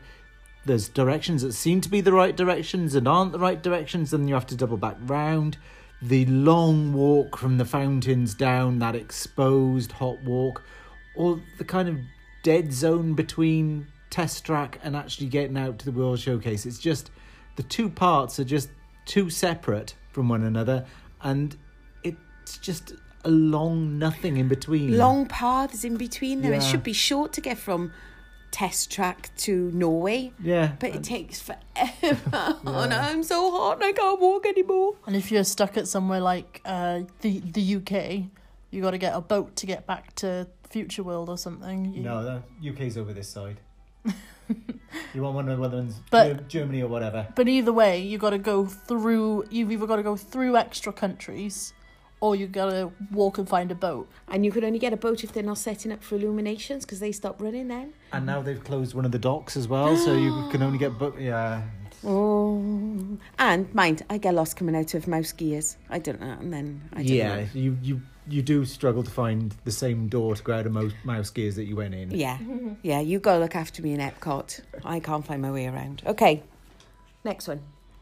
there's 0.65 0.89
directions 0.89 1.43
that 1.43 1.53
seem 1.53 1.81
to 1.81 1.89
be 1.89 2.01
the 2.01 2.13
right 2.13 2.37
directions 2.37 2.95
and 2.95 3.07
aren't 3.07 3.33
the 3.33 3.39
right 3.39 3.63
directions, 3.63 4.13
and 4.13 4.29
you 4.29 4.35
have 4.35 4.47
to 4.47 4.57
double 4.57 4.77
back 4.77 4.97
round. 5.03 5.59
The 6.03 6.27
long 6.27 6.93
walk 6.93 7.39
from 7.39 7.59
the 7.59 7.65
fountains 7.65 8.35
down 8.35 8.81
that 8.81 8.95
exposed 8.95 9.93
hot 9.93 10.23
walk, 10.23 10.63
or 11.17 11.41
the 11.59 11.65
kind 11.65 11.89
of 11.89 11.99
dead 12.43 12.73
zone 12.73 13.15
between 13.15 13.87
test 14.11 14.45
track 14.45 14.79
and 14.83 14.97
actually 14.97 15.27
getting 15.27 15.57
out 15.57 15.79
to 15.81 15.85
the 15.85 15.93
World 15.93 16.19
Showcase. 16.19 16.67
It's 16.67 16.79
just 16.79 17.11
the 17.57 17.63
two 17.63 17.89
parts 17.89 18.39
are 18.39 18.45
just 18.45 18.71
too 19.05 19.31
separate 19.31 19.95
from 20.13 20.29
one 20.29 20.45
another, 20.45 20.87
and 21.23 21.57
it's 22.05 22.59
just 22.59 22.95
a 23.25 23.31
long 23.31 23.99
nothing 23.99 24.37
in 24.37 24.49
between. 24.49 24.97
Long 24.97 25.27
paths 25.27 25.85
in 25.85 25.97
between 25.97 26.43
them. 26.43 26.53
It 26.53 26.63
should 26.63 26.83
be 26.83 26.93
short 26.93 27.33
to 27.35 27.41
get 27.41 27.59
from 27.59 27.93
test 28.53 28.91
track 28.91 29.31
to 29.37 29.71
Norway, 29.73 30.33
yeah, 30.43 30.73
but 30.79 30.95
it 30.95 31.03
takes 31.03 31.41
forever. 31.41 31.59
And 32.67 32.95
I'm 32.95 33.23
so 33.23 33.51
hot 33.51 33.77
and 33.77 33.85
I 33.85 33.93
can't 33.93 34.21
walk 34.21 34.47
anymore. 34.47 34.95
And 35.07 35.17
if 35.17 35.31
you're 35.31 35.45
stuck 35.45 35.77
at 35.77 35.89
somewhere 35.89 36.21
like 36.21 36.63
uh, 36.65 37.01
the 37.21 37.41
the 37.41 37.77
UK, 37.77 38.31
you 38.71 38.83
got 38.83 38.93
to 38.93 38.99
get 38.99 39.15
a 39.15 39.21
boat 39.21 39.57
to 39.57 39.67
get 39.67 39.87
back 39.87 40.15
to 40.17 40.47
Future 40.77 41.03
World 41.03 41.31
or 41.31 41.39
something. 41.39 41.95
You- 41.95 42.03
No, 42.03 42.23
the 42.23 42.71
UK's 42.71 42.99
over 42.99 43.15
this 43.15 43.29
side. 43.31 43.57
you 45.15 45.23
want 45.23 45.35
one 45.35 45.49
of 45.49 45.59
the 45.59 45.69
ones, 45.77 46.01
But- 46.11 46.49
Germany 46.49 46.83
or 46.83 46.89
whatever. 46.89 47.27
But 47.35 47.49
either 47.49 47.73
way, 47.73 47.99
you've 48.03 48.21
got 48.21 48.31
to 48.31 48.39
go 48.39 48.67
through. 48.67 49.45
You've 49.51 49.73
either 49.73 49.87
got 49.87 49.97
to 49.97 50.03
go 50.03 50.17
through 50.17 50.55
extra 50.59 50.93
countries, 50.93 51.73
or 52.21 52.37
you've 52.37 52.53
got 52.53 52.67
to 52.71 52.93
walk 53.11 53.39
and 53.39 53.49
find 53.49 53.73
a 53.73 53.75
boat. 53.75 54.07
And 54.29 54.45
you 54.45 54.53
could 54.53 54.65
only 54.65 54.79
get 54.79 54.93
a 54.93 54.99
boat 54.99 55.25
if 55.25 55.33
they're 55.33 55.43
not 55.43 55.57
setting 55.57 55.91
up 55.93 56.03
for 56.03 56.17
illuminations 56.17 56.85
because 56.85 57.01
they 57.01 57.11
stop 57.13 57.41
running 57.41 57.69
then. 57.69 57.95
And 58.13 58.27
now 58.27 58.43
they've 58.43 58.63
closed 58.63 58.93
one 58.95 59.07
of 59.07 59.13
the 59.13 59.19
docks 59.19 59.57
as 59.57 59.67
well, 59.69 59.97
so 59.97 60.15
you 60.15 60.31
can 60.53 60.63
only 60.63 60.77
get. 60.79 60.99
But 60.99 61.19
yeah, 61.19 61.63
Oh, 62.05 63.19
and 63.39 63.75
mind, 63.75 64.05
I 64.11 64.19
get 64.19 64.35
lost 64.35 64.57
coming 64.57 64.77
out 64.77 64.95
of 64.95 65.09
mouse 65.09 65.33
gears. 65.33 65.77
I 65.91 65.99
don't 65.99 66.21
know, 66.21 66.37
and 66.39 66.53
then 66.53 66.89
I 66.93 66.97
don't 66.97 67.07
yeah, 67.07 67.37
know. 67.37 67.47
you 67.55 67.79
you 67.83 68.01
you 68.29 68.43
do 68.43 68.65
struggle 68.65 69.03
to 69.03 69.11
find 69.11 69.55
the 69.65 69.71
same 69.71 70.09
door 70.09 70.35
to 70.35 70.43
go 70.43 70.53
out 70.53 70.67
of 70.67 70.73
mouse, 70.73 70.93
mouse 71.05 71.31
gears 71.31 71.57
that 71.57 71.65
you 71.65 71.77
went 71.77 71.95
in. 71.95 72.11
Yeah, 72.11 72.39
yeah. 72.83 73.01
You 73.01 73.19
go 73.19 73.39
look 73.39 73.57
after 73.57 73.83
me 73.83 73.93
in 73.93 74.01
Epcot. 74.01 74.61
I 74.85 75.01
can't 75.01 75.25
find 75.27 75.43
my 75.43 75.51
way 75.51 75.67
around. 75.67 76.03
Okay, 76.07 76.43
next 77.25 77.49
one. 77.49 77.61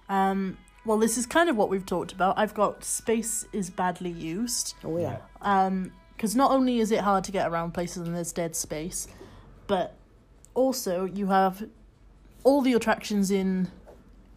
Um, 0.08 0.58
well, 0.84 0.98
this 0.98 1.16
is 1.16 1.26
kind 1.26 1.48
of 1.48 1.56
what 1.56 1.70
we've 1.70 1.86
talked 1.86 2.12
about. 2.12 2.38
I've 2.38 2.54
got 2.54 2.84
space 2.84 3.46
is 3.52 3.70
badly 3.70 4.10
used. 4.10 4.74
Oh 4.84 4.98
yeah. 4.98 5.18
Um, 5.40 5.92
because 6.16 6.36
not 6.36 6.52
only 6.52 6.78
is 6.78 6.92
it 6.92 7.00
hard 7.00 7.24
to 7.24 7.32
get 7.32 7.50
around 7.50 7.72
places 7.72 8.06
and 8.06 8.14
there's 8.14 8.32
dead 8.32 8.54
space, 8.54 9.08
but 9.66 9.96
also 10.54 11.04
you 11.04 11.26
have 11.26 11.68
all 12.44 12.62
the 12.62 12.72
attractions 12.74 13.30
in 13.30 13.68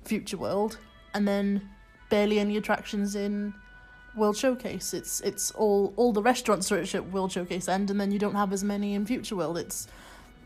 Future 0.08 0.38
World 0.38 0.78
and 1.14 1.28
then 1.28 1.70
barely 2.10 2.40
any 2.40 2.58
attractions 2.58 3.16
in 3.16 3.54
World 4.16 4.36
Showcase. 4.36 4.94
It's 4.94 5.22
it's 5.22 5.52
all 5.52 5.94
all 5.96 6.12
the 6.12 6.22
restaurants 6.22 6.72
are 6.72 6.78
at 6.78 7.12
World 7.12 7.32
Showcase 7.32 7.68
end, 7.68 7.92
and 7.92 8.00
then 8.00 8.12
you 8.12 8.20
don't 8.20 8.36
have 8.36 8.52
as 8.52 8.64
many 8.64 8.96
in 8.96 9.06
Future 9.06 9.36
World. 9.36 9.58
It's 9.58 9.88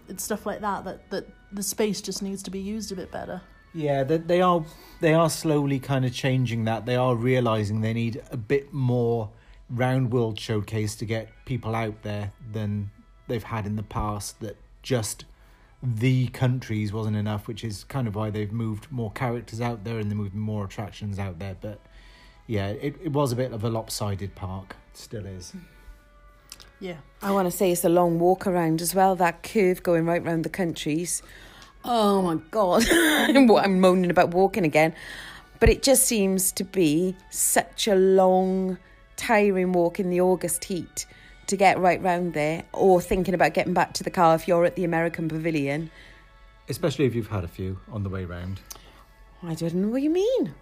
it's 0.07 0.23
stuff 0.23 0.45
like 0.45 0.61
that 0.61 0.83
that 0.83 1.09
that 1.09 1.27
the 1.51 1.63
space 1.63 2.01
just 2.01 2.21
needs 2.21 2.43
to 2.43 2.51
be 2.51 2.59
used 2.59 2.91
a 2.91 2.95
bit 2.95 3.11
better. 3.11 3.41
Yeah, 3.73 4.03
they, 4.03 4.17
they 4.17 4.41
are 4.41 4.65
they 4.99 5.13
are 5.13 5.29
slowly 5.29 5.79
kind 5.79 6.05
of 6.05 6.13
changing 6.13 6.65
that. 6.65 6.85
They 6.85 6.97
are 6.97 7.15
realizing 7.15 7.81
they 7.81 7.93
need 7.93 8.21
a 8.31 8.37
bit 8.37 8.73
more 8.73 9.29
round 9.69 10.11
world 10.11 10.37
showcase 10.37 10.95
to 10.97 11.05
get 11.05 11.29
people 11.45 11.73
out 11.75 12.01
there 12.03 12.33
than 12.51 12.91
they've 13.27 13.43
had 13.43 13.65
in 13.65 13.77
the 13.77 13.83
past. 13.83 14.41
That 14.41 14.57
just 14.81 15.25
the 15.83 16.27
countries 16.27 16.93
wasn't 16.93 17.17
enough, 17.17 17.47
which 17.47 17.63
is 17.63 17.83
kind 17.85 18.07
of 18.07 18.15
why 18.15 18.29
they've 18.29 18.51
moved 18.51 18.91
more 18.91 19.11
characters 19.11 19.59
out 19.61 19.83
there 19.83 19.97
and 19.97 20.11
they 20.11 20.15
moved 20.15 20.35
more 20.35 20.65
attractions 20.65 21.17
out 21.17 21.39
there. 21.39 21.55
But 21.59 21.79
yeah, 22.47 22.67
it, 22.67 22.95
it 23.03 23.11
was 23.11 23.31
a 23.31 23.35
bit 23.35 23.51
of 23.51 23.63
a 23.63 23.69
lopsided 23.69 24.35
park. 24.35 24.75
Still 24.93 25.25
is. 25.25 25.53
Yeah. 26.79 26.97
I 27.21 27.31
want 27.31 27.49
to 27.49 27.55
say 27.55 27.71
it's 27.71 27.83
a 27.83 27.89
long 27.89 28.19
walk 28.19 28.45
around 28.45 28.81
as 28.81 28.93
well. 28.93 29.15
That 29.15 29.43
curve 29.43 29.81
going 29.81 30.05
right 30.05 30.23
round 30.23 30.43
the 30.43 30.49
countries. 30.49 31.23
Oh 31.83 32.21
my 32.21 32.35
god, 32.51 32.85
I'm 32.91 33.79
moaning 33.79 34.11
about 34.11 34.29
walking 34.35 34.65
again, 34.65 34.93
but 35.59 35.67
it 35.67 35.81
just 35.81 36.03
seems 36.03 36.51
to 36.53 36.63
be 36.63 37.15
such 37.31 37.87
a 37.87 37.95
long, 37.95 38.77
tiring 39.15 39.71
walk 39.71 39.99
in 39.99 40.11
the 40.11 40.21
August 40.21 40.65
heat 40.65 41.07
to 41.51 41.57
get 41.57 41.77
right 41.77 42.01
round 42.01 42.33
there, 42.33 42.63
or 42.73 43.01
thinking 43.01 43.33
about 43.33 43.53
getting 43.53 43.73
back 43.73 43.93
to 43.93 44.03
the 44.03 44.09
car 44.09 44.35
if 44.35 44.47
you're 44.47 44.65
at 44.65 44.75
the 44.77 44.85
American 44.85 45.27
Pavilion. 45.27 45.91
Especially 46.69 47.05
if 47.05 47.13
you've 47.13 47.27
had 47.27 47.43
a 47.43 47.47
few 47.47 47.77
on 47.91 48.03
the 48.03 48.09
way 48.09 48.23
round. 48.23 48.61
I 49.43 49.53
don't 49.53 49.75
know 49.75 49.89
what 49.89 50.01
you 50.01 50.09
mean. 50.09 50.55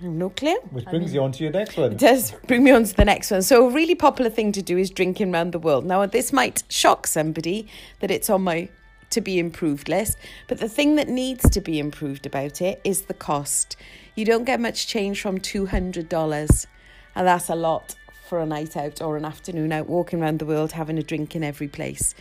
I 0.00 0.04
have 0.04 0.12
no 0.12 0.30
clue. 0.30 0.56
Which 0.70 0.86
brings 0.86 1.12
you 1.12 1.22
on 1.22 1.32
to 1.32 1.42
your 1.42 1.52
next 1.52 1.76
one. 1.76 1.92
It 1.92 1.98
does 1.98 2.32
bring 2.46 2.64
me 2.64 2.70
on 2.70 2.84
to 2.84 2.96
the 2.96 3.04
next 3.04 3.30
one. 3.30 3.42
So, 3.42 3.68
a 3.68 3.70
really 3.70 3.94
popular 3.94 4.30
thing 4.30 4.52
to 4.52 4.62
do 4.62 4.78
is 4.78 4.90
drinking 4.90 5.34
around 5.34 5.52
the 5.52 5.58
world. 5.58 5.84
Now, 5.84 6.04
this 6.06 6.32
might 6.32 6.62
shock 6.70 7.06
somebody 7.06 7.68
that 8.00 8.10
it's 8.10 8.30
on 8.30 8.42
my 8.42 8.70
to 9.10 9.20
be 9.20 9.38
improved 9.38 9.90
list, 9.90 10.16
but 10.48 10.60
the 10.60 10.68
thing 10.68 10.96
that 10.96 11.08
needs 11.08 11.50
to 11.50 11.60
be 11.60 11.78
improved 11.78 12.24
about 12.24 12.62
it 12.62 12.80
is 12.84 13.02
the 13.02 13.14
cost. 13.14 13.76
You 14.14 14.24
don't 14.24 14.44
get 14.44 14.58
much 14.58 14.86
change 14.86 15.20
from 15.20 15.38
$200, 15.38 16.66
and 17.14 17.26
that's 17.26 17.50
a 17.50 17.54
lot 17.54 17.94
for 18.32 18.40
a 18.40 18.46
night 18.46 18.78
out 18.78 19.02
or 19.02 19.18
an 19.18 19.26
afternoon 19.26 19.72
out 19.72 19.86
walking 19.90 20.22
around 20.22 20.38
the 20.38 20.46
world 20.46 20.72
having 20.72 20.96
a 20.96 21.02
drink 21.02 21.36
in 21.36 21.44
every 21.44 21.68
place. 21.68 22.14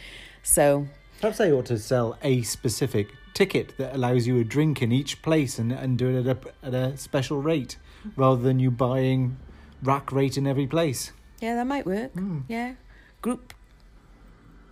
So, 0.43 0.88
Perhaps 1.22 1.38
they 1.38 1.53
ought 1.53 1.68
to 1.68 1.80
sell 1.80 2.18
a 2.22 2.41
specific 2.41 3.07
ticket 3.34 3.78
that 3.78 3.95
allows 3.95 4.28
you 4.28 4.38
a 4.38 4.43
drink 4.43 4.82
in 4.82 4.91
each 4.91 5.22
place 5.22 5.57
and, 5.57 5.72
and 5.72 5.97
do 5.97 6.09
it 6.09 6.28
at 6.28 6.36
a, 6.36 6.68
at 6.68 6.74
a 6.74 6.97
special 6.97 7.41
rate 7.41 7.78
rather 8.18 8.41
than 8.41 8.59
you 8.59 8.70
buying 8.70 9.38
rack 9.82 10.12
rate 10.12 10.36
in 10.36 10.45
every 10.45 10.68
place. 10.68 11.14
yeah, 11.39 11.55
that 11.55 11.66
might 11.66 11.86
work. 11.86 12.12
Hmm. 12.12 12.39
Yeah. 12.49 12.74
Group 13.22 13.53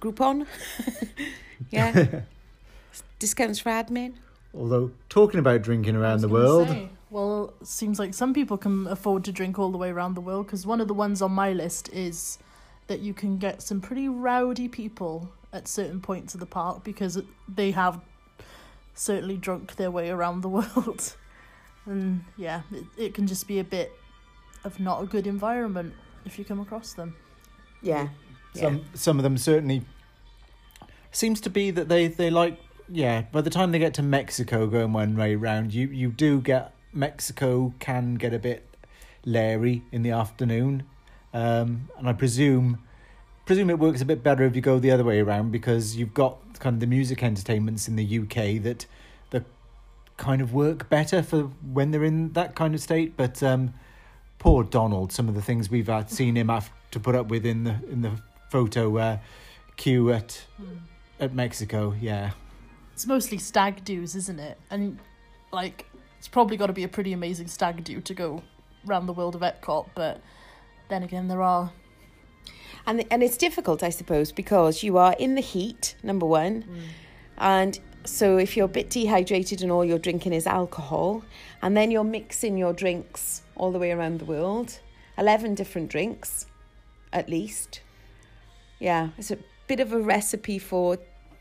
Groupon. 0.01 0.45
yeah. 1.69 2.23
Discounts 3.19 3.59
for 3.59 3.69
admin. 3.69 4.15
Although, 4.53 4.91
talking 5.07 5.39
about 5.39 5.61
drinking 5.61 5.95
around 5.95 6.19
the 6.19 6.27
world, 6.27 6.67
say, 6.67 6.89
well, 7.09 7.53
it 7.59 7.67
seems 7.67 7.99
like 7.99 8.13
some 8.13 8.33
people 8.33 8.57
can 8.57 8.87
afford 8.87 9.23
to 9.25 9.31
drink 9.31 9.57
all 9.57 9.71
the 9.71 9.77
way 9.77 9.89
around 9.89 10.13
the 10.13 10.21
world 10.21 10.45
because 10.45 10.65
one 10.65 10.79
of 10.79 10.87
the 10.87 10.93
ones 10.93 11.21
on 11.21 11.31
my 11.31 11.51
list 11.51 11.89
is 11.89 12.37
that 12.87 12.99
you 12.99 13.13
can 13.13 13.37
get 13.37 13.61
some 13.61 13.81
pretty 13.81 14.07
rowdy 14.07 14.67
people 14.67 15.29
at 15.51 15.67
certain 15.67 16.01
points 16.01 16.33
of 16.33 16.39
the 16.39 16.45
park 16.45 16.83
because 16.83 17.21
they 17.47 17.71
have 17.71 17.99
certainly 18.93 19.37
drunk 19.37 19.75
their 19.75 19.89
way 19.89 20.09
around 20.09 20.41
the 20.41 20.49
world. 20.49 21.15
and 21.85 22.23
yeah, 22.37 22.61
it, 22.71 22.85
it 22.97 23.13
can 23.13 23.25
just 23.25 23.47
be 23.47 23.59
a 23.59 23.63
bit 23.63 23.91
of 24.63 24.79
not 24.79 25.01
a 25.01 25.05
good 25.05 25.25
environment 25.25 25.93
if 26.25 26.37
you 26.37 26.45
come 26.45 26.59
across 26.59 26.93
them. 26.93 27.15
Yeah. 27.81 28.09
Some 28.53 28.83
some 28.93 29.17
of 29.19 29.23
them 29.23 29.37
certainly 29.37 29.83
seems 31.11 31.39
to 31.41 31.49
be 31.49 31.71
that 31.71 31.87
they 31.87 32.07
they 32.07 32.29
like 32.29 32.59
yeah. 32.89 33.21
By 33.31 33.41
the 33.41 33.49
time 33.49 33.71
they 33.71 33.79
get 33.79 33.93
to 33.95 34.03
Mexico, 34.03 34.67
going 34.67 34.91
one 34.91 35.15
way 35.15 35.35
round, 35.35 35.73
you 35.73 35.87
you 35.87 36.09
do 36.09 36.41
get 36.41 36.73
Mexico 36.93 37.73
can 37.79 38.15
get 38.15 38.33
a 38.33 38.39
bit 38.39 38.65
leery 39.25 39.83
in 39.91 40.03
the 40.03 40.11
afternoon, 40.11 40.83
um, 41.33 41.89
and 41.97 42.07
I 42.07 42.13
presume 42.13 42.79
presume 43.45 43.69
it 43.71 43.79
works 43.79 43.99
a 43.99 44.05
bit 44.05 44.21
better 44.21 44.43
if 44.43 44.55
you 44.55 44.61
go 44.61 44.77
the 44.77 44.91
other 44.91 45.03
way 45.03 45.19
around 45.19 45.51
because 45.51 45.95
you've 45.95 46.13
got 46.13 46.37
kind 46.59 46.75
of 46.75 46.79
the 46.79 46.87
music 46.87 47.23
entertainments 47.23 47.87
in 47.87 47.95
the 47.95 48.19
UK 48.19 48.61
that 48.61 48.85
that 49.31 49.43
kind 50.17 50.41
of 50.41 50.53
work 50.53 50.89
better 50.89 51.23
for 51.23 51.43
when 51.73 51.91
they're 51.91 52.03
in 52.03 52.33
that 52.33 52.55
kind 52.55 52.73
of 52.73 52.81
state, 52.81 53.15
but. 53.17 53.41
Um, 53.43 53.73
poor 54.39 54.63
Donald, 54.63 55.11
some 55.11 55.27
of 55.29 55.35
the 55.35 55.41
things 55.41 55.69
we've 55.69 55.87
had 55.87 56.09
seen 56.09 56.35
him 56.35 56.47
have 56.47 56.71
to 56.91 56.99
put 56.99 57.13
up 57.13 57.27
with 57.27 57.45
in 57.45 57.65
the 57.65 57.75
in 57.91 58.01
the 58.01 58.11
photo 58.49 58.97
uh, 58.97 59.17
queue 59.75 60.11
at 60.11 60.41
at 61.19 61.33
Mexico. 61.33 61.93
Yeah, 61.99 62.31
It's 62.93 63.05
mostly 63.05 63.37
stag 63.37 63.83
do's, 63.83 64.15
isn't 64.15 64.39
it? 64.39 64.57
And 64.71 64.97
like, 65.51 65.85
it's 66.19 66.27
probably 66.27 66.57
got 66.57 66.67
to 66.67 66.73
be 66.73 66.83
a 66.83 66.87
pretty 66.87 67.13
amazing 67.13 67.47
stag 67.47 67.83
do 67.83 67.99
to 68.01 68.13
go 68.13 68.43
round 68.85 69.09
the 69.09 69.13
world 69.13 69.33
of 69.33 69.41
Epcot. 69.41 69.89
But 69.95 70.21
then 70.89 71.01
again, 71.01 71.27
there 71.27 71.41
are 71.41 71.71
And 72.85 73.03
and 73.11 73.21
it's 73.21 73.37
difficult, 73.37 73.83
I 73.83 73.91
suppose, 73.91 74.31
because 74.31 74.83
you 74.83 74.97
are 74.97 75.15
in 75.19 75.35
the 75.35 75.41
heat, 75.41 75.95
number 76.03 76.25
one, 76.25 76.63
mm. 76.63 76.87
and 77.37 77.79
so 78.05 78.37
if 78.37 78.55
you're 78.55 78.65
a 78.65 78.75
bit 78.79 78.89
dehydrated 78.89 79.61
and 79.61 79.71
all 79.71 79.85
you're 79.85 79.99
drinking 79.99 80.33
is 80.33 80.47
alcohol, 80.47 81.23
and 81.61 81.75
then 81.75 81.91
you're 81.91 82.05
mixing 82.05 82.57
your 82.57 82.73
drinks 82.73 83.43
all 83.55 83.71
the 83.71 83.79
way 83.79 83.91
around 83.91 84.19
the 84.19 84.25
world, 84.25 84.79
eleven 85.17 85.55
different 85.55 85.91
drinks, 85.91 86.45
at 87.11 87.29
least. 87.29 87.81
Yeah, 88.79 89.09
it's 89.17 89.31
a 89.31 89.37
bit 89.67 89.79
of 89.79 89.91
a 89.93 89.99
recipe 89.99 90.59
for 90.59 90.97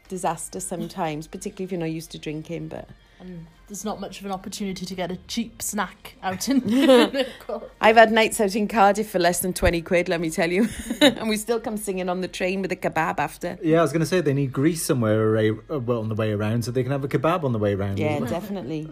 disaster 0.08 0.60
sometimes, 0.60 1.28
particularly 1.28 1.64
if 1.64 1.72
you're 1.72 1.80
not 1.80 1.90
used 1.90 2.10
to 2.10 2.18
drinking. 2.18 2.68
But 2.68 2.88
and 3.20 3.46
there's 3.68 3.84
not 3.84 4.00
much 4.00 4.20
of 4.20 4.26
an 4.26 4.32
opportunity 4.32 4.86
to 4.86 4.94
get 4.94 5.10
a 5.10 5.16
cheap 5.28 5.60
snack 5.60 6.16
out 6.22 6.48
in 6.48 6.62
I've 7.80 7.96
had 7.96 8.10
nights 8.10 8.40
out 8.40 8.56
in 8.56 8.66
Cardiff 8.66 9.10
for 9.10 9.18
less 9.18 9.40
than 9.40 9.52
twenty 9.52 9.82
quid, 9.82 10.08
let 10.08 10.20
me 10.20 10.30
tell 10.30 10.50
you, 10.50 10.68
and 11.00 11.28
we 11.28 11.36
still 11.36 11.60
come 11.60 11.76
singing 11.76 12.08
on 12.08 12.20
the 12.20 12.28
train 12.28 12.62
with 12.62 12.72
a 12.72 12.76
kebab 12.76 13.18
after. 13.18 13.58
yeah. 13.62 13.78
I 13.78 13.82
was 13.82 13.92
going 13.92 14.00
to 14.00 14.06
say 14.06 14.20
they 14.20 14.34
need 14.34 14.52
grease 14.52 14.82
somewhere 14.82 15.30
array, 15.30 15.50
uh, 15.50 15.78
well 15.78 16.00
on 16.00 16.08
the 16.08 16.14
way 16.14 16.32
around, 16.32 16.64
so 16.64 16.70
they 16.70 16.82
can 16.82 16.92
have 16.92 17.04
a 17.04 17.08
kebab 17.08 17.44
on 17.44 17.52
the 17.52 17.58
way 17.58 17.74
around. 17.74 17.98
Yeah, 17.98 18.18
well. 18.18 18.30
definitely. 18.30 18.90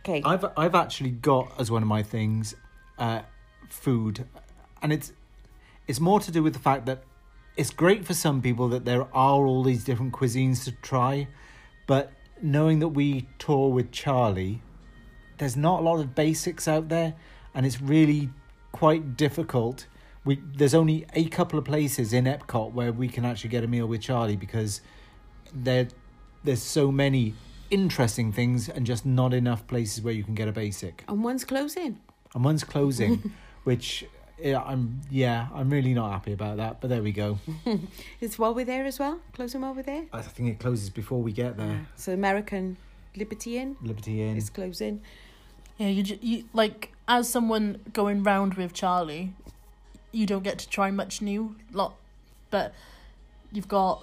Okay. 0.00 0.22
I've 0.24 0.44
I've 0.56 0.74
actually 0.74 1.10
got 1.10 1.52
as 1.58 1.70
one 1.70 1.82
of 1.82 1.88
my 1.88 2.02
things, 2.02 2.54
uh, 2.98 3.22
food, 3.68 4.26
and 4.82 4.92
it's 4.92 5.12
it's 5.88 6.00
more 6.00 6.20
to 6.20 6.30
do 6.30 6.42
with 6.42 6.52
the 6.52 6.60
fact 6.60 6.86
that 6.86 7.02
it's 7.56 7.70
great 7.70 8.04
for 8.04 8.12
some 8.12 8.42
people 8.42 8.68
that 8.68 8.84
there 8.84 9.02
are 9.14 9.46
all 9.46 9.62
these 9.62 9.82
different 9.84 10.12
cuisines 10.12 10.64
to 10.64 10.72
try, 10.82 11.26
but 11.86 12.12
knowing 12.42 12.78
that 12.80 12.88
we 12.88 13.26
tour 13.38 13.70
with 13.70 13.92
Charlie, 13.92 14.62
there's 15.38 15.56
not 15.56 15.80
a 15.80 15.82
lot 15.82 16.00
of 16.00 16.14
basics 16.14 16.66
out 16.68 16.88
there, 16.88 17.14
and 17.54 17.66
it's 17.66 17.80
really 17.80 18.30
quite 18.72 19.16
difficult. 19.16 19.86
We 20.24 20.40
there's 20.56 20.74
only 20.74 21.06
a 21.14 21.24
couple 21.26 21.58
of 21.58 21.64
places 21.64 22.12
in 22.12 22.24
Epcot 22.24 22.72
where 22.72 22.92
we 22.92 23.08
can 23.08 23.24
actually 23.24 23.50
get 23.50 23.64
a 23.64 23.68
meal 23.68 23.86
with 23.86 24.00
Charlie 24.00 24.36
because 24.36 24.80
there 25.54 25.88
there's 26.44 26.62
so 26.62 26.90
many 26.90 27.34
interesting 27.70 28.32
things 28.32 28.68
and 28.68 28.86
just 28.86 29.04
not 29.04 29.34
enough 29.34 29.66
places 29.66 30.02
where 30.02 30.14
you 30.14 30.22
can 30.22 30.34
get 30.34 30.48
a 30.48 30.52
basic. 30.52 31.04
and 31.08 31.22
one's 31.22 31.44
closing. 31.44 32.00
And 32.34 32.44
one's 32.44 32.64
closing, 32.64 33.32
which 33.64 34.04
yeah, 34.42 34.60
I'm 34.62 35.00
yeah, 35.10 35.48
I'm 35.54 35.70
really 35.70 35.94
not 35.94 36.10
happy 36.12 36.32
about 36.32 36.56
that. 36.58 36.80
But 36.80 36.90
there 36.90 37.02
we 37.02 37.12
go. 37.12 37.38
Is 38.20 38.38
while 38.38 38.54
we're 38.54 38.64
there 38.64 38.84
as 38.84 38.98
well? 38.98 39.20
Closing 39.32 39.60
while 39.62 39.74
we're 39.74 39.82
there? 39.82 40.04
I 40.12 40.22
think 40.22 40.48
it 40.50 40.58
closes 40.58 40.90
before 40.90 41.22
we 41.22 41.32
get 41.32 41.56
there. 41.56 41.80
Ah, 41.86 41.92
so 41.96 42.12
American 42.12 42.76
Liberty 43.16 43.58
Inn 43.58 43.76
Liberty 43.82 44.22
Inn. 44.22 44.36
is 44.36 44.50
closing. 44.50 45.00
Yeah, 45.78 45.88
you, 45.88 46.18
you 46.22 46.44
like 46.52 46.92
as 47.08 47.28
someone 47.28 47.80
going 47.92 48.22
round 48.22 48.54
with 48.54 48.72
Charlie, 48.72 49.32
you 50.12 50.26
don't 50.26 50.42
get 50.42 50.58
to 50.58 50.68
try 50.68 50.90
much 50.90 51.20
new 51.22 51.56
lot, 51.72 51.94
but 52.50 52.74
you've 53.52 53.68
got 53.68 54.02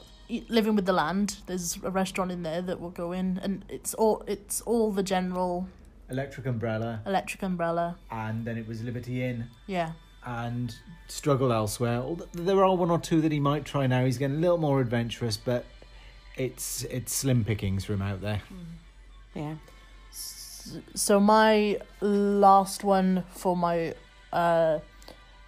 living 0.50 0.76
with 0.76 0.86
the 0.86 0.94
land. 0.94 1.38
There's 1.48 1.78
a 1.84 1.92
restaurant 1.92 2.32
in 2.32 2.44
there 2.44 2.62
that 2.62 2.80
will 2.80 2.92
go 2.92 3.12
in, 3.12 3.40
and 3.44 3.66
it's 3.70 3.94
all 3.96 4.24
it's 4.28 4.62
all 4.62 4.92
the 4.92 5.04
general 5.04 5.68
Electric 6.10 6.46
Umbrella, 6.46 7.02
electric 7.08 7.42
umbrella. 7.44 7.98
and 8.12 8.46
then 8.46 8.58
it 8.58 8.68
was 8.68 8.84
Liberty 8.84 9.24
Inn 9.24 9.48
Yeah, 9.68 9.94
and 10.26 10.76
Struggle 11.08 11.52
Elsewhere. 11.52 12.04
There 12.34 12.64
are 12.64 12.76
one 12.76 12.90
or 12.90 13.00
two 13.00 13.22
that 13.22 13.32
he 13.32 13.40
might 13.40 13.66
try 13.66 13.88
now. 13.88 14.06
He's 14.06 14.18
getting 14.18 14.38
a 14.38 14.40
little 14.40 14.58
more 14.58 14.82
adventurous, 14.82 15.38
but 15.38 15.66
it's 16.36 16.84
it's 16.86 17.14
slim 17.14 17.44
pickings 17.44 17.86
from 17.86 18.02
out 18.02 18.22
there. 18.22 18.42
Yeah. 19.36 19.56
so 20.94 21.20
my 21.20 21.80
last 22.02 22.84
one 22.84 23.24
for 23.32 23.58
my 23.58 23.96
uh, 24.32 24.80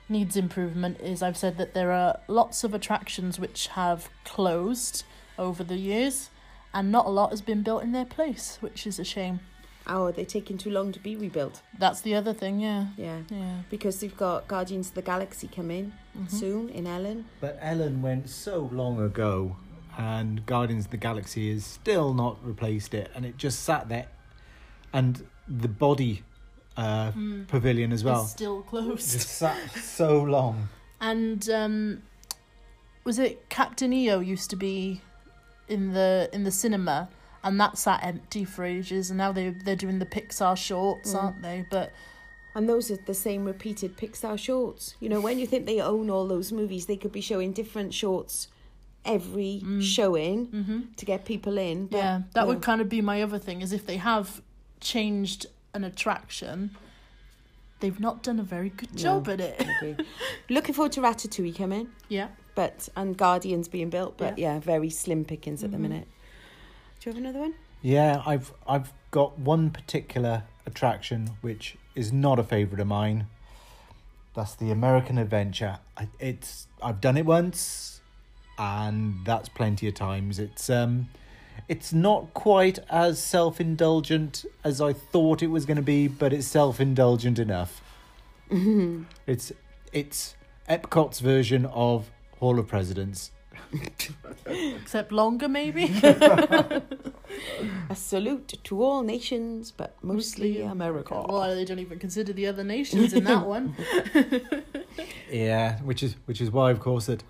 needs 0.09 0.37
improvement 0.37 0.99
is 0.99 1.21
I've 1.21 1.37
said 1.37 1.57
that 1.57 1.73
there 1.73 1.91
are 1.91 2.19
lots 2.27 2.63
of 2.63 2.73
attractions 2.73 3.39
which 3.39 3.67
have 3.67 4.09
closed 4.23 5.03
over 5.37 5.63
the 5.63 5.77
years, 5.77 6.29
and 6.73 6.91
not 6.91 7.05
a 7.05 7.09
lot 7.09 7.31
has 7.31 7.41
been 7.41 7.61
built 7.61 7.83
in 7.83 7.91
their 7.91 8.05
place, 8.05 8.57
which 8.61 8.87
is 8.87 8.99
a 8.99 9.03
shame. 9.03 9.39
Oh, 9.87 10.11
they're 10.11 10.25
taking 10.25 10.57
too 10.57 10.71
long 10.71 10.91
to 10.93 10.99
be 10.99 11.15
rebuilt. 11.15 11.61
That's 11.77 12.01
the 12.01 12.15
other 12.15 12.33
thing, 12.33 12.59
yeah, 12.59 12.87
Yeah. 12.97 13.19
yeah. 13.29 13.59
Because 13.69 13.99
they've 13.99 14.15
got 14.17 14.47
Guardians 14.47 14.89
of 14.89 14.95
the 14.95 15.01
Galaxy 15.03 15.47
coming 15.47 15.93
soon 16.27 16.69
in 16.69 16.87
Ellen. 16.87 17.25
But 17.39 17.59
Ellen 17.61 18.01
went 18.01 18.29
so 18.29 18.69
long 18.71 18.99
ago, 18.99 19.57
and 19.97 20.43
Guardians 20.45 20.85
of 20.85 20.91
the 20.91 20.97
Galaxy 20.97 21.53
has 21.53 21.63
still 21.65 22.13
not 22.13 22.37
replaced 22.43 22.93
it, 22.95 23.11
and 23.13 23.25
it 23.25 23.37
just 23.37 23.63
sat 23.63 23.87
there. 23.89 24.07
And 24.91 25.23
the 25.47 25.67
body 25.67 26.23
uh, 26.77 27.11
pavilion 27.47 27.91
as 27.91 28.03
well 28.03 28.23
It's 28.23 28.31
still 28.31 28.61
closed. 28.63 29.11
just 29.11 29.29
sat 29.29 29.57
so 29.75 30.23
long. 30.23 30.69
And 30.99 31.47
um, 31.49 32.01
was 33.03 33.19
it 33.19 33.49
Captain 33.49 33.93
EO 33.93 34.19
used 34.19 34.49
to 34.49 34.55
be 34.55 35.01
in 35.67 35.93
the 35.93 36.29
in 36.33 36.43
the 36.43 36.51
cinema, 36.51 37.09
and 37.45 37.59
that's 37.59 37.83
that 37.83 38.01
sat 38.01 38.07
empty 38.07 38.43
for 38.43 38.65
ages, 38.65 39.09
and 39.09 39.17
now 39.17 39.31
they 39.31 39.49
they're 39.49 39.75
doing 39.75 39.99
the 39.99 40.05
Pixar 40.05 40.57
shorts, 40.57 41.13
mm. 41.13 41.23
aren't 41.23 41.41
they? 41.41 41.65
But 41.69 41.93
And 42.55 42.67
those 42.67 42.89
are 42.89 42.97
the 42.97 43.13
same 43.13 43.45
repeated 43.45 43.95
Pixar 43.95 44.37
shorts. 44.37 44.95
You 44.99 45.09
know, 45.09 45.21
when 45.21 45.39
you 45.39 45.45
think 45.45 45.65
they 45.65 45.79
own 45.79 46.09
all 46.09 46.27
those 46.27 46.51
movies, 46.51 46.87
they 46.87 46.97
could 46.97 47.11
be 47.11 47.21
showing 47.21 47.53
different 47.53 47.93
shorts 47.93 48.47
every 49.05 49.61
mm. 49.63 49.81
showing 49.81 50.47
mm-hmm. 50.47 50.79
to 50.95 51.05
get 51.05 51.25
people 51.25 51.57
in. 51.59 51.85
but 51.85 51.97
yeah, 51.97 52.21
that 52.33 52.41
no. 52.41 52.47
would 52.47 52.61
kind 52.61 52.81
of 52.81 52.89
be 52.89 53.01
my 53.01 53.21
other 53.21 53.37
thing 53.37 53.61
is 53.61 53.71
if 53.71 53.85
they 53.85 53.97
have 53.97 54.41
changed 54.79 55.45
an 55.75 55.83
attraction, 55.83 56.71
they've 57.79 57.99
not 57.99 58.23
done 58.23 58.39
a 58.39 58.43
very 58.43 58.69
good 58.69 58.97
job 58.97 59.29
at 59.29 59.39
it. 59.39 60.01
Looking 60.49 60.73
forward 60.73 60.93
to 60.93 61.01
Ratatouille 61.01 61.55
coming, 61.55 61.89
yeah. 62.09 62.29
but 62.55 62.89
and 62.95 63.15
Guardians 63.15 63.67
being 63.67 63.91
built, 63.91 64.17
but 64.17 64.39
yeah, 64.39 64.59
very 64.59 64.89
slim 64.89 65.25
pickings 65.25 65.63
at 65.63 65.69
the 65.69 65.77
mm-hmm. 65.77 65.83
minute. 65.83 66.07
Do 67.05 67.11
you 67.11 67.15
have 67.17 67.23
another 67.23 67.39
one? 67.39 67.53
Yeah, 67.83 68.23
I've 68.25 68.51
I've 68.67 68.91
got 69.11 69.37
one 69.37 69.69
particular 69.69 70.41
attraction 70.65 71.37
which 71.41 71.77
is 71.93 72.11
not 72.11 72.39
a 72.39 72.43
favourite 72.43 72.81
of 72.81 72.87
mine. 72.87 73.27
That's 74.33 74.55
the 74.55 74.71
American 74.71 75.19
Adventure. 75.19 75.77
I, 75.95 76.07
it's 76.19 76.65
I've 76.81 77.01
done 77.01 77.15
it 77.15 77.27
once, 77.27 78.01
and 78.57 79.23
that's 79.23 79.49
plenty 79.49 79.87
of 79.87 79.93
times. 79.93 80.39
It's 80.39 80.67
um, 80.67 81.09
it's 81.67 81.93
not 81.93 82.33
quite 82.33 82.79
as 82.89 83.21
self 83.21 83.61
indulgent 83.61 84.43
as 84.63 84.81
I 84.81 84.91
thought 84.91 85.43
it 85.43 85.51
was 85.51 85.67
going 85.67 85.77
to 85.77 85.83
be, 85.83 86.07
but 86.07 86.33
it's 86.33 86.47
self 86.47 86.79
indulgent 86.79 87.37
enough. 87.37 87.83
It's 89.27 89.51
it's 89.93 90.35
Epcot's 90.67 91.19
version 91.19 91.67
of 91.67 92.09
Hall 92.39 92.57
of 92.57 92.67
Presidents. 92.67 93.29
Except 94.45 95.11
longer, 95.11 95.47
maybe. 95.47 95.85
A 97.89 97.95
salute 97.95 98.53
to 98.63 98.83
all 98.83 99.03
nations, 99.03 99.71
but 99.71 99.95
mostly 100.01 100.61
America. 100.61 101.25
Well, 101.27 101.55
they 101.55 101.65
don't 101.65 101.79
even 101.79 101.99
consider 101.99 102.33
the 102.33 102.47
other 102.47 102.63
nations 102.63 103.13
in 103.13 103.23
that 103.25 103.45
one. 103.45 103.75
Yeah, 105.31 105.79
which 105.79 106.03
is 106.03 106.15
which 106.25 106.39
is 106.39 106.51
why, 106.51 106.71
of 106.71 106.79
course, 106.79 107.07
that 107.07 107.23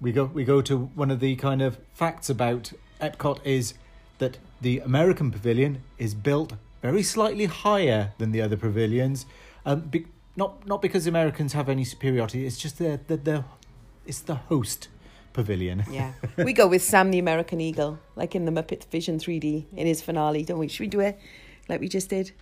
we 0.00 0.12
go 0.12 0.24
we 0.24 0.44
go 0.44 0.60
to 0.62 0.90
one 0.94 1.10
of 1.10 1.20
the 1.20 1.36
kind 1.36 1.62
of 1.62 1.78
facts 1.92 2.28
about 2.28 2.72
Epcot 3.00 3.40
is 3.44 3.74
that 4.18 4.38
the 4.60 4.78
American 4.80 5.30
Pavilion 5.30 5.82
is 5.98 6.14
built 6.14 6.52
very 6.82 7.02
slightly 7.02 7.46
higher 7.46 8.12
than 8.18 8.30
the 8.32 8.42
other 8.42 8.56
pavilions, 8.56 9.26
um, 9.64 9.80
be, 9.80 10.06
not 10.36 10.66
not 10.66 10.82
because 10.82 11.06
Americans 11.06 11.54
have 11.54 11.68
any 11.68 11.84
superiority. 11.84 12.46
It's 12.46 12.58
just 12.58 12.78
that 12.78 13.08
the, 13.08 13.16
the 13.16 13.44
it's 14.06 14.20
the 14.20 14.34
host 14.34 14.88
pavilion. 15.32 15.84
Yeah. 15.90 16.12
we 16.38 16.52
go 16.52 16.66
with 16.66 16.82
Sam 16.82 17.10
the 17.10 17.18
American 17.18 17.60
Eagle, 17.60 17.98
like 18.16 18.34
in 18.34 18.44
the 18.44 18.52
Muppet 18.52 18.84
Vision 18.86 19.18
3D 19.18 19.64
in 19.76 19.86
his 19.86 20.00
finale, 20.00 20.44
don't 20.44 20.58
we? 20.58 20.68
Should 20.68 20.80
we 20.80 20.86
do 20.86 21.00
it 21.00 21.18
like 21.68 21.80
we 21.80 21.88
just 21.88 22.08
did? 22.08 22.32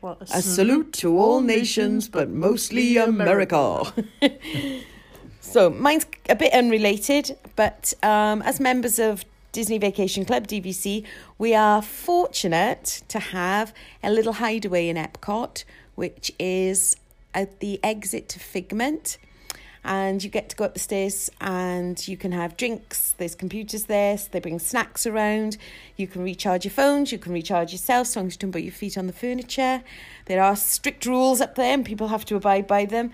Well, 0.00 0.18
A 0.32 0.42
salute 0.42 0.92
to 0.94 1.18
all 1.18 1.40
nations, 1.40 2.08
but 2.08 2.28
mostly 2.28 2.96
America. 2.96 3.82
so 5.40 5.70
mine's 5.70 6.06
a 6.28 6.36
bit 6.36 6.52
unrelated, 6.52 7.36
but 7.56 7.94
um, 8.02 8.42
as 8.42 8.60
members 8.60 8.98
of 8.98 9.24
Disney 9.52 9.78
Vacation 9.78 10.26
Club, 10.26 10.46
DVC, 10.46 11.04
we 11.38 11.54
are 11.54 11.80
fortunate 11.80 13.02
to 13.08 13.18
have 13.18 13.72
a 14.02 14.10
little 14.10 14.34
hideaway 14.34 14.88
in 14.88 14.96
Epcot, 14.96 15.64
which 15.94 16.30
is 16.38 16.96
at 17.32 17.60
the 17.60 17.80
exit 17.82 18.28
to 18.28 18.38
Figment. 18.38 19.16
And 19.86 20.22
you 20.22 20.28
get 20.28 20.48
to 20.48 20.56
go 20.56 20.64
up 20.64 20.74
the 20.74 20.80
stairs 20.80 21.30
and 21.40 22.06
you 22.08 22.16
can 22.16 22.32
have 22.32 22.56
drinks. 22.56 23.14
There's 23.18 23.36
computers 23.36 23.84
there, 23.84 24.18
so 24.18 24.28
they 24.32 24.40
bring 24.40 24.58
snacks 24.58 25.06
around. 25.06 25.56
You 25.96 26.08
can 26.08 26.24
recharge 26.24 26.64
your 26.64 26.72
phones, 26.72 27.12
you 27.12 27.18
can 27.18 27.32
recharge 27.32 27.70
yourself, 27.70 28.08
so 28.08 28.20
long 28.20 28.26
as 28.26 28.34
you 28.34 28.38
don't 28.40 28.52
put 28.52 28.62
your 28.62 28.72
feet 28.72 28.98
on 28.98 29.06
the 29.06 29.12
furniture. 29.12 29.84
There 30.24 30.42
are 30.42 30.56
strict 30.56 31.06
rules 31.06 31.40
up 31.40 31.54
there 31.54 31.72
and 31.72 31.84
people 31.84 32.08
have 32.08 32.24
to 32.26 32.36
abide 32.36 32.66
by 32.66 32.84
them. 32.84 33.12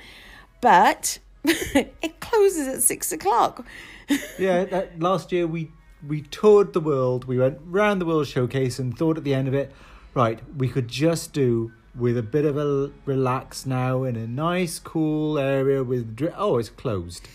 But 0.62 1.18
it 1.44 2.20
closes 2.20 2.68
at 2.68 2.82
six 2.82 3.12
o'clock. 3.12 3.66
yeah, 4.38 4.64
that, 4.64 4.98
last 4.98 5.30
year 5.30 5.46
we 5.46 5.70
we 6.06 6.22
toured 6.22 6.72
the 6.72 6.80
world. 6.80 7.26
We 7.26 7.38
went 7.38 7.58
round 7.64 8.00
the 8.00 8.06
world 8.06 8.26
showcase 8.26 8.78
and 8.78 8.96
thought 8.96 9.18
at 9.18 9.24
the 9.24 9.34
end 9.34 9.46
of 9.46 9.54
it, 9.54 9.72
right, 10.14 10.40
we 10.56 10.68
could 10.68 10.88
just 10.88 11.32
do 11.32 11.72
with 11.94 12.16
a 12.16 12.22
bit 12.22 12.44
of 12.44 12.56
a 12.56 12.90
relax 13.04 13.66
now 13.66 14.04
in 14.04 14.16
a 14.16 14.26
nice 14.26 14.78
cool 14.78 15.38
area 15.38 15.82
with 15.82 16.16
dri- 16.16 16.32
oh 16.36 16.58
it's 16.58 16.70
closed. 16.70 17.28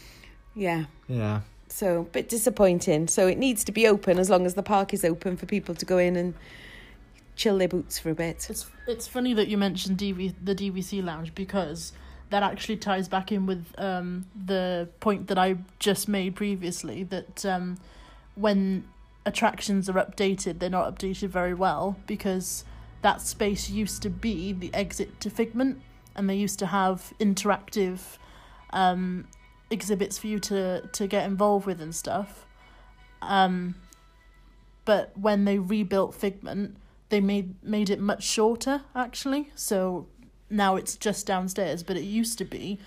Yeah. 0.55 0.85
Yeah. 1.07 1.41
So 1.69 2.01
a 2.01 2.03
bit 2.03 2.29
disappointing. 2.29 3.07
So 3.07 3.27
it 3.27 3.37
needs 3.37 3.63
to 3.65 3.71
be 3.71 3.87
open 3.87 4.17
as 4.17 4.29
long 4.29 4.45
as 4.45 4.55
the 4.55 4.63
park 4.63 4.93
is 4.93 5.05
open 5.05 5.37
for 5.37 5.45
people 5.45 5.75
to 5.75 5.85
go 5.85 5.97
in 5.97 6.15
and 6.15 6.33
chill 7.35 7.57
their 7.59 7.67
boots 7.67 7.99
for 7.99 8.09
a 8.09 8.15
bit. 8.15 8.47
It's 8.49 8.65
it's 8.87 9.07
funny 9.07 9.33
that 9.35 9.47
you 9.47 9.57
mentioned 9.57 9.97
DV, 9.97 10.33
the 10.43 10.55
DVC 10.55 11.03
lounge 11.03 11.35
because 11.35 11.93
that 12.29 12.43
actually 12.43 12.77
ties 12.77 13.07
back 13.07 13.31
in 13.31 13.45
with 13.45 13.65
um, 13.77 14.25
the 14.45 14.89
point 14.99 15.27
that 15.27 15.37
I 15.37 15.57
just 15.79 16.07
made 16.07 16.35
previously 16.35 17.03
that 17.05 17.45
um, 17.45 17.77
when 18.35 18.85
attractions 19.25 19.89
are 19.89 19.93
updated, 19.93 20.59
they're 20.59 20.69
not 20.69 20.93
updated 20.93 21.29
very 21.29 21.53
well 21.53 21.95
because 22.07 22.65
that 23.01 23.21
space 23.21 23.69
used 23.69 24.01
to 24.03 24.09
be 24.09 24.53
the 24.53 24.73
exit 24.73 25.19
to 25.21 25.29
Figment, 25.29 25.81
and 26.15 26.29
they 26.29 26.35
used 26.35 26.59
to 26.59 26.67
have 26.67 27.13
interactive 27.19 28.17
um, 28.71 29.27
exhibits 29.69 30.17
for 30.17 30.27
you 30.27 30.39
to 30.39 30.81
to 30.87 31.07
get 31.07 31.25
involved 31.25 31.65
with 31.65 31.81
and 31.81 31.93
stuff. 31.93 32.45
Um, 33.21 33.75
but 34.85 35.17
when 35.17 35.45
they 35.45 35.59
rebuilt 35.59 36.15
Figment, 36.15 36.77
they 37.09 37.19
made 37.19 37.61
made 37.63 37.89
it 37.89 37.99
much 37.99 38.23
shorter 38.23 38.81
actually. 38.95 39.51
So 39.55 40.07
now 40.49 40.75
it's 40.75 40.95
just 40.95 41.25
downstairs, 41.25 41.83
but 41.83 41.97
it 41.97 42.03
used 42.03 42.37
to 42.37 42.45
be 42.45 42.79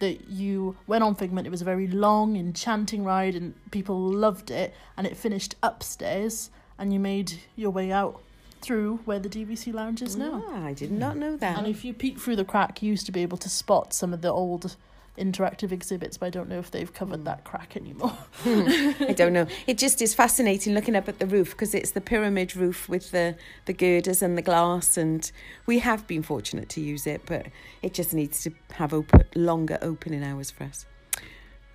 that 0.00 0.28
you 0.28 0.76
went 0.86 1.02
on 1.02 1.14
Figment. 1.14 1.46
It 1.46 1.50
was 1.50 1.62
a 1.62 1.64
very 1.64 1.88
long, 1.88 2.36
enchanting 2.36 3.04
ride, 3.04 3.34
and 3.34 3.54
people 3.70 3.98
loved 3.98 4.50
it. 4.50 4.72
And 4.96 5.06
it 5.06 5.16
finished 5.16 5.56
upstairs, 5.62 6.50
and 6.78 6.92
you 6.92 7.00
made 7.00 7.40
your 7.56 7.70
way 7.70 7.90
out 7.90 8.20
through 8.60 9.00
where 9.04 9.18
the 9.18 9.28
DVC 9.28 9.72
lounge 9.72 10.02
is 10.02 10.16
now. 10.16 10.44
Ah, 10.48 10.66
I 10.66 10.72
did 10.72 10.90
not 10.90 11.16
know 11.16 11.36
that. 11.36 11.58
And 11.58 11.66
if 11.66 11.84
you 11.84 11.92
peek 11.92 12.18
through 12.18 12.36
the 12.36 12.44
crack, 12.44 12.82
you 12.82 12.90
used 12.90 13.06
to 13.06 13.12
be 13.12 13.22
able 13.22 13.38
to 13.38 13.48
spot 13.48 13.92
some 13.92 14.12
of 14.12 14.22
the 14.22 14.30
old 14.30 14.76
interactive 15.18 15.72
exhibits, 15.72 16.16
but 16.16 16.26
I 16.26 16.30
don't 16.30 16.48
know 16.48 16.58
if 16.58 16.70
they've 16.70 16.92
covered 16.92 17.24
that 17.24 17.44
crack 17.44 17.76
anymore. 17.76 18.16
I 18.44 19.14
don't 19.16 19.32
know. 19.32 19.46
It 19.66 19.78
just 19.78 20.00
is 20.00 20.14
fascinating 20.14 20.74
looking 20.74 20.96
up 20.96 21.08
at 21.08 21.18
the 21.18 21.26
roof 21.26 21.50
because 21.50 21.74
it's 21.74 21.90
the 21.90 22.00
pyramid 22.00 22.56
roof 22.56 22.88
with 22.88 23.10
the, 23.10 23.36
the 23.66 23.72
girders 23.72 24.22
and 24.22 24.38
the 24.38 24.42
glass, 24.42 24.96
and 24.96 25.30
we 25.66 25.80
have 25.80 26.06
been 26.06 26.22
fortunate 26.22 26.68
to 26.70 26.80
use 26.80 27.06
it, 27.06 27.22
but 27.26 27.46
it 27.82 27.94
just 27.94 28.14
needs 28.14 28.42
to 28.44 28.52
have 28.74 28.94
open, 28.94 29.24
longer 29.34 29.78
opening 29.82 30.22
hours 30.22 30.50
for 30.50 30.64
us. 30.64 30.86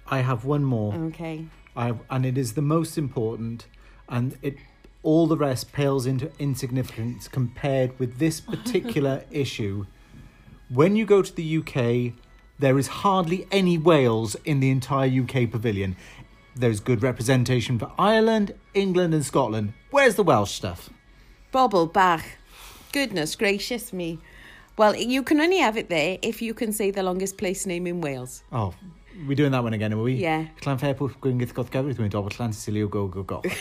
I 0.08 0.20
have 0.20 0.46
one 0.46 0.64
more. 0.64 0.94
Okay. 0.94 1.46
I 1.76 1.94
and 2.10 2.26
it 2.26 2.38
is 2.38 2.54
the 2.54 2.62
most 2.62 2.98
important, 2.98 3.68
and 4.08 4.38
it 4.42 4.58
all 5.04 5.28
the 5.28 5.38
rest 5.38 5.72
pales 5.72 6.06
into 6.06 6.32
insignificance 6.40 7.28
compared 7.28 7.98
with 8.00 8.18
this 8.18 8.40
particular 8.54 9.24
issue. 9.30 9.86
When 10.70 10.96
you 10.96 11.06
go 11.06 11.22
to 11.22 11.36
the 11.36 11.58
UK, 11.58 12.14
there 12.58 12.80
is 12.80 12.88
hardly 12.88 13.46
any 13.52 13.78
Wales 13.78 14.36
in 14.46 14.60
the 14.60 14.72
entire 14.72 15.10
UK 15.10 15.52
pavilion. 15.52 15.96
There's 16.56 16.80
good 16.80 17.04
representation 17.04 17.78
for 17.78 17.92
Ireland, 17.98 18.54
England, 18.74 19.14
and 19.14 19.26
Scotland. 19.26 19.74
Where's 19.92 20.16
the 20.16 20.24
Welsh 20.24 20.52
stuff? 20.52 20.90
Bobble 21.52 21.88
Bach. 21.88 22.24
Goodness 22.92 23.36
gracious 23.36 23.92
me. 23.92 24.20
Well, 24.78 24.96
you 24.96 25.22
can 25.22 25.40
only 25.40 25.60
have 25.60 25.78
it 25.78 25.90
there 25.90 26.18
if 26.22 26.42
you 26.42 26.54
can 26.54 26.72
say 26.72 26.90
the 26.90 27.04
longest 27.04 27.38
place 27.38 27.66
name 27.66 27.86
in 27.86 28.02
Wales. 28.02 28.44
Oh, 28.52 28.74
we're 29.28 29.36
doing 29.36 29.52
that 29.52 29.64
one 29.64 29.74
again, 29.74 29.94
are 29.94 30.02
we? 30.02 30.14
Yeah. 30.14 30.48
Llanfairpwll 30.62 31.18
Gwyngyth 31.18 31.54
Goth 31.54 31.72
Gyfrith 31.72 31.98
Mwyn 31.98 32.10
Dobl 32.10 32.40
Llan 32.40 32.52
Sicilio 32.52 32.90
Go 32.90 33.08
Go 33.08 33.24
Go. 33.24 33.42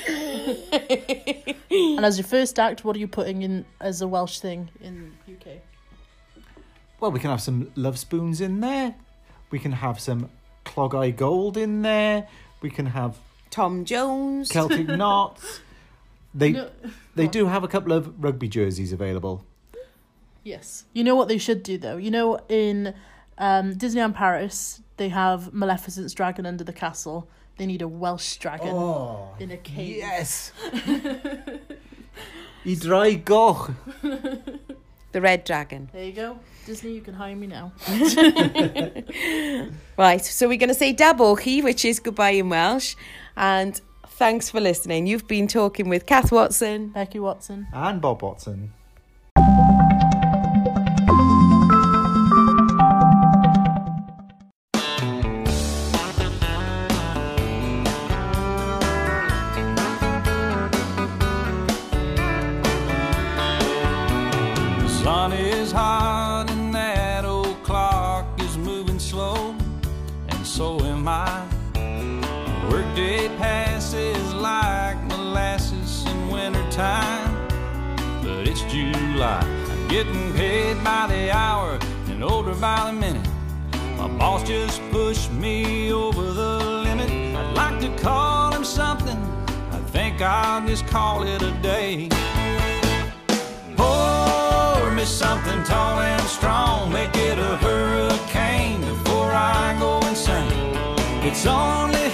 and 1.71 2.05
as 2.05 2.19
your 2.19 2.27
first 2.27 2.59
act, 2.59 2.85
what 2.85 2.97
are 2.97 2.99
you 2.99 3.09
putting 3.09 3.43
in 3.43 3.65
as 3.81 4.03
a 4.03 4.09
Welsh 4.09 4.39
thing 4.41 4.69
in 4.81 5.13
UK? 5.31 5.59
Well, 7.01 7.11
we 7.11 7.21
can 7.21 7.31
have 7.31 7.41
some 7.41 7.71
love 7.75 7.99
spoons 7.99 8.41
in 8.41 8.61
there. 8.61 8.95
We 9.51 9.59
can 9.59 9.73
have 9.73 9.99
some 10.01 10.31
Clogau 10.65 11.15
gold 11.17 11.57
in 11.57 11.83
there. 11.83 12.29
We 12.61 12.71
can 12.71 12.87
have 12.87 13.19
Tom 13.51 13.85
Jones. 13.85 14.49
Celtic 14.49 14.87
knots. 14.89 15.61
They 16.35 16.53
No- 16.53 16.71
they 17.15 17.27
do 17.27 17.47
have 17.47 17.65
a 17.65 17.69
couple 17.69 17.93
of 17.93 18.23
rugby 18.23 18.49
jerseys 18.49 18.93
available. 18.93 19.45
Yes. 20.45 20.85
You 20.93 21.05
know 21.05 21.15
what 21.15 21.29
they 21.29 21.39
should 21.39 21.63
do 21.63 21.79
though? 21.79 21.97
You 21.97 22.11
know 22.11 22.39
in 22.49 22.95
um, 23.39 23.75
Disneyland 23.75 24.15
Paris, 24.15 24.81
they 24.97 25.09
have 25.09 25.53
Maleficent's 25.53 26.15
dragon 26.15 26.47
under 26.47 26.65
the 26.65 26.73
castle. 26.73 27.29
They 27.63 27.67
need 27.67 27.83
a 27.83 27.87
Welsh 27.87 28.39
dragon 28.39 28.71
Oh, 28.71 29.37
in 29.39 29.53
a 29.53 29.57
cave. 29.57 29.99
yes. 29.99 30.51
Y 32.65 32.75
Ddraig 32.75 33.25
Goch. 33.25 33.71
The 35.13 35.21
Red 35.21 35.45
Dragon. 35.45 35.89
There 35.93 36.03
you 36.03 36.13
go. 36.13 36.41
Disney, 36.67 36.91
you 36.95 37.01
can 37.03 37.15
hire 37.15 37.37
me 37.37 37.47
now. 37.47 37.71
Right, 39.97 40.25
so 40.25 40.49
we're 40.49 40.57
going 40.59 40.71
to 40.71 40.75
say 40.75 40.93
Dabochi, 40.93 41.63
which 41.63 41.85
is 41.85 42.01
goodbye 42.01 42.31
in 42.31 42.49
Welsh. 42.49 42.97
And 43.37 43.81
thanks 44.09 44.51
for 44.51 44.59
listening. 44.61 45.07
You've 45.07 45.29
been 45.29 45.47
talking 45.47 45.89
with 45.89 46.05
Kath 46.07 46.33
Watson. 46.33 46.89
Becky 46.89 47.21
Watson. 47.21 47.69
And 47.73 48.01
Bob 48.01 48.23
Watson. 48.23 48.73
July. 79.23 79.47
I'm 79.71 79.89
getting 79.89 80.33
paid 80.33 80.83
by 80.83 81.07
the 81.07 81.31
hour 81.31 81.79
and 82.09 82.25
older 82.25 82.55
by 82.55 82.91
the 82.91 82.93
minute. 82.93 83.29
My 83.97 84.09
boss 84.19 84.43
just 84.43 84.81
pushed 84.91 85.31
me 85.31 85.93
over 85.93 86.25
the 86.33 86.59
limit. 86.87 87.11
I'd 87.11 87.55
like 87.55 87.79
to 87.83 88.03
call 88.03 88.53
him 88.53 88.65
something. 88.65 89.21
I 89.71 89.79
think 89.95 90.21
I'll 90.21 90.67
just 90.67 90.89
call 90.89 91.23
it 91.23 91.41
a 91.41 91.53
day. 91.63 92.09
Pour 93.77 94.91
me 94.91 95.05
something 95.05 95.63
tall 95.65 96.01
and 96.01 96.27
strong, 96.27 96.93
make 96.93 97.15
it 97.15 97.39
a 97.39 97.57
hurricane 97.59 98.81
before 98.81 99.31
I 99.31 99.77
go 99.79 100.01
insane. 100.09 100.77
It's 101.29 101.47
only 101.47 102.09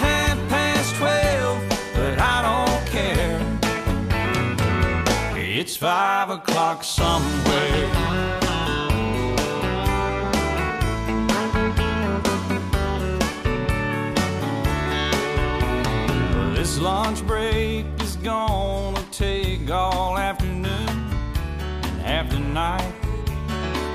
It's 5.68 5.76
five 5.76 6.30
o'clock 6.30 6.82
somewhere. 6.82 7.90
This 16.54 16.78
lunch 16.78 17.22
break 17.26 17.84
is 18.00 18.16
gonna 18.16 19.02
take 19.10 19.70
all 19.70 20.16
afternoon 20.16 20.88
and 21.82 22.00
half 22.00 22.30
the 22.30 22.38
night. 22.38 22.94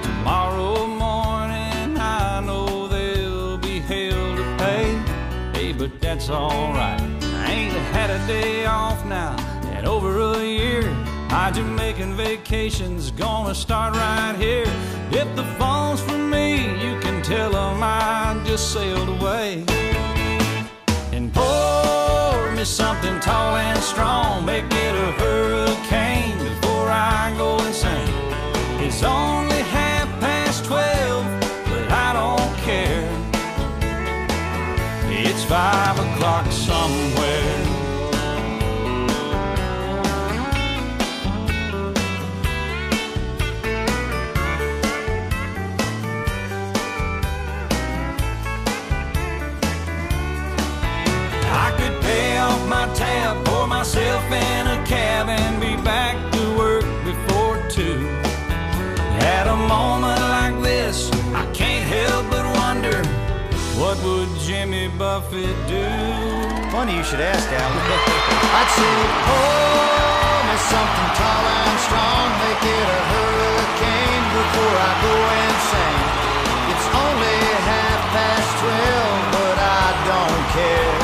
Tomorrow 0.04 0.86
morning, 0.86 1.98
I 1.98 2.40
know 2.46 2.88
there'll 2.88 3.58
be 3.58 3.80
hell 3.80 4.36
to 4.36 4.58
pay. 4.60 4.96
Hey, 5.56 5.74
but 5.74 6.00
that's 6.00 6.30
alright. 6.30 7.02
I 7.02 7.52
ain't 7.52 7.74
had 7.96 8.12
a 8.12 8.28
day 8.28 8.68
off 8.68 9.04
now 9.08 9.36
in 9.76 9.88
over 9.88 10.20
a 10.20 10.46
year. 10.46 11.03
My 11.34 11.50
Jamaican 11.50 12.16
vacation's 12.16 13.10
gonna 13.10 13.56
start 13.56 13.96
right 13.96 14.36
here. 14.38 14.72
If 15.10 15.36
the 15.36 15.44
phone's 15.58 16.00
for 16.00 16.16
me, 16.16 16.58
you 16.80 17.00
can 17.00 17.24
tell 17.24 17.50
them 17.50 17.82
I 17.82 18.40
just 18.46 18.72
sailed 18.72 19.10
away. 19.10 19.66
And 21.12 21.34
pour 21.34 22.52
me 22.52 22.64
something 22.64 23.20
tall 23.20 23.56
and 23.56 23.80
strong, 23.82 24.46
make 24.46 24.66
it 24.66 24.96
a 25.08 25.12
hurricane 25.24 26.38
before 26.38 26.90
I 26.92 27.34
go 27.36 27.58
insane. 27.66 28.14
It's 28.86 29.02
only 29.02 29.64
half 29.78 30.08
past 30.20 30.66
twelve, 30.66 31.26
but 31.66 31.92
I 31.92 32.14
don't 32.14 32.54
care. 32.70 33.10
It's 35.10 35.44
five 35.46 35.98
o'clock 35.98 36.46
somewhere. 36.52 37.63
Myself 53.84 54.24
in 54.32 54.68
a 54.68 54.80
cab, 54.86 55.28
and 55.28 55.60
be 55.60 55.76
back 55.84 56.16
to 56.32 56.42
work 56.56 56.88
before 57.04 57.60
two. 57.68 58.00
At 59.36 59.46
a 59.46 59.58
moment 59.58 60.24
like 60.38 60.56
this, 60.64 61.12
I 61.36 61.44
can't 61.52 61.84
help 61.84 62.24
but 62.32 62.46
wonder 62.64 62.96
what 63.76 64.00
would 64.08 64.32
Jimmy 64.40 64.88
Buffett 64.88 65.58
do? 65.68 65.84
Funny 66.72 66.96
you 66.96 67.04
should 67.04 67.20
ask, 67.20 67.44
Alan. 67.52 67.76
I'd 68.60 68.72
say, 68.72 68.88
oh, 68.88 69.20
pour 69.28 70.40
me 70.48 70.56
something 70.72 71.10
tall 71.20 71.44
and 71.44 71.80
strong, 71.84 72.28
make 72.40 72.64
it 72.64 72.88
a 72.88 73.02
hurricane 73.12 74.26
before 74.40 74.76
I 74.80 74.92
go 75.04 75.16
insane. 75.44 76.08
It's 76.72 76.88
only 77.04 77.38
half 77.68 78.00
past 78.16 78.50
twelve, 78.64 79.20
but 79.36 79.58
I 79.60 79.86
don't 80.08 80.44
care. 80.56 81.03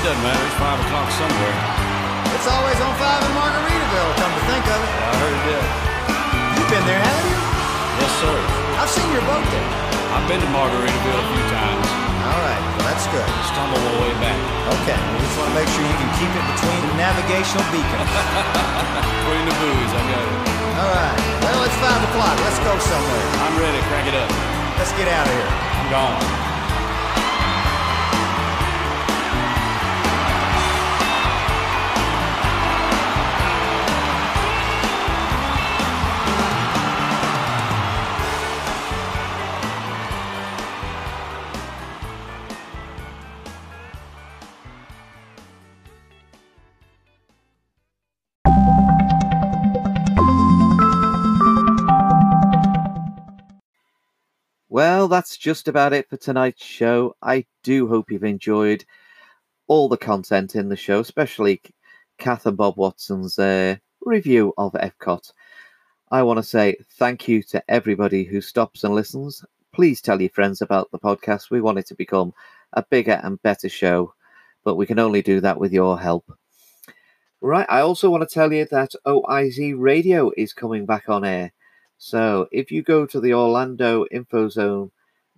It 0.00 0.08
doesn't 0.08 0.24
matter. 0.24 0.40
It's 0.48 0.56
five 0.56 0.80
o'clock 0.80 1.12
somewhere. 1.12 1.56
It's 2.32 2.48
always 2.48 2.80
on 2.80 2.88
five 2.96 3.20
in 3.20 3.36
Margaritaville, 3.36 4.12
come 4.16 4.32
to 4.32 4.42
think 4.48 4.64
of 4.64 4.80
it. 4.80 4.92
Yeah, 4.96 5.12
I 5.12 5.14
heard 5.20 5.34
it 5.36 5.44
did. 5.44 5.64
You've 6.56 6.70
been 6.72 6.86
there, 6.88 7.02
haven't 7.04 7.28
you? 7.28 7.36
Yes, 8.00 8.12
sir. 8.16 8.36
I've 8.80 8.88
seen 8.88 9.04
your 9.12 9.20
boat 9.28 9.44
there. 9.52 9.68
I've 10.16 10.24
been 10.24 10.40
to 10.40 10.48
Margaritaville 10.56 11.20
a 11.20 11.28
few 11.36 11.44
times. 11.52 11.84
All 12.32 12.40
right, 12.48 12.62
well, 12.80 12.86
that's 12.88 13.04
good. 13.12 13.28
Stumble 13.52 13.76
my 13.76 13.94
way 14.00 14.12
back. 14.24 14.40
Okay, 14.80 14.96
we 14.96 15.20
just 15.20 15.36
want 15.36 15.52
to 15.52 15.56
make 15.60 15.68
sure 15.68 15.84
you 15.84 15.98
can 16.00 16.10
keep 16.16 16.32
it 16.32 16.44
between 16.48 16.80
the 16.80 16.96
navigational 16.96 17.68
beacons. 17.68 18.08
Between 19.20 19.44
the 19.52 19.56
buoys, 19.60 19.92
I 19.92 20.00
got 20.16 20.24
it. 20.24 20.36
All 20.80 20.90
right, 20.96 21.18
well, 21.44 21.60
it's 21.68 21.76
five 21.76 22.00
o'clock. 22.08 22.40
Let's 22.40 22.56
go 22.64 22.72
somewhere. 22.88 23.26
I'm 23.44 23.52
ready. 23.60 23.84
Crank 23.92 24.08
it 24.08 24.16
up. 24.16 24.32
Let's 24.80 24.96
get 24.96 25.12
out 25.12 25.28
of 25.28 25.34
here. 25.36 25.50
I'm 25.76 25.88
gone. 25.92 26.39
Just 55.40 55.68
about 55.68 55.94
it 55.94 56.06
for 56.10 56.18
tonight's 56.18 56.62
show. 56.62 57.16
I 57.22 57.46
do 57.62 57.88
hope 57.88 58.10
you've 58.10 58.24
enjoyed 58.24 58.84
all 59.68 59.88
the 59.88 59.96
content 59.96 60.54
in 60.54 60.68
the 60.68 60.76
show, 60.76 61.00
especially 61.00 61.62
Kath 62.18 62.44
and 62.44 62.58
Bob 62.58 62.76
Watson's 62.76 63.38
uh, 63.38 63.76
review 64.02 64.52
of 64.58 64.74
Epcot. 64.74 65.32
I 66.10 66.22
want 66.24 66.36
to 66.36 66.42
say 66.42 66.76
thank 66.98 67.26
you 67.26 67.42
to 67.44 67.64
everybody 67.70 68.24
who 68.24 68.42
stops 68.42 68.84
and 68.84 68.94
listens. 68.94 69.42
Please 69.72 70.02
tell 70.02 70.20
your 70.20 70.28
friends 70.28 70.60
about 70.60 70.90
the 70.90 70.98
podcast. 70.98 71.50
We 71.50 71.62
want 71.62 71.78
it 71.78 71.86
to 71.86 71.94
become 71.94 72.34
a 72.74 72.84
bigger 72.90 73.18
and 73.24 73.42
better 73.42 73.70
show, 73.70 74.12
but 74.62 74.74
we 74.74 74.84
can 74.84 74.98
only 74.98 75.22
do 75.22 75.40
that 75.40 75.58
with 75.58 75.72
your 75.72 75.98
help. 75.98 76.30
Right, 77.40 77.66
I 77.70 77.80
also 77.80 78.10
want 78.10 78.28
to 78.28 78.34
tell 78.34 78.52
you 78.52 78.66
that 78.66 78.94
OIZ 79.06 79.74
Radio 79.78 80.32
is 80.36 80.52
coming 80.52 80.84
back 80.84 81.08
on 81.08 81.24
air. 81.24 81.54
So 81.96 82.46
if 82.52 82.70
you 82.70 82.82
go 82.82 83.06
to 83.06 83.18
the 83.18 83.32
Orlando 83.32 84.04
Info 84.10 84.50
Zone 84.50 84.90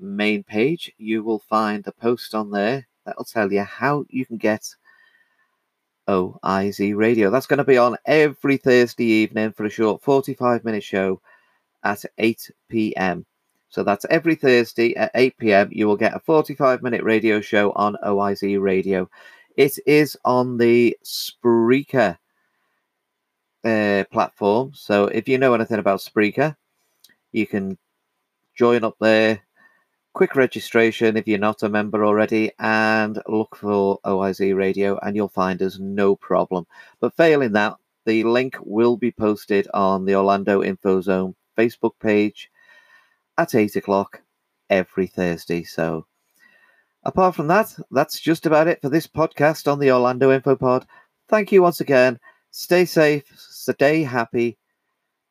main 0.03 0.43
page, 0.43 0.93
you 0.99 1.23
will 1.23 1.39
find 1.39 1.87
a 1.87 1.93
post 1.93 2.35
on 2.35 2.51
there 2.51 2.87
that'll 3.05 3.25
tell 3.25 3.53
you 3.53 3.63
how 3.63 4.05
you 4.09 4.27
can 4.27 4.37
get 4.37 4.75
OIZ 6.09 6.97
Radio. 6.97 7.31
That's 7.31 7.47
going 7.47 7.59
to 7.59 7.65
be 7.65 7.79
on 7.79 7.97
every 8.07 8.57
Thursday 8.57 9.05
evening 9.05 9.53
for 9.53 9.65
a 9.65 9.71
short 9.71 10.03
45 10.03 10.65
minute 10.65 10.85
show 10.85 11.21
at 11.85 12.05
8 12.19 12.51
p.m. 12.69 13.25
So 13.69 13.83
that's 13.83 14.05
every 14.11 14.35
Thursday 14.35 14.95
at 14.97 15.11
8 15.15 15.39
p.m. 15.39 15.69
You 15.73 15.87
will 15.87 15.97
get 15.97 16.15
a 16.15 16.21
45 16.21 16.83
minute 16.83 17.03
radio 17.03 17.41
show 17.41 17.73
on 17.73 17.97
OIZ 18.05 18.61
Radio. 18.61 19.09
It 19.57 19.79
is 19.87 20.17
on 20.25 20.59
the 20.59 20.97
Spreaker 21.05 22.19
uh, 23.65 24.05
platform. 24.11 24.73
So 24.75 25.07
if 25.07 25.29
you 25.29 25.39
know 25.39 25.55
anything 25.55 25.79
about 25.79 26.01
Spreaker, 26.01 26.57
you 27.33 27.47
can 27.47 27.79
join 28.55 28.85
up 28.85 28.97
there. 29.01 29.41
Quick 30.15 30.37
registration 30.37 31.17
if 31.17 31.27
you're 31.27 31.39
not 31.39 31.63
a 31.63 31.69
member 31.69 32.05
already, 32.05 32.53
and 32.59 33.23
look 33.27 33.57
for 33.57 33.99
OIZ 34.05 34.55
Radio, 34.55 34.99
and 34.99 35.17
you'll 35.17 35.29
find 35.29 35.63
us 35.63 35.79
no 35.79 36.15
problem. 36.17 36.67
But 37.01 37.17
failing 37.17 37.53
that, 37.53 37.77
the 38.05 38.25
link 38.25 38.57
will 38.61 38.97
be 38.97 39.11
posted 39.11 39.69
on 39.73 40.05
the 40.05 40.15
Orlando 40.15 40.63
Info 40.63 41.01
Zone 41.01 41.35
Facebook 41.57 41.93
page 42.01 42.51
at 43.39 43.55
8 43.55 43.77
o'clock 43.77 44.23
every 44.69 45.07
Thursday. 45.07 45.63
So, 45.63 46.07
apart 47.05 47.35
from 47.35 47.47
that, 47.49 47.75
that's 47.91 48.21
just 48.21 48.45
about 48.45 48.69
it 48.69 48.83
for 48.83 48.91
this 48.91 49.07
podcast 49.07 49.71
on 49.71 49.79
the 49.79 49.93
Orlando 49.93 50.31
Info 50.31 50.57
Pod. 50.57 50.87
Thank 51.29 51.53
you 51.53 51.63
once 51.63 51.81
again. 51.81 52.21
Stay 52.51 52.85
safe, 52.85 53.25
stay 53.35 54.03
happy, 54.03 54.59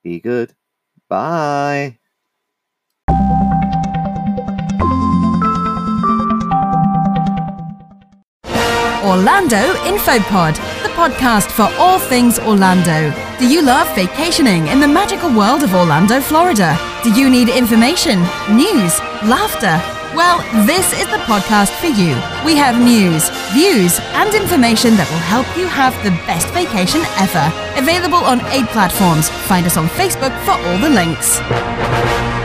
be 0.03 0.19
good. 0.19 0.55
Bye. 1.07 2.00
Orlando 9.03 9.73
Infopod, 9.83 10.55
the 10.83 10.89
podcast 10.89 11.49
for 11.51 11.67
all 11.79 11.97
things 11.97 12.37
Orlando. 12.37 13.11
Do 13.39 13.47
you 13.47 13.61
love 13.61 13.87
vacationing 13.95 14.67
in 14.67 14.79
the 14.79 14.87
magical 14.87 15.35
world 15.35 15.63
of 15.63 15.73
Orlando, 15.73 16.21
Florida? 16.21 16.77
Do 17.03 17.11
you 17.11 17.29
need 17.29 17.49
information, 17.49 18.19
news, 18.51 18.99
laughter? 19.23 19.81
Well, 20.15 20.39
this 20.67 20.93
is 20.93 21.07
the 21.07 21.23
podcast 21.25 21.71
for 21.79 21.87
you. 21.87 22.13
We 22.45 22.55
have 22.57 22.79
news, 22.79 23.29
views, 23.53 23.99
and 24.13 24.33
information 24.35 24.95
that 24.97 25.09
will 25.09 25.25
help 25.25 25.47
you 25.57 25.65
have 25.65 25.95
the 26.03 26.11
best 26.27 26.47
vacation 26.49 27.01
ever. 27.17 27.45
Available 27.79 28.23
on 28.23 28.41
eight 28.51 28.67
platforms. 28.67 29.29
Find 29.47 29.65
us 29.65 29.77
on 29.77 29.87
Facebook 29.87 30.37
for 30.45 30.51
all 30.51 30.77
the 30.77 30.89
links. 30.89 32.40